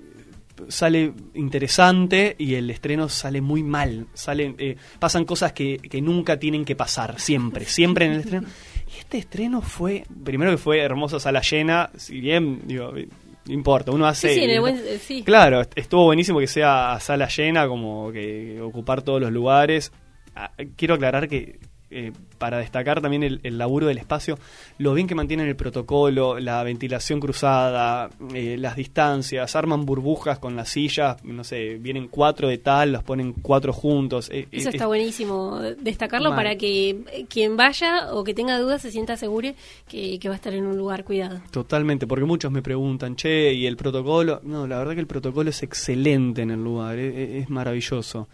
sale 0.67 1.13
interesante 1.33 2.35
y 2.37 2.55
el 2.55 2.69
estreno 2.69 3.09
sale 3.09 3.41
muy 3.41 3.63
mal. 3.63 4.07
Salen, 4.13 4.55
eh, 4.57 4.75
pasan 4.99 5.25
cosas 5.25 5.53
que, 5.53 5.77
que 5.77 6.01
nunca 6.01 6.37
tienen 6.37 6.65
que 6.65 6.75
pasar, 6.75 7.19
siempre, 7.19 7.65
siempre 7.65 8.05
en 8.05 8.11
el 8.13 8.19
estreno. 8.19 8.47
Y 8.95 8.99
este 8.99 9.17
estreno 9.17 9.61
fue, 9.61 10.03
primero 10.23 10.51
que 10.51 10.57
fue 10.57 10.79
hermosa 10.79 11.19
sala 11.19 11.41
llena, 11.41 11.89
si 11.97 12.19
bien, 12.19 12.61
digo, 12.65 12.95
eh, 12.95 13.07
no 13.45 13.53
importa, 13.53 13.91
uno 13.91 14.05
hace... 14.05 14.29
Sí, 14.29 14.35
sí, 14.35 14.43
en 14.43 14.49
el 14.51 14.61
buen- 14.61 14.77
eh, 14.85 14.99
sí. 14.99 15.23
Claro, 15.23 15.61
est- 15.61 15.73
estuvo 15.77 16.05
buenísimo 16.05 16.39
que 16.39 16.47
sea 16.47 16.93
a 16.93 16.99
sala 16.99 17.27
llena, 17.27 17.67
como 17.67 18.11
que 18.11 18.59
ocupar 18.61 19.01
todos 19.01 19.19
los 19.21 19.31
lugares. 19.31 19.91
Ah, 20.35 20.51
Quiero 20.75 20.93
aclarar 20.95 21.27
que 21.27 21.59
eh, 21.93 22.11
para 22.37 22.57
destacar 22.57 22.99
también 23.01 23.23
el, 23.23 23.39
el 23.43 23.57
laburo 23.57 23.87
del 23.87 23.97
espacio, 23.97 24.37
lo 24.77 24.93
bien 24.93 25.07
que 25.07 25.15
mantienen 25.15 25.47
el 25.47 25.55
protocolo, 25.55 26.39
la 26.39 26.61
ventilación 26.63 27.19
cruzada, 27.21 28.09
eh, 28.33 28.57
las 28.59 28.75
distancias, 28.75 29.55
arman 29.55 29.85
burbujas 29.85 30.39
con 30.39 30.55
las 30.55 30.69
sillas, 30.69 31.23
no 31.23 31.43
sé, 31.43 31.77
vienen 31.79 32.07
cuatro 32.09 32.47
de 32.49 32.57
tal, 32.57 32.91
los 32.91 33.03
ponen 33.03 33.33
cuatro 33.33 33.71
juntos. 33.71 34.29
eh, 34.31 34.47
Eso 34.51 34.69
está 34.69 34.83
es- 34.83 34.87
buenísimo 34.87 35.59
destacarlo 35.79 36.29
Mal. 36.31 36.37
para 36.37 36.55
que 36.57 37.25
quien 37.29 37.55
vaya 37.55 38.13
o 38.13 38.23
que 38.23 38.33
tenga 38.33 38.57
dudas 38.59 38.81
se 38.81 38.91
sienta 38.91 39.15
seguro 39.15 39.49
que, 39.87 40.19
que 40.19 40.27
va 40.27 40.33
a 40.33 40.37
estar 40.37 40.53
en 40.53 40.65
un 40.65 40.77
lugar 40.77 41.03
cuidado. 41.05 41.39
Totalmente, 41.51 42.07
porque 42.07 42.25
muchos 42.25 42.51
me 42.51 42.61
preguntan, 42.61 43.15
che, 43.15 43.53
¿y 43.53 43.65
el 43.67 43.77
protocolo? 43.77 44.41
No, 44.43 44.67
la 44.67 44.77
verdad 44.79 44.93
que 44.95 44.99
el 44.99 45.07
protocolo 45.07 45.49
es 45.49 45.63
excelente 45.63 46.41
en 46.41 46.51
el 46.51 46.63
lugar, 46.63 46.97
e- 46.97 47.07
e- 47.07 47.39
es, 47.39 47.49
maravilloso. 47.49 48.27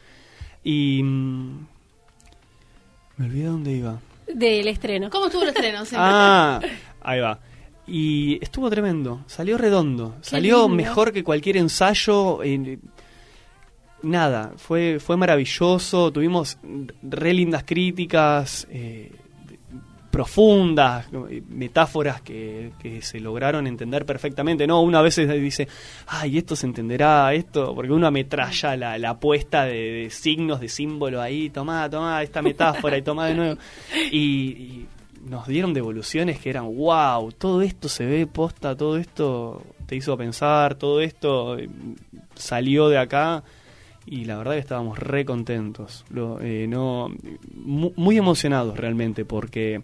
Y... 0.64 1.04
me 3.20 3.26
olvidé 3.26 3.46
dónde 3.46 3.72
iba. 3.74 4.00
Del 4.34 4.68
estreno. 4.70 5.10
¿Cómo 5.10 5.26
estuvo 5.26 5.44
el 5.44 5.50
estreno? 5.50 5.84
Ah, 5.94 6.62
ahí 7.02 7.20
va. 7.20 7.40
Y 7.86 8.40
estuvo 8.42 8.70
tremendo, 8.70 9.24
salió 9.28 9.58
redondo, 9.58 10.16
salió 10.22 10.62
lindo. 10.64 10.76
mejor 10.76 11.12
que 11.12 11.24
cualquier 11.24 11.58
ensayo. 11.58 12.40
nada, 14.04 14.54
fue, 14.56 15.00
fue 15.00 15.18
maravilloso, 15.18 16.12
tuvimos 16.12 16.58
re 17.02 17.34
lindas 17.34 17.64
críticas, 17.66 18.68
eh, 18.72 19.12
profundas, 20.12 21.08
metáforas 21.50 22.22
que, 22.22 22.72
que 22.80 23.02
se 23.02 23.20
lograron 23.20 23.68
entender 23.68 24.06
perfectamente. 24.06 24.66
No, 24.68 24.82
uno 24.82 24.98
a 24.98 25.02
veces 25.02 25.30
dice, 25.42 25.68
ay, 26.08 26.38
esto 26.38 26.56
se 26.56 26.66
entenderá, 26.66 27.34
esto, 27.34 27.74
porque 27.76 27.92
uno 27.92 28.08
ametralla 28.08 28.76
la, 28.76 28.98
la 28.98 29.12
apuesta 29.12 29.66
de, 29.66 30.08
signos, 30.12 30.60
de 30.60 30.68
símbolos 30.70 31.22
ahí, 31.22 31.50
tomá, 31.50 31.90
tomá 31.90 32.22
esta 32.24 32.42
metáfora 32.42 32.98
y 32.98 33.02
tomá 33.02 33.28
de 33.28 33.36
nuevo. 33.36 33.60
Y, 34.12 34.86
nos 35.28 35.48
dieron 35.48 35.74
devoluciones 35.74 36.40
que 36.40 36.50
eran, 36.50 36.74
wow, 36.78 37.32
todo 37.34 37.62
esto 37.62 37.90
se 37.90 38.06
ve 38.06 38.26
posta, 38.26 38.76
todo 38.76 38.96
esto 38.98 39.62
te 39.86 39.98
hizo 39.98 40.16
pensar, 40.18 40.76
todo 40.76 41.02
esto 41.02 41.58
eh, 41.60 41.68
salió 42.36 42.88
de 42.88 42.98
acá 43.00 43.44
y 44.06 44.24
la 44.24 44.38
verdad 44.38 44.54
que 44.54 44.60
estábamos 44.60 44.98
re 44.98 45.26
contentos, 45.26 46.06
Lo- 46.10 46.40
eh, 46.42 46.68
no, 46.70 47.14
mu- 47.54 47.92
muy 47.98 48.18
emocionados 48.18 48.78
realmente 48.78 49.26
porque 49.26 49.82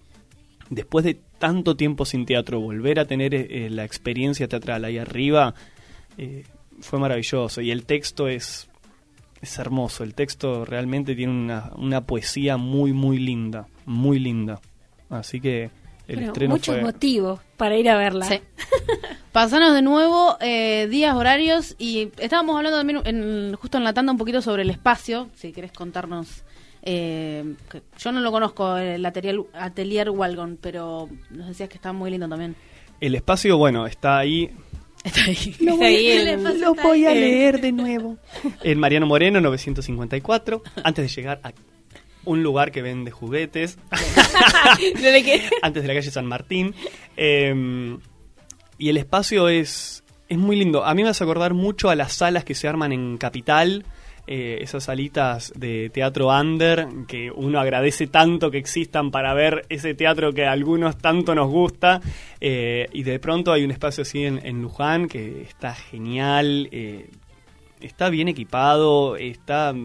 después 0.70 1.06
de 1.06 1.20
tanto 1.40 1.76
tiempo 1.76 2.06
sin 2.06 2.26
teatro, 2.26 2.60
volver 2.60 3.00
a 3.00 3.06
tener 3.06 3.34
eh, 3.36 3.70
la 3.70 3.84
experiencia 3.86 4.48
teatral 4.48 4.86
ahí 4.86 4.98
arriba 4.98 5.54
eh, 6.18 6.44
fue 6.82 7.00
maravilloso. 7.00 7.62
Y 7.62 7.72
el 7.72 7.86
texto 7.86 8.28
es, 8.28 8.68
es 9.42 9.58
hermoso. 9.60 10.04
El 10.04 10.14
texto 10.16 10.66
realmente 10.66 11.16
tiene 11.16 11.34
una, 11.34 11.72
una 11.78 12.02
poesía 12.06 12.58
muy, 12.58 12.94
muy 12.94 13.18
linda. 13.20 13.68
Muy 13.86 14.20
linda. 14.20 14.60
Así 15.10 15.40
que 15.40 15.70
el 16.08 16.16
Bueno, 16.18 16.28
estreno 16.28 16.54
muchos 16.56 16.76
fue... 16.76 16.84
motivos 16.84 17.40
para 17.58 17.78
ir 17.78 17.90
a 17.90 17.98
verla. 17.98 18.26
Sí. 18.26 18.40
Pasanos 19.32 19.74
de 19.74 19.82
nuevo 19.82 20.38
eh, 20.40 20.88
días, 20.90 21.14
horarios 21.14 21.76
y 21.78 22.10
estábamos 22.20 22.56
hablando 22.56 22.78
también 22.78 23.02
en- 23.04 23.54
justo 23.56 23.78
en 23.78 23.84
la 23.84 23.94
tanda 23.94 24.14
un 24.14 24.18
poquito 24.18 24.42
sobre 24.42 24.62
el 24.62 24.70
espacio, 24.70 25.30
si 25.36 25.52
querés 25.52 25.74
contarnos. 25.74 26.45
Eh, 26.86 27.56
que 27.70 27.82
yo 27.98 28.12
no 28.12 28.22
lo 28.22 28.32
conozco, 28.32 28.78
el 28.78 29.06
atelier, 29.06 29.38
atelier 29.54 30.10
Walgon, 30.10 30.58
pero 30.62 31.10
nos 31.32 31.48
decías 31.48 31.68
que 31.70 31.76
está 31.76 31.92
muy 31.94 32.12
lindo 32.12 32.30
también. 32.30 32.56
El 33.02 33.16
espacio, 33.16 33.58
bueno, 33.58 33.86
está 33.88 34.20
ahí 34.20 34.50
Está 35.04 35.22
ahí. 35.26 35.56
Está 35.60 35.86
ahí 35.86 36.08
el- 36.08 36.62
Lo 36.62 36.74
voy 36.74 37.06
a 37.06 37.14
leer 37.14 37.62
de 37.62 37.72
nuevo. 37.72 38.18
En 38.64 38.80
Mariano 38.80 39.06
Moreno, 39.06 39.40
954, 39.42 40.64
antes 40.84 41.06
de 41.06 41.22
llegar 41.22 41.40
a 41.44 41.54
un 42.24 42.42
lugar 42.42 42.72
que 42.72 42.82
vende 42.82 43.12
juguetes, 43.12 43.78
antes 45.62 45.84
de 45.84 45.88
la 45.88 45.94
calle 45.94 46.10
San 46.12 46.26
Martín. 46.26 46.74
Eh, 47.18 47.98
y 48.78 48.90
el 48.90 48.98
espacio 48.98 49.48
es, 49.48 50.04
es 50.28 50.38
muy 50.38 50.56
lindo. 50.56 50.84
A 50.84 50.94
mí 50.96 51.04
me 51.04 51.10
hace 51.10 51.24
acordar 51.24 51.54
mucho 51.54 51.90
a 51.90 51.96
las 51.96 52.14
salas 52.14 52.44
que 52.44 52.56
se 52.56 52.68
arman 52.68 52.92
en 52.92 53.18
Capital. 53.18 53.86
Eh, 54.28 54.58
esas 54.62 54.86
salitas 54.86 55.54
de 55.56 55.92
teatro 55.92 56.30
under 56.30 56.88
que 57.08 57.30
uno 57.30 57.60
agradece 57.60 58.08
tanto 58.08 58.50
que 58.50 58.58
existan 58.58 59.12
para 59.12 59.36
ver 59.36 59.68
ese 59.70 59.94
teatro 59.94 60.34
que 60.34 60.48
a 60.48 60.52
algunos 60.52 60.98
tanto 60.98 61.36
nos 61.36 61.48
gusta 61.48 62.02
eh, 62.42 62.88
y 62.92 63.04
de 63.04 63.20
pronto 63.20 63.54
hay 63.54 63.64
un 63.64 63.70
espacio 63.70 64.02
así 64.02 64.24
en, 64.24 64.62
Luján 64.64 65.08
que 65.08 65.44
está 65.44 65.76
genial 65.76 66.70
eh, 66.72 67.12
está 67.82 68.10
bien 68.10 68.28
equipado, 68.28 69.16
está 69.16 69.76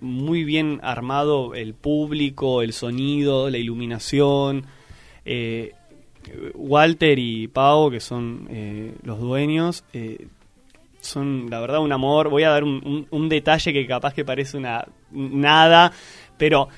muy 0.00 0.44
bien 0.44 0.78
armado 0.84 1.56
el 1.56 1.74
público, 1.74 2.62
el 2.62 2.72
sonido, 2.72 3.50
la 3.50 3.58
iluminación. 3.58 4.66
Walter 6.54 7.18
y 7.18 7.48
Pau, 7.48 7.90
que 7.90 7.98
son 7.98 8.46
los 9.02 9.18
dueños, 9.18 9.84
son 11.00 11.48
la 11.50 11.60
verdad 11.60 11.80
un 11.80 11.92
amor. 11.92 12.28
Voy 12.28 12.42
a 12.44 12.50
dar 12.50 12.64
un, 12.64 13.06
un- 13.10 13.28
detalle 13.28 13.72
que 13.72 13.86
capaz 13.86 14.14
que 14.14 14.24
parece 14.24 14.56
una 14.56 14.86
nada, 15.10 15.92
pero 16.36 16.68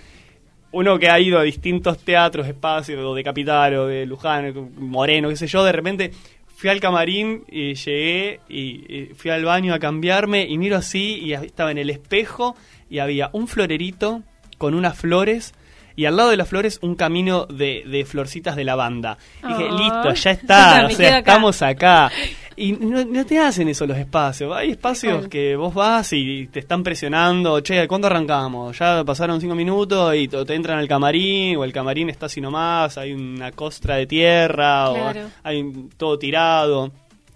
uno 0.72 0.98
que 0.98 1.08
ha 1.10 1.20
ido 1.20 1.38
a 1.38 1.42
distintos 1.42 1.98
teatros, 1.98 2.46
espacios, 2.46 3.14
de 3.14 3.24
Capital, 3.24 3.74
o 3.74 3.86
de 3.86 4.06
Luján, 4.06 4.70
Moreno, 4.78 5.28
qué 5.28 5.36
sé 5.36 5.46
yo, 5.46 5.64
de 5.64 5.72
repente 5.72 6.12
fui 6.56 6.70
al 6.70 6.80
camarín 6.80 7.44
y 7.50 7.74
llegué 7.74 8.40
y, 8.48 8.94
y 8.94 9.10
fui 9.14 9.30
al 9.30 9.44
baño 9.44 9.74
a 9.74 9.78
cambiarme 9.78 10.46
y 10.48 10.56
miro 10.58 10.76
así 10.76 11.18
y 11.22 11.32
estaba 11.34 11.70
en 11.72 11.78
el 11.78 11.90
espejo 11.90 12.56
y 12.88 13.00
había 13.00 13.30
un 13.32 13.48
florerito 13.48 14.22
con 14.58 14.74
unas 14.74 14.96
flores 14.96 15.54
y 15.96 16.04
al 16.06 16.16
lado 16.16 16.30
de 16.30 16.36
las 16.36 16.48
flores 16.48 16.78
un 16.82 16.94
camino 16.94 17.46
de, 17.46 17.84
de 17.86 18.04
florcitas 18.04 18.56
de 18.56 18.64
lavanda. 18.64 19.18
Y 19.42 19.48
dije, 19.48 19.70
listo, 19.70 20.12
ya 20.14 20.30
está, 20.32 20.86
o 20.86 20.90
sea, 20.90 21.08
acá. 21.08 21.18
estamos 21.18 21.62
acá. 21.62 22.10
Y 22.54 22.72
no, 22.72 23.02
no 23.04 23.24
te 23.24 23.38
hacen 23.38 23.68
eso 23.68 23.86
los 23.86 23.96
espacios. 23.96 24.54
Hay 24.54 24.72
espacios 24.72 25.26
que 25.28 25.56
vos 25.56 25.72
vas 25.72 26.12
y 26.12 26.48
te 26.48 26.60
están 26.60 26.82
presionando. 26.82 27.60
Che, 27.60 27.88
¿cuándo 27.88 28.08
arrancamos? 28.08 28.78
Ya 28.78 29.02
pasaron 29.04 29.40
cinco 29.40 29.54
minutos 29.54 30.14
y 30.14 30.28
te 30.28 30.44
te 30.44 30.54
entran 30.54 30.78
al 30.78 30.86
camarín 30.86 31.56
o 31.56 31.64
el 31.64 31.72
camarín 31.72 32.10
está 32.10 32.26
así 32.26 32.40
nomás. 32.42 32.98
Hay 32.98 33.12
una 33.14 33.52
costra 33.52 33.96
de 33.96 34.06
tierra 34.06 34.90
Claro. 34.92 35.20
o 35.20 35.30
hay 35.44 35.64
todo 35.96 36.18
tirado. 36.18 36.92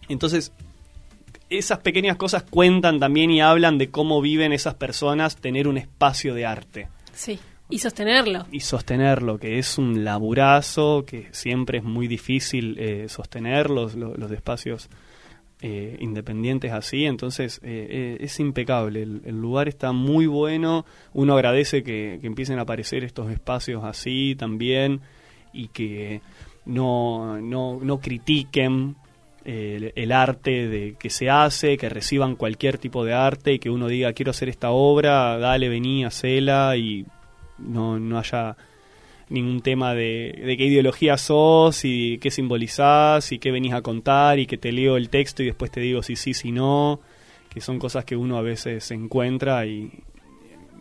Entonces, 0.09 0.53
esas 1.49 1.79
pequeñas 1.79 2.17
cosas 2.17 2.43
cuentan 2.43 2.99
también 3.01 3.31
y 3.31 3.41
hablan 3.41 3.79
de 3.79 3.91
cómo 3.91 4.21
viven 4.21 4.53
esas 4.53 4.75
personas 4.75 5.37
tener 5.37 5.67
un 5.69 5.79
espacio 5.79 6.35
de 6.35 6.45
arte 6.45 6.89
Sí. 7.15 7.39
Y 7.69 7.79
sostenerlo. 7.79 8.47
y 8.53 8.61
sostenerlo, 8.61 9.39
que 9.39 9.59
es 9.59 9.77
un 9.77 10.05
laburazo, 10.05 11.05
que 11.05 11.29
siempre 11.33 11.79
es 11.79 11.85
muy 11.85 12.07
difícil 12.07 12.77
eh, 12.79 13.09
sostener 13.09 13.71
los, 13.71 13.97
los, 13.97 14.17
los 14.17 14.31
espacios 14.31 14.89
eh, 15.63 15.97
independientes 16.01 16.71
así, 16.71 17.07
entonces 17.07 17.61
eh, 17.65 17.87
eh, 17.91 18.17
es 18.21 18.39
impecable, 18.41 19.03
el, 19.03 19.41
lugar 19.41 19.69
está 19.69 19.91
muy 19.93 20.27
bueno, 20.27 20.85
uno 21.15 21.33
agradece 21.33 21.83
que, 21.83 22.19
que 22.21 22.27
empiecen 22.27 22.59
a 22.59 22.63
aparecer 22.63 23.05
estos 23.05 23.31
espacios 23.31 23.83
así 23.83 24.37
también 24.39 25.01
y 25.55 25.69
que 25.69 26.21
no, 26.67 27.41
no, 27.41 27.81
no 27.83 28.01
critiquen 28.01 28.97
el, 29.47 29.95
el 29.97 30.13
arte 30.13 30.69
de 30.69 30.95
que 30.99 31.09
se 31.09 31.31
hace, 31.31 31.79
que 31.79 31.89
reciban 31.89 32.37
cualquier 32.37 32.77
tipo 32.77 33.03
de 33.07 33.15
arte 33.15 33.55
y 33.55 33.59
que 33.59 33.71
uno 33.71 33.89
diga 33.89 34.13
quiero 34.13 34.33
hacer 34.33 34.51
esta 34.51 34.73
obra, 34.73 35.39
dale, 35.39 35.71
vení, 35.71 36.05
hacela 36.05 36.77
y 36.77 37.07
no, 37.59 37.99
no 37.99 38.19
haya 38.19 38.57
ningún 39.29 39.61
tema 39.61 39.95
de, 39.95 40.43
de 40.45 40.57
qué 40.57 40.67
ideología 40.67 41.17
sos 41.19 41.85
y 41.85 42.19
qué 42.19 42.31
simbolizás 42.31 43.33
y 43.33 43.39
qué 43.39 43.51
venís 43.51 43.73
a 43.73 43.83
contar 43.83 44.39
y 44.39 44.47
que 44.47 44.57
te 44.57 44.73
leo 44.73 44.97
el 44.97 45.09
texto 45.09 45.43
y 45.43 45.47
después 45.47 45.71
te 45.71 45.81
digo 45.81 46.03
si 46.03 46.17
sí, 46.17 46.33
si 46.35 46.53
no, 46.53 47.01
que 47.49 47.61
son 47.61 47.79
cosas 47.79 48.05
que 48.05 48.17
uno 48.17 48.39
a 48.39 48.43
veces 48.43 48.91
encuentra 48.91 49.67
y 49.67 49.91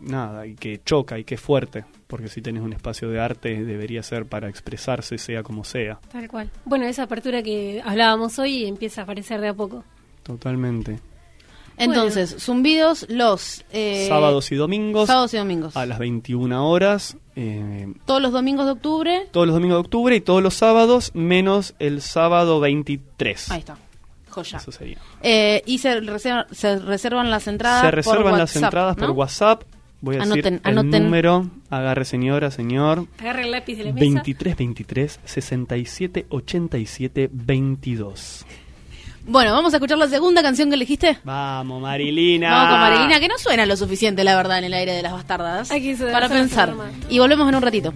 nada, 0.00 0.46
y 0.46 0.54
que 0.54 0.80
choca 0.84 1.18
y 1.18 1.24
que 1.24 1.34
es 1.36 1.40
fuerte, 1.40 1.84
porque 2.06 2.28
si 2.28 2.42
tenés 2.42 2.62
un 2.62 2.72
espacio 2.72 3.08
de 3.08 3.20
arte 3.20 3.64
debería 3.64 4.02
ser 4.02 4.26
para 4.26 4.48
expresarse 4.48 5.18
sea 5.18 5.42
como 5.42 5.64
sea, 5.64 5.98
Tal 6.12 6.28
cual. 6.28 6.50
Bueno, 6.64 6.86
esa 6.86 7.04
apertura 7.04 7.42
que 7.42 7.82
hablábamos 7.84 8.38
hoy 8.38 8.66
empieza 8.66 9.00
a 9.00 9.04
aparecer 9.04 9.40
de 9.40 9.48
a 9.48 9.54
poco. 9.54 9.84
totalmente. 10.22 10.98
Entonces, 11.78 12.36
zumbidos 12.38 13.06
los 13.08 13.64
eh, 13.72 14.06
Sábados 14.08 14.50
y 14.52 14.56
domingos 14.56 15.06
sábados 15.08 15.34
y 15.34 15.36
domingos. 15.36 15.76
a 15.76 15.84
las 15.86 15.98
21 15.98 16.68
horas, 16.68 17.16
eh, 17.36 17.86
Todos 18.06 18.22
los 18.22 18.32
domingos 18.32 18.66
de 18.66 18.72
octubre. 18.72 19.26
todos 19.30 19.46
los 19.46 19.54
domingos 19.54 19.76
de 19.76 19.80
octubre 19.80 20.16
y 20.16 20.20
todos 20.20 20.42
los 20.42 20.54
sábados 20.54 21.10
menos 21.14 21.74
el 21.78 22.00
sábado 22.02 22.60
23. 22.60 23.50
Ahí 23.50 23.58
está. 23.60 23.76
Joya. 24.30 24.58
Eso 24.58 24.70
sería. 24.72 24.98
Eh, 25.22 25.62
y 25.66 25.78
se, 25.78 26.00
reserva- 26.00 26.46
se 26.52 26.78
reservan 26.78 27.30
las 27.30 27.46
entradas. 27.46 27.80
Se 27.82 27.86
por 27.86 27.94
reservan 27.94 28.32
las 28.38 28.40
WhatsApp, 28.54 28.64
entradas 28.64 28.96
¿no? 28.98 29.06
por 29.06 29.16
WhatsApp. 29.16 29.62
Voy 30.02 30.16
a 30.16 30.22
Anoten, 30.22 30.42
decir 30.54 30.60
el 30.64 30.78
anoten. 30.78 31.04
número. 31.04 31.50
Agarre 31.70 32.04
señora, 32.04 32.50
señor. 32.50 33.06
Agarra 33.18 33.42
el 33.42 33.50
lápiz 33.50 33.76
de 33.76 33.84
la 33.84 33.92
mesa. 33.92 34.00
23 34.00 34.56
23 34.56 35.20
67 35.24 36.26
87 36.28 37.30
22. 37.32 38.46
Bueno, 39.28 39.52
vamos 39.52 39.74
a 39.74 39.78
escuchar 39.78 39.98
la 39.98 40.06
segunda 40.06 40.40
canción 40.40 40.68
que 40.68 40.76
elegiste. 40.76 41.18
Vamos, 41.24 41.82
Marilina. 41.82 42.48
Vamos 42.50 42.70
con 42.70 42.80
Marilina, 42.80 43.18
que 43.20 43.26
no 43.26 43.36
suena 43.38 43.66
lo 43.66 43.76
suficiente, 43.76 44.22
la 44.22 44.36
verdad, 44.36 44.58
en 44.58 44.64
el 44.64 44.74
aire 44.74 44.92
de 44.92 45.02
las 45.02 45.12
bastardas. 45.12 45.70
Hay 45.72 45.82
que 45.82 45.96
para 46.06 46.28
pensar. 46.28 46.72
Y 47.08 47.18
volvemos 47.18 47.48
en 47.48 47.56
un 47.56 47.62
ratito. 47.62 47.92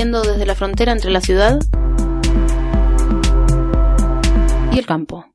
Desde 0.00 0.46
la 0.46 0.54
frontera 0.54 0.92
entre 0.92 1.10
la 1.10 1.20
ciudad 1.20 1.60
y 4.72 4.78
el 4.78 4.86
campo. 4.86 5.26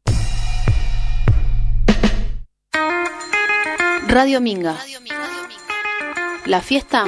Radio 4.08 4.42
Minga. 4.42 4.76
La 6.48 6.62
fiesta 6.62 7.06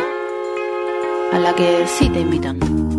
a 1.33 1.39
la 1.39 1.55
que 1.55 1.87
sí 1.87 2.09
te 2.09 2.19
invitan. 2.19 2.96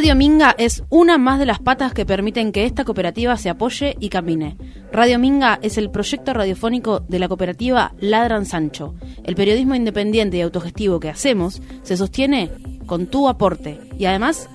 Radio 0.00 0.16
Minga 0.16 0.54
es 0.56 0.82
una 0.88 1.18
más 1.18 1.38
de 1.38 1.44
las 1.44 1.58
patas 1.58 1.92
que 1.92 2.06
permiten 2.06 2.52
que 2.52 2.64
esta 2.64 2.86
cooperativa 2.86 3.36
se 3.36 3.50
apoye 3.50 3.98
y 4.00 4.08
camine. 4.08 4.56
Radio 4.90 5.18
Minga 5.18 5.58
es 5.60 5.76
el 5.76 5.90
proyecto 5.90 6.32
radiofónico 6.32 7.00
de 7.00 7.18
la 7.18 7.28
cooperativa 7.28 7.92
Ladran 8.00 8.46
Sancho. 8.46 8.94
El 9.24 9.34
periodismo 9.34 9.74
independiente 9.74 10.38
y 10.38 10.40
autogestivo 10.40 11.00
que 11.00 11.10
hacemos 11.10 11.60
se 11.82 11.98
sostiene 11.98 12.50
con 12.86 13.08
tu 13.08 13.28
aporte 13.28 13.78
y 13.98 14.06
además 14.06 14.48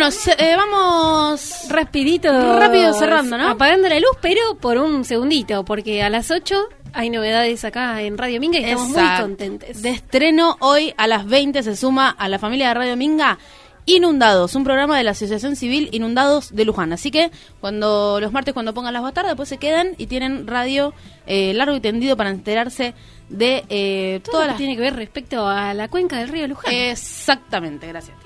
Bueno, 0.00 0.12
se- 0.12 0.32
eh, 0.38 0.56
vamos... 0.56 1.66
Rapidito. 1.68 2.58
Rápido 2.58 2.94
cerrando, 2.94 3.36
¿no? 3.36 3.48
Apagando 3.50 3.86
la 3.86 3.96
luz, 4.00 4.16
pero 4.22 4.40
por 4.58 4.78
un 4.78 5.04
segundito, 5.04 5.62
porque 5.62 6.02
a 6.02 6.08
las 6.08 6.30
8 6.30 6.56
hay 6.94 7.10
novedades 7.10 7.66
acá 7.66 8.00
en 8.00 8.16
Radio 8.16 8.40
Minga 8.40 8.60
y 8.60 8.64
estamos 8.64 8.88
muy 8.88 9.20
contentes. 9.20 9.82
De 9.82 9.90
estreno 9.90 10.56
hoy 10.60 10.94
a 10.96 11.06
las 11.06 11.26
20 11.26 11.62
se 11.62 11.76
suma 11.76 12.08
a 12.08 12.30
la 12.30 12.38
familia 12.38 12.68
de 12.68 12.74
Radio 12.74 12.96
Minga 12.96 13.38
Inundados, 13.84 14.54
un 14.54 14.64
programa 14.64 14.96
de 14.96 15.04
la 15.04 15.10
Asociación 15.10 15.54
Civil 15.54 15.90
Inundados 15.92 16.54
de 16.54 16.64
Luján. 16.64 16.94
Así 16.94 17.10
que 17.10 17.30
cuando 17.60 18.20
los 18.22 18.32
martes 18.32 18.54
cuando 18.54 18.72
pongan 18.72 18.94
las 18.94 19.02
bastardas, 19.02 19.32
después 19.32 19.50
se 19.50 19.58
quedan 19.58 19.96
y 19.98 20.06
tienen 20.06 20.46
radio 20.46 20.94
eh, 21.26 21.52
largo 21.52 21.76
y 21.76 21.80
tendido 21.80 22.16
para 22.16 22.30
enterarse 22.30 22.94
de 23.28 23.64
eh, 23.68 24.20
Todo 24.24 24.40
lo 24.40 24.46
las 24.46 24.54
que 24.54 24.58
tiene 24.60 24.76
que 24.76 24.82
ver 24.82 24.96
respecto 24.96 25.46
a 25.46 25.74
la 25.74 25.88
cuenca 25.88 26.16
del 26.16 26.28
río 26.28 26.48
Luján. 26.48 26.72
Exactamente, 26.72 27.86
gracias. 27.86 28.16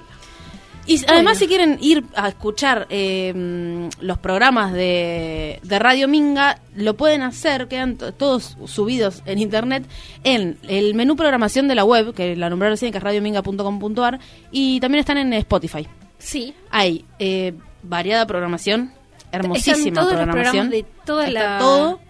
Y 0.87 1.01
además, 1.07 1.39
si 1.39 1.47
quieren 1.47 1.79
ir 1.81 2.05
a 2.15 2.29
escuchar 2.29 2.87
eh, 2.91 3.89
los 4.01 4.19
programas 4.19 4.73
de, 4.73 5.59
de 5.63 5.79
Radio 5.79 6.09
Minga, 6.09 6.59
lo 6.77 6.95
pueden 6.95 7.23
hacer, 7.23 7.69
quedan 7.69 7.97
todos 7.97 8.57
subidos 8.67 9.23
en 9.25 9.39
internet 9.39 9.85
en 10.25 10.59
el 10.69 10.95
menú 10.95 11.17
programación 11.17 11.69
de 11.69 11.75
la 11.75 11.85
web, 11.85 12.13
que 12.15 12.37
la 12.37 12.51
nombré 12.51 12.69
recién, 12.69 12.93
que 12.93 12.99
es 12.99 13.05
radiominga.com.ar, 13.05 14.21
y 14.51 14.79
también 14.81 15.01
están 15.01 15.17
en 15.19 15.33
Spotify. 15.33 15.87
sí. 16.19 16.55
Hay 16.71 17.05
eh, 17.19 17.55
variada 17.83 18.27
programación, 18.27 18.93
hermosísima 19.33 20.01
todos 20.03 20.13
programación. 20.15 20.69
de 20.71 20.85
toda 21.07 21.29
Está 21.29 21.53
la- 21.55 21.59
todo. 21.59 22.01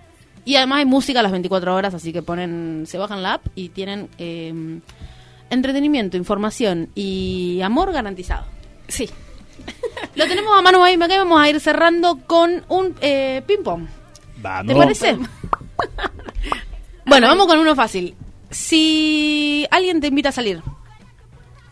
Y 0.47 0.57
además 0.57 0.81
hay 0.81 0.85
música 0.85 1.21
a 1.21 1.23
las 1.23 1.33
24 1.33 1.75
horas, 1.75 1.95
así 1.95 2.13
que 2.13 2.23
ponen, 2.23 2.85
se 2.87 2.99
bajan 2.99 3.23
la 3.23 3.35
app 3.35 3.47
y 3.55 3.71
tienen 3.71 4.09
eh, 4.19 4.53
entretenimiento, 5.51 6.17
información 6.17 6.89
y 6.95 7.61
amor 7.63 7.93
garantizado. 7.93 8.47
Sí. 8.89 9.09
Lo 10.15 10.27
tenemos 10.27 10.57
a 10.59 10.63
mano 10.63 10.83
ahí, 10.85 10.95
acá 10.95 11.15
y 11.15 11.19
vamos 11.19 11.41
a 11.41 11.49
ir 11.49 11.59
cerrando 11.61 12.19
con 12.27 12.65
un 12.69 12.95
eh, 13.01 13.43
ping-pong. 13.47 13.87
Vamos. 14.43 14.67
¿Te 14.73 14.79
parece? 14.79 15.17
bueno, 17.07 17.29
vamos 17.29 17.47
con 17.47 17.59
uno 17.59 17.75
fácil. 17.75 18.15
Si 18.51 19.67
alguien 19.71 20.01
te 20.01 20.09
invita 20.09 20.29
a 20.29 20.33
salir, 20.33 20.63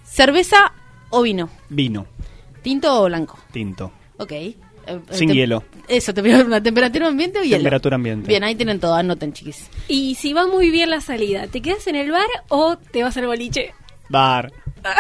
¿cerveza 0.04 0.72
o 1.10 1.22
vino? 1.22 1.48
Vino, 1.68 2.06
¿Tinto 2.62 3.02
o 3.02 3.04
blanco? 3.06 3.38
tinto. 3.52 3.92
Ok. 4.18 4.32
Eh, 4.32 4.56
eh, 4.86 5.00
Sin 5.10 5.28
tem- 5.30 5.34
hielo. 5.34 5.62
Eso, 5.88 6.12
te 6.14 6.22
pido 6.22 6.44
una 6.44 6.62
temperatura 6.62 7.08
ambiente 7.08 7.38
o 7.38 7.42
hielo. 7.42 7.56
Temperatura 7.58 7.96
ambiente. 7.96 8.28
Bien, 8.28 8.42
ahí 8.44 8.54
tienen 8.54 8.80
todo, 8.80 8.94
anoten, 8.94 9.32
chiquis. 9.32 9.68
Y 9.88 10.14
si 10.16 10.32
va 10.32 10.46
muy 10.46 10.70
bien 10.70 10.90
la 10.90 11.00
salida, 11.00 11.46
¿te 11.46 11.60
quedas 11.60 11.86
en 11.86 11.96
el 11.96 12.10
bar 12.10 12.26
o 12.48 12.76
te 12.76 13.02
vas 13.02 13.16
al 13.16 13.26
boliche? 13.26 13.74
Bar. 14.08 14.52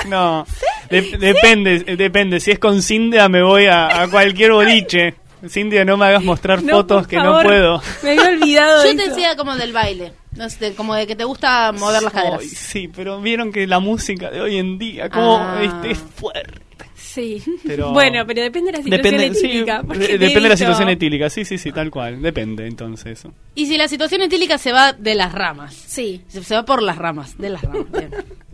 No. 0.08 0.46
De- 0.90 1.02
Depende, 1.18 1.84
eh, 1.86 1.96
depende. 1.96 2.38
Si 2.40 2.50
es 2.50 2.58
con 2.58 2.82
Cindia 2.82 3.28
me 3.28 3.42
voy 3.42 3.66
a, 3.66 4.02
a 4.02 4.08
cualquier 4.08 4.52
boliche. 4.52 5.14
Cindia, 5.48 5.84
no 5.84 5.96
me 5.96 6.06
hagas 6.06 6.22
mostrar 6.22 6.62
No, 6.62 6.76
fotos 6.76 7.08
que 7.08 7.16
favor. 7.16 7.42
no 7.42 7.48
puedo. 7.48 7.82
Me 8.04 8.10
había 8.10 8.28
olvidado. 8.28 8.84
Yo 8.84 8.90
de 8.90 8.96
te 8.96 9.02
eso. 9.04 9.10
decía 9.16 9.36
como 9.36 9.56
del 9.56 9.72
baile, 9.72 10.12
no 10.36 10.48
sé, 10.48 10.74
como 10.74 10.94
de 10.94 11.04
que 11.06 11.16
te 11.16 11.24
gusta 11.24 11.72
mover 11.72 12.00
las 12.02 12.12
caderas. 12.12 12.44
Sí, 12.44 12.88
pero 12.94 13.20
vieron 13.20 13.50
que 13.52 13.66
la 13.66 13.80
música 13.80 14.30
de 14.30 14.40
hoy 14.40 14.58
en 14.58 14.78
día, 14.78 15.08
como 15.10 15.38
Ah. 15.38 15.58
este, 15.60 15.90
es 15.90 15.98
fuerte. 15.98 16.60
Sí. 16.94 17.42
Pero- 17.66 17.90
Bueno, 17.92 18.24
pero 18.24 18.40
depende 18.42 18.70
de 18.70 18.78
la 18.78 18.84
situación 18.84 19.02
Depende, 19.18 19.38
etílica. 19.38 19.82
depende 19.82 20.40
de 20.42 20.48
la 20.48 20.56
situación 20.56 20.88
etílica. 20.90 21.28
Sí, 21.28 21.44
sí, 21.44 21.58
sí, 21.58 21.72
tal 21.72 21.90
cual. 21.90 22.22
Depende, 22.22 22.66
entonces. 22.68 23.18
eso. 23.18 23.32
Y 23.56 23.66
si 23.66 23.76
la 23.76 23.88
situación 23.88 24.22
etílica 24.22 24.58
se 24.58 24.70
va 24.70 24.92
de 24.92 25.16
las 25.16 25.32
ramas. 25.32 25.74
Sí. 25.74 26.22
Se, 26.28 26.44
se 26.44 26.54
va 26.54 26.64
por 26.64 26.82
las 26.82 26.96
ramas, 26.98 27.36
de 27.36 27.50
las 27.50 27.62
ramas. 27.62 27.90
Bien, 27.90 28.10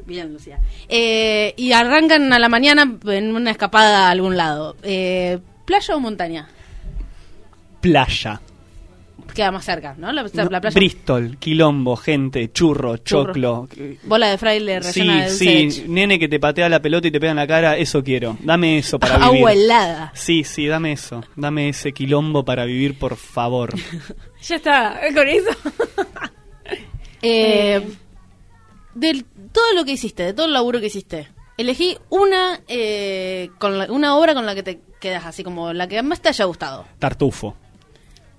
bien 0.08 0.32
Lucía. 0.32 0.58
Eh, 0.88 1.54
y 1.56 1.70
arrancan 1.72 2.32
a 2.32 2.38
la 2.40 2.48
mañana 2.48 2.98
en 3.06 3.36
una 3.36 3.50
escapada 3.52 4.08
a 4.08 4.10
algún 4.10 4.36
lado. 4.36 4.74
Eh, 4.82 5.38
¿Playa 5.64 5.94
o 5.94 6.00
montaña? 6.00 6.48
Playa. 7.80 8.40
Queda 9.34 9.52
más 9.52 9.64
cerca, 9.66 9.94
¿no? 9.98 10.10
La, 10.10 10.24
playa. 10.24 10.70
Bristol, 10.74 11.36
quilombo, 11.38 11.94
gente, 11.96 12.50
churro, 12.50 12.96
Churro. 12.96 13.26
choclo. 13.34 13.68
Bola 14.04 14.30
de 14.30 14.38
fraile 14.38 14.82
Sí, 14.82 15.00
rellena 15.02 15.16
de 15.16 15.28
dulce 15.28 15.38
sí, 15.38 15.46
de 15.46 15.54
leche. 15.64 15.84
nene 15.88 16.18
que 16.18 16.28
te 16.28 16.40
patea 16.40 16.68
la 16.68 16.80
pelota 16.80 17.06
y 17.06 17.10
te 17.12 17.20
pega 17.20 17.30
en 17.32 17.36
la 17.36 17.46
cara, 17.46 17.76
eso 17.76 18.02
quiero. 18.02 18.36
Dame 18.40 18.78
eso 18.78 18.98
para 18.98 19.16
vivir. 19.18 19.36
Agua 19.36 19.52
helada. 19.52 20.12
Sí, 20.14 20.42
sí, 20.42 20.66
dame 20.66 20.92
eso. 20.92 21.22
Dame 21.36 21.68
ese 21.68 21.92
quilombo 21.92 22.44
para 22.44 22.64
vivir, 22.64 22.98
por 22.98 23.16
favor. 23.16 23.74
Ya 24.42 24.56
está, 24.56 24.98
con 25.14 25.28
eso. 25.28 25.50
Eh, 27.20 27.82
de 28.94 29.24
todo 29.58 29.74
lo 29.74 29.84
que 29.84 29.92
hiciste, 29.92 30.22
de 30.22 30.32
todo 30.34 30.46
el 30.46 30.52
laburo 30.52 30.78
que 30.80 30.86
hiciste, 30.86 31.28
elegí 31.56 31.96
una, 32.10 32.60
eh, 32.68 33.50
con 33.58 33.76
la- 33.78 33.90
una 33.90 34.16
obra 34.16 34.34
con 34.34 34.46
la 34.46 34.54
que 34.54 34.62
te 34.62 34.80
quedas 35.00 35.26
así 35.26 35.42
como 35.42 35.72
la 35.72 35.88
que 35.88 36.00
más 36.02 36.20
te 36.20 36.28
haya 36.28 36.44
gustado. 36.44 36.84
Tartufo. 36.98 37.56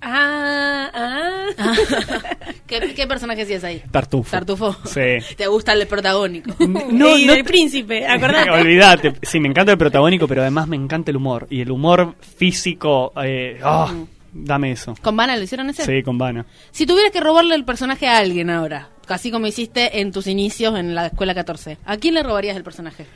Ah, 0.02 0.90
ah. 0.94 1.46
¿Qué, 2.66 2.94
qué 2.94 3.06
personaje 3.06 3.44
sí 3.44 3.52
es 3.52 3.64
ahí? 3.64 3.82
Tartufo. 3.90 4.30
Tartufo. 4.30 4.74
Sí. 4.86 5.18
¿Te 5.36 5.46
gusta 5.46 5.74
el 5.74 5.86
protagónico? 5.86 6.52
No, 6.66 7.18
y 7.18 7.26
no 7.26 7.34
te- 7.34 7.44
príncipe, 7.44 8.06
acordate. 8.08 8.50
Olvídate. 8.50 9.14
Sí, 9.22 9.40
me 9.40 9.48
encanta 9.48 9.72
el 9.72 9.78
protagónico, 9.78 10.26
pero 10.26 10.40
además 10.40 10.68
me 10.68 10.76
encanta 10.76 11.10
el 11.10 11.18
humor. 11.18 11.46
Y 11.50 11.60
el 11.60 11.70
humor 11.70 12.14
físico. 12.20 13.12
Eh, 13.22 13.60
ah, 13.62 13.92
Dame 14.32 14.70
eso. 14.72 14.94
¿Con 15.02 15.16
Vana 15.16 15.36
lo 15.36 15.42
hicieron 15.42 15.68
ese? 15.70 15.84
Sí, 15.84 16.02
con 16.04 16.16
Vana. 16.16 16.46
Si 16.70 16.86
tuvieras 16.86 17.10
que 17.12 17.20
robarle 17.20 17.54
el 17.56 17.64
personaje 17.64 18.06
a 18.06 18.18
alguien 18.18 18.48
ahora, 18.48 18.88
así 19.14 19.30
como 19.30 19.46
hiciste 19.46 20.00
en 20.00 20.12
tus 20.12 20.26
inicios 20.26 20.78
en 20.78 20.94
la 20.94 21.06
escuela 21.06 21.34
14, 21.34 21.78
¿a 21.84 21.96
quién 21.96 22.14
le 22.14 22.22
robarías 22.22 22.56
el 22.56 22.62
personaje? 22.64 23.06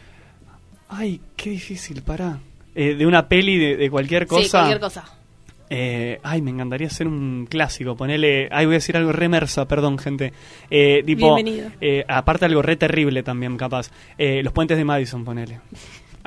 Ay, 0.89 1.21
qué 1.37 1.51
difícil, 1.51 2.03
pará. 2.03 2.39
Eh, 2.75 2.95
de 2.95 3.07
una 3.07 3.29
peli 3.29 3.59
de, 3.59 3.77
de 3.77 3.91
cualquier 3.91 4.27
cosa. 4.27 4.43
Sí, 4.45 4.51
cualquier 4.51 4.81
cosa. 4.81 5.05
Eh, 5.71 6.21
ay, 6.23 6.43
me 6.43 6.51
encantaría 6.51 6.87
hacer 6.87 7.07
un 7.09 7.47
clásico. 7.49 7.97
Ponele. 7.97 8.49
Ay, 8.53 8.67
voy 8.67 8.75
a 8.75 8.79
decir 8.79 8.97
algo 8.97 9.13
remersa, 9.13 9.67
perdón, 9.67 9.99
gente. 9.99 10.33
Eh, 10.71 11.03
tipo, 11.07 11.35
Bienvenido. 11.35 11.71
eh, 11.81 12.05
aparte, 12.07 12.45
algo 12.45 12.63
re 12.63 12.77
terrible 12.77 13.23
también, 13.23 13.57
capaz. 13.57 13.91
Los 14.19 14.53
puentes 14.53 14.77
de 14.77 14.85
Madison, 14.85 15.25
ponele. 15.25 15.61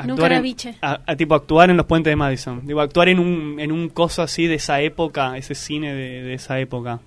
Nunca 0.05 0.29
la 0.29 0.37
en, 0.37 0.55
a- 0.81 1.01
a, 1.07 1.15
tipo, 1.15 1.33
actuar 1.33 1.69
en 1.71 1.77
los 1.77 1.85
puentes 1.87 2.11
de 2.11 2.15
Madison. 2.15 2.61
Digo, 2.65 2.81
actuar 2.81 3.09
en 3.09 3.19
un, 3.19 3.59
en 3.59 3.71
un 3.71 3.89
coso 3.89 4.21
así 4.21 4.45
de 4.45 4.55
esa 4.55 4.79
época, 4.81 5.35
ese 5.37 5.55
cine 5.55 5.93
de, 5.93 6.21
de 6.23 6.33
esa 6.35 6.59
época. 6.59 6.99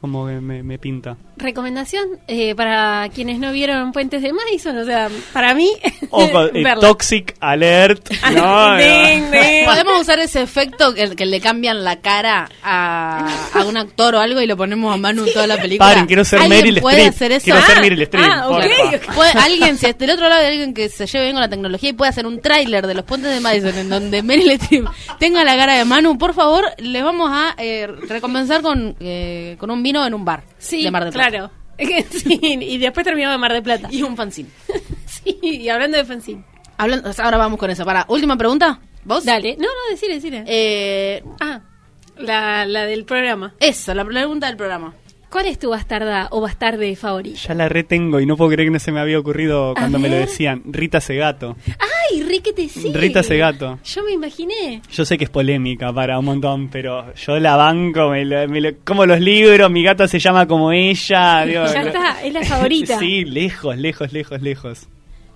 Como 0.00 0.26
que 0.26 0.34
me, 0.40 0.62
me 0.62 0.78
pinta. 0.78 1.16
Recomendación 1.36 2.06
eh, 2.26 2.54
para 2.54 3.08
quienes 3.14 3.38
no 3.38 3.52
vieron 3.52 3.92
Puentes 3.92 4.22
de 4.22 4.32
Madison, 4.32 4.78
o 4.78 4.84
sea, 4.86 5.08
para 5.32 5.52
mí, 5.54 5.70
Ojo, 6.10 6.44
eh. 6.54 6.64
Toxic 6.80 7.34
Alert. 7.40 8.10
No, 8.34 8.76
no. 8.76 8.76
Ding, 8.76 9.30
ding. 9.30 9.64
Podemos 9.66 10.00
usar 10.00 10.18
ese 10.20 10.40
efecto 10.42 10.94
que, 10.94 11.14
que 11.16 11.26
le 11.26 11.40
cambian 11.40 11.84
la 11.84 11.96
cara 12.00 12.48
a, 12.62 13.28
a 13.52 13.64
un 13.64 13.76
actor 13.76 14.14
o 14.14 14.20
algo 14.20 14.40
y 14.40 14.46
lo 14.46 14.56
ponemos 14.56 14.94
a 14.94 14.96
Manu 14.96 15.26
en 15.26 15.32
toda 15.34 15.46
la 15.46 15.56
película. 15.58 15.88
Paren, 15.90 16.06
quiero 16.06 16.24
ser 16.24 16.40
¿Alguien 16.40 16.60
Meryl 16.64 16.80
puede 16.80 16.96
Streep. 17.06 17.14
hacer 17.14 17.32
eso? 17.32 17.44
Quiero 17.44 17.60
ser 17.62 17.76
Ah, 17.76 17.80
Meryl 17.80 18.02
Streep. 18.02 18.24
ah, 18.30 18.48
ok, 18.48 18.54
porfa. 18.62 18.96
ok. 19.10 19.14
Puede- 19.16 19.32
alguien, 19.32 19.76
si 19.78 19.92
del 19.92 20.10
otro 20.10 20.28
lado 20.28 20.40
hay 20.40 20.46
alguien 20.52 20.72
que 20.74 20.88
se 20.88 21.06
lleve 21.06 21.24
bien 21.26 21.34
con 21.34 21.42
la 21.42 21.48
tecnología 21.50 21.90
y 21.90 21.92
puede 21.92 22.08
hacer 22.10 22.26
un 22.26 22.40
tráiler 22.40 22.86
de 22.86 22.94
los 22.94 23.04
puentes 23.04 23.30
de 23.34 23.40
Madison 23.40 23.74
en 23.76 23.88
donde 23.90 24.22
Meryl 24.22 24.50
Streep 24.52 24.86
tenga 25.18 25.44
la 25.44 25.56
cara 25.56 25.74
de 25.74 25.84
Manu, 25.84 26.16
por 26.16 26.32
favor, 26.34 26.64
les 26.78 27.02
vamos 27.02 27.30
a 27.32 27.54
eh, 27.58 27.86
recompensar 28.08 28.62
con, 28.62 28.94
eh, 29.00 29.56
con 29.58 29.70
un 29.70 29.82
vino 29.90 30.06
en 30.06 30.14
un 30.14 30.24
bar 30.24 30.44
Sí, 30.58 30.82
de 30.84 30.90
Mar 30.90 31.04
del 31.04 31.12
Plata. 31.12 31.30
claro. 31.30 31.50
Sí, 32.10 32.38
y 32.42 32.78
después 32.78 33.04
terminamos 33.04 33.34
de 33.34 33.38
Mar 33.38 33.52
de 33.52 33.62
Plata. 33.62 33.88
Y 33.90 34.02
un 34.02 34.16
fanzine. 34.16 34.48
Sí, 35.06 35.38
y 35.42 35.68
hablando 35.68 35.96
de 35.98 36.04
fanzine. 36.04 36.44
Hablando, 36.78 37.10
ahora 37.18 37.36
vamos 37.36 37.58
con 37.58 37.68
eso. 37.70 37.84
Para, 37.84 38.04
última 38.08 38.36
pregunta. 38.36 38.80
¿Vos? 39.04 39.24
Dale. 39.24 39.56
No, 39.58 39.64
no, 39.66 39.90
decile, 39.90 40.14
decile. 40.14 40.44
Eh, 40.46 41.22
ah, 41.40 41.60
La, 42.16 42.64
la 42.66 42.84
del 42.86 43.04
programa. 43.04 43.54
Esa, 43.58 43.94
la 43.94 44.04
pregunta 44.04 44.46
del 44.46 44.56
programa. 44.56 44.94
¿Cuál 45.30 45.46
es 45.46 45.58
tu 45.60 45.70
bastarda 45.70 46.26
o 46.32 46.40
bastarde 46.40 46.94
favorito? 46.96 47.38
Ya 47.46 47.54
la 47.54 47.68
retengo 47.68 48.18
y 48.20 48.26
no 48.26 48.36
puedo 48.36 48.50
creer 48.50 48.66
que 48.66 48.72
no 48.72 48.78
se 48.80 48.90
me 48.90 48.98
había 49.00 49.18
ocurrido 49.18 49.74
cuando 49.74 49.98
me 50.00 50.08
lo 50.08 50.16
ver. 50.16 50.26
decían. 50.26 50.62
Rita 50.66 51.00
Segato. 51.00 51.56
¡Ay, 51.78 52.22
Riquete 52.24 52.68
sí! 52.68 52.92
Rita 52.92 53.22
Segato. 53.22 53.78
Yo 53.84 54.02
me 54.02 54.10
imaginé. 54.12 54.82
Yo 54.90 55.04
sé 55.04 55.16
que 55.16 55.24
es 55.24 55.30
polémica 55.30 55.92
para 55.92 56.18
un 56.18 56.24
montón, 56.24 56.68
pero 56.68 57.14
yo 57.14 57.38
la 57.38 57.54
banco, 57.54 58.08
me 58.10 58.24
lo- 58.24 58.48
me 58.48 58.60
lo- 58.60 58.70
como 58.84 59.06
los 59.06 59.20
libros, 59.20 59.70
mi 59.70 59.84
gata 59.84 60.08
se 60.08 60.18
llama 60.18 60.46
como 60.48 60.72
ella. 60.72 61.44
digo, 61.44 61.64
Ya 61.66 61.82
está, 61.82 62.22
es 62.24 62.32
la 62.32 62.42
favorita. 62.44 62.98
sí, 62.98 63.24
lejos, 63.24 63.76
lejos, 63.78 64.12
lejos, 64.12 64.42
lejos. 64.42 64.88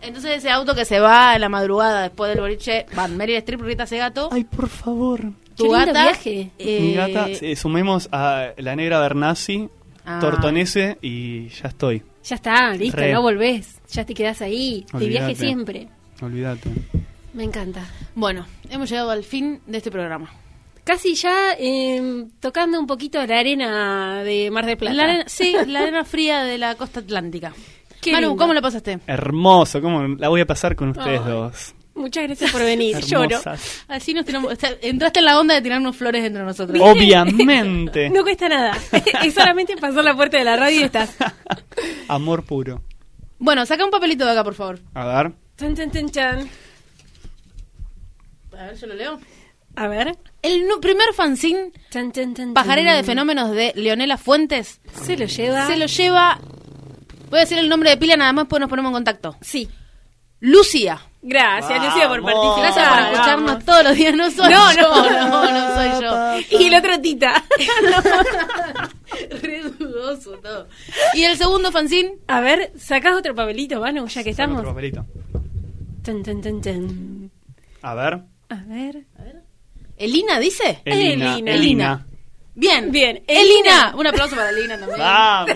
Entonces 0.02 0.38
ese 0.38 0.50
auto 0.50 0.74
que 0.74 0.84
se 0.84 0.98
va 1.00 1.34
en 1.36 1.40
la 1.40 1.48
madrugada 1.48 2.02
después 2.02 2.30
del 2.30 2.40
boliche, 2.40 2.84
van 2.96 3.16
Meryl 3.16 3.36
Streep, 3.36 3.60
Rita 3.62 3.86
Segato, 3.86 4.28
Ay, 4.32 4.42
por 4.44 4.68
favor. 4.68 5.20
tu 5.56 5.64
Qué 5.64 5.70
gata, 5.70 5.92
viaje. 5.92 6.50
eh, 6.58 6.78
Mi 6.80 6.94
gata, 6.94 7.28
sí, 7.34 7.54
sumemos 7.56 8.08
a 8.12 8.48
la 8.58 8.74
negra 8.76 8.98
Bernasi, 8.98 9.68
Ah. 10.04 10.18
Tortonese 10.20 10.98
y 11.00 11.48
ya 11.48 11.68
estoy. 11.68 12.02
Ya 12.24 12.36
está, 12.36 12.70
listo, 12.74 12.96
Re. 12.98 13.12
no 13.12 13.22
volvés. 13.22 13.80
Ya 13.90 14.04
te 14.04 14.14
quedás 14.14 14.42
ahí, 14.42 14.84
de 14.92 15.08
viaje 15.08 15.34
siempre. 15.34 15.88
Olvídate. 16.20 16.70
Me 17.32 17.44
encanta. 17.44 17.84
Bueno, 18.14 18.46
hemos 18.70 18.88
llegado 18.88 19.10
al 19.10 19.24
fin 19.24 19.60
de 19.66 19.78
este 19.78 19.90
programa. 19.90 20.30
Casi 20.84 21.14
ya 21.14 21.54
eh, 21.58 22.26
tocando 22.40 22.78
un 22.78 22.86
poquito 22.86 23.24
la 23.26 23.38
arena 23.38 24.22
de 24.22 24.50
Mar 24.50 24.66
del 24.66 24.76
Plata. 24.76 24.94
La 24.94 25.04
arena, 25.04 25.24
sí, 25.26 25.54
la 25.66 25.80
arena 25.80 26.04
fría 26.04 26.44
de 26.44 26.58
la 26.58 26.74
costa 26.74 27.00
atlántica. 27.00 27.52
Qué 28.00 28.12
Manu, 28.12 28.28
lindo. 28.28 28.42
¿cómo 28.42 28.52
la 28.54 28.60
pasaste? 28.60 28.98
Hermoso, 29.06 29.80
¿cómo 29.80 30.02
la 30.06 30.28
voy 30.28 30.42
a 30.42 30.46
pasar 30.46 30.76
con 30.76 30.90
ustedes 30.90 31.22
Ay. 31.24 31.30
dos? 31.30 31.74
Muchas 31.94 32.24
gracias 32.24 32.50
por 32.50 32.62
venir. 32.62 32.98
Lloro. 33.06 33.24
Hermosas. 33.38 33.84
Así 33.88 34.14
nos 34.14 34.26
o 34.28 34.56
sea, 34.56 34.76
entraste 34.82 35.20
en 35.20 35.24
la 35.26 35.38
onda 35.38 35.54
de 35.54 35.62
tirarnos 35.62 35.96
flores 35.96 36.24
entre 36.24 36.42
nosotros. 36.42 36.78
Obviamente. 36.80 38.10
No 38.14 38.22
cuesta 38.22 38.48
nada. 38.48 38.76
es 39.24 39.34
solamente 39.34 39.76
pasar 39.76 40.02
la 40.04 40.14
puerta 40.14 40.36
de 40.38 40.44
la 40.44 40.56
radio 40.56 40.80
y 40.80 40.82
estás. 40.84 41.14
Amor 42.08 42.44
puro. 42.44 42.82
Bueno, 43.38 43.64
saca 43.66 43.84
un 43.84 43.90
papelito 43.90 44.24
de 44.24 44.32
acá, 44.32 44.42
por 44.44 44.54
favor. 44.54 44.80
A 44.94 45.04
ver. 45.22 45.32
Chan, 45.58 45.76
chan, 45.76 45.90
chan, 45.90 46.10
chan. 46.10 46.50
A 48.58 48.64
ver, 48.66 48.76
yo 48.76 48.86
lo 48.86 48.94
leo. 48.94 49.20
A 49.76 49.88
ver. 49.88 50.16
El 50.42 50.64
primer 50.80 51.12
fanzine, 51.14 51.72
Chan, 51.90 52.12
chan, 52.12 52.34
chan, 52.34 52.54
Pajarera 52.54 52.92
chan. 52.92 52.96
de 53.00 53.04
Fenómenos 53.04 53.50
de 53.50 53.72
Leonela 53.74 54.18
Fuentes, 54.18 54.80
Se 55.04 55.16
lo 55.16 55.26
lleva. 55.26 55.66
se 55.66 55.76
lo 55.76 55.86
lleva. 55.86 56.38
Voy 57.30 57.38
a 57.38 57.42
decir 57.42 57.58
el 57.58 57.68
nombre 57.68 57.90
de 57.90 57.96
pila 57.96 58.16
nada 58.16 58.32
más, 58.32 58.46
pues 58.48 58.60
nos 58.60 58.68
ponemos 58.70 58.90
en 58.90 58.94
contacto. 58.94 59.36
Sí. 59.40 59.68
Lucía. 60.40 61.00
Gracias, 61.26 61.82
Lucía, 61.82 62.06
por 62.08 62.20
Vamos. 62.20 62.32
participar. 62.54 62.74
Gracias 62.74 62.88
por 62.88 62.98
escucharnos 63.14 63.46
Vamos. 63.46 63.64
todos 63.64 63.84
los 63.84 63.94
días. 63.96 64.14
No 64.14 64.30
soy 64.30 64.52
No, 64.52 64.72
yo. 64.74 64.82
no. 64.82 65.30
no, 65.30 65.50
no 65.50 65.74
soy 65.74 66.02
yo. 66.02 66.58
Y 66.60 66.64
el 66.66 66.74
otro 66.74 67.00
Tita. 67.00 67.42
Re 69.42 69.62
dudoso 69.78 70.32
todo. 70.38 70.68
Y 71.14 71.24
el 71.24 71.36
segundo 71.36 71.72
fanzine, 71.72 72.16
A 72.26 72.40
ver, 72.40 72.72
sacás 72.76 73.14
otro 73.16 73.34
papelito, 73.34 73.80
Manu, 73.80 74.06
ya 74.06 74.22
que 74.22 74.30
estamos. 74.30 74.58
otro 74.58 74.70
papelito. 74.70 75.06
Chan, 76.02 76.22
chan. 76.22 77.30
A 77.82 77.94
ver. 77.94 78.20
A 78.50 78.54
ver. 78.66 79.04
Elina 79.96 80.38
dice. 80.38 80.80
Elina. 80.84 81.34
Elina. 81.36 81.50
Elina. 81.54 82.06
Bien. 82.56 82.92
Bien, 82.92 83.22
Elina. 83.26 83.94
Un 83.96 84.06
aplauso 84.06 84.36
para 84.36 84.50
Elina 84.50 84.78
también. 84.78 84.98
Vamos. 85.00 85.50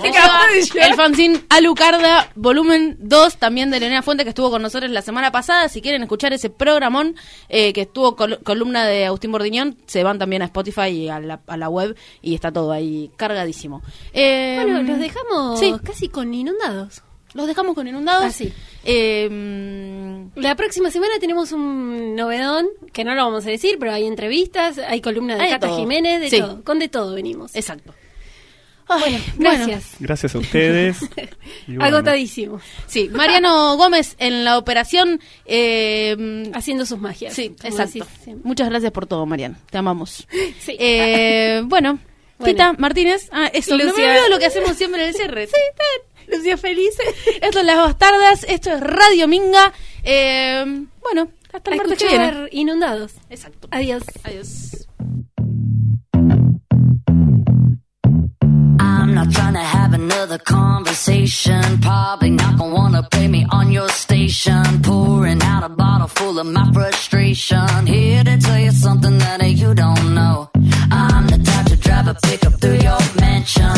El 0.75 0.95
fanzine 0.95 1.41
Alucarda, 1.49 2.31
volumen 2.35 2.97
2, 2.99 3.37
también 3.37 3.71
de 3.71 3.79
Leonela 3.79 4.03
Fuente, 4.03 4.25
que 4.25 4.31
estuvo 4.31 4.51
con 4.51 4.63
nosotros 4.63 4.91
la 4.91 5.03
semana 5.03 5.31
pasada. 5.31 5.69
Si 5.69 5.81
quieren 5.81 6.03
escuchar 6.03 6.33
ese 6.33 6.51
programón, 6.51 7.15
eh, 7.49 7.73
que 7.73 7.83
estuvo 7.83 8.17
col- 8.17 8.41
columna 8.43 8.85
de 8.85 9.07
Agustín 9.07 9.31
Bordiñón, 9.31 9.77
se 9.87 10.03
van 10.03 10.19
también 10.19 10.43
a 10.43 10.47
Spotify 10.47 10.89
y 10.89 11.09
a 11.09 11.21
la, 11.21 11.41
a 11.47 11.57
la 11.57 11.69
web 11.69 11.97
y 12.21 12.35
está 12.35 12.51
todo 12.53 12.73
ahí 12.73 13.11
cargadísimo. 13.17 13.83
Eh, 14.13 14.59
Bueno, 14.63 14.83
los 14.83 14.99
dejamos 14.99 15.61
sí. 15.61 15.75
casi 15.85 16.09
con 16.09 16.35
inundados. 16.35 17.03
Los 17.35 17.47
dejamos 17.47 17.75
con 17.75 17.87
inundados. 17.87 18.25
Ah, 18.25 18.31
sí. 18.33 18.53
Eh, 18.85 19.29
mm, 19.31 20.41
La 20.41 20.57
próxima 20.57 20.91
semana 20.91 21.15
tenemos 21.21 21.53
un 21.53 22.17
novedón, 22.17 22.67
que 22.93 23.05
no 23.05 23.15
lo 23.15 23.25
vamos 23.25 23.47
a 23.47 23.51
decir, 23.51 23.77
pero 23.79 23.93
hay 23.93 24.07
entrevistas, 24.07 24.79
hay 24.79 25.01
columna 25.01 25.37
de 25.37 25.43
Hay 25.43 25.51
Cata 25.51 25.69
todo. 25.69 25.79
Jiménez, 25.79 26.21
de 26.21 26.31
Sí. 26.31 26.41
todo. 26.41 26.63
Con 26.65 26.79
de 26.79 26.89
todo 26.89 27.15
venimos. 27.15 27.55
exacto. 27.55 27.95
bueno, 28.89 29.19
gracias. 29.37 29.85
Gracias 30.01 30.35
a 30.35 30.39
ustedes. 30.39 30.99
Bueno, 31.67 31.85
Agotadísimo. 31.85 32.61
Sí, 32.87 33.11
Mariano 33.13 33.77
Gómez 33.77 34.17
en 34.19 34.43
la 34.45 34.57
operación. 34.57 35.21
eh, 35.45 36.51
Haciendo 36.55 36.87
sus 36.87 36.99
magias. 36.99 37.35
Sí, 37.35 37.55
exacto. 37.63 37.99
decís. 38.25 38.37
Muchas 38.43 38.71
gracias 38.71 38.91
por 38.91 39.07
todo, 39.07 39.27
Mariano. 39.27 39.57
Te 39.71 39.77
amamos. 39.77 40.27
Sí. 40.61 40.77
Eh, 40.79 41.61
bueno, 41.67 41.99
Bueno. 42.39 42.53
Tita 42.55 42.73
Martínez. 42.79 43.29
Ah, 43.33 43.51
eso. 43.53 43.73
No 43.73 43.79
me 43.79 43.85
Lucia- 43.91 44.07
olvido 44.13 44.29
lo 44.31 44.39
que 44.39 44.47
hacemos 44.47 44.77
siempre 44.77 45.03
en 45.03 45.09
el 45.09 45.15
cierre. 45.15 45.47
Sí, 45.49 45.53
Lucía 46.29 46.57
feliz. 46.57 46.95
Esto 47.43 47.59
es 47.61 47.65
Las 47.67 47.77
Bastardas. 47.79 48.45
Esto 48.49 48.73
es 48.73 48.81
Radio 48.81 49.27
Minga. 49.29 49.73
Eh, 50.05 50.65
bueno, 51.03 51.29
hasta 51.59 51.71
A 51.71 51.75
el 51.75 51.79
martes 51.79 51.99
que 51.99 52.09
viene. 52.09 52.49
inundados. 52.53 53.15
Exacto. 53.31 53.69
Adiós. 53.71 54.03
Adiós. 54.25 54.87
I'm 58.81 59.15
not 59.15 59.31
trying 59.33 59.55
to 59.55 59.61
have 59.77 59.93
another 59.95 60.39
conversation. 60.39 61.63
Probably 61.81 62.31
not 62.31 62.59
gonna 62.59 62.75
wanna 62.75 63.03
play 63.11 63.29
me 63.29 63.47
on 63.51 63.71
your 63.73 63.89
station. 63.91 64.63
Pouring 64.83 65.43
out 65.43 65.65
a 65.65 65.69
bottle 65.69 66.09
full 66.09 66.39
of 66.39 66.47
my 66.47 66.71
frustration. 66.73 67.87
Here 67.87 68.23
to 68.25 68.37
tell 68.39 68.59
you 68.59 68.71
something 68.73 69.19
that 69.19 69.43
you 69.63 69.75
don't 69.75 70.15
know. 70.15 70.49
I'm 70.91 71.27
the 71.27 71.39
type 71.39 71.67
to 71.67 71.77
drive 71.77 72.07
a 72.09 72.15
pickup 72.15 72.61
through 72.61 72.79
your 72.89 72.99
mansion. 73.21 73.73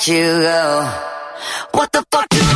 Let 0.00 0.08
you 0.08 0.40
go. 0.40 0.92
What 1.72 1.92
the 1.92 2.02
fuck 2.10 2.28
do 2.30 2.49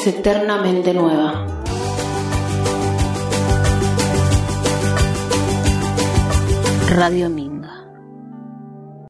es 0.00 0.06
eternamente 0.06 0.94
nueva. 0.94 1.19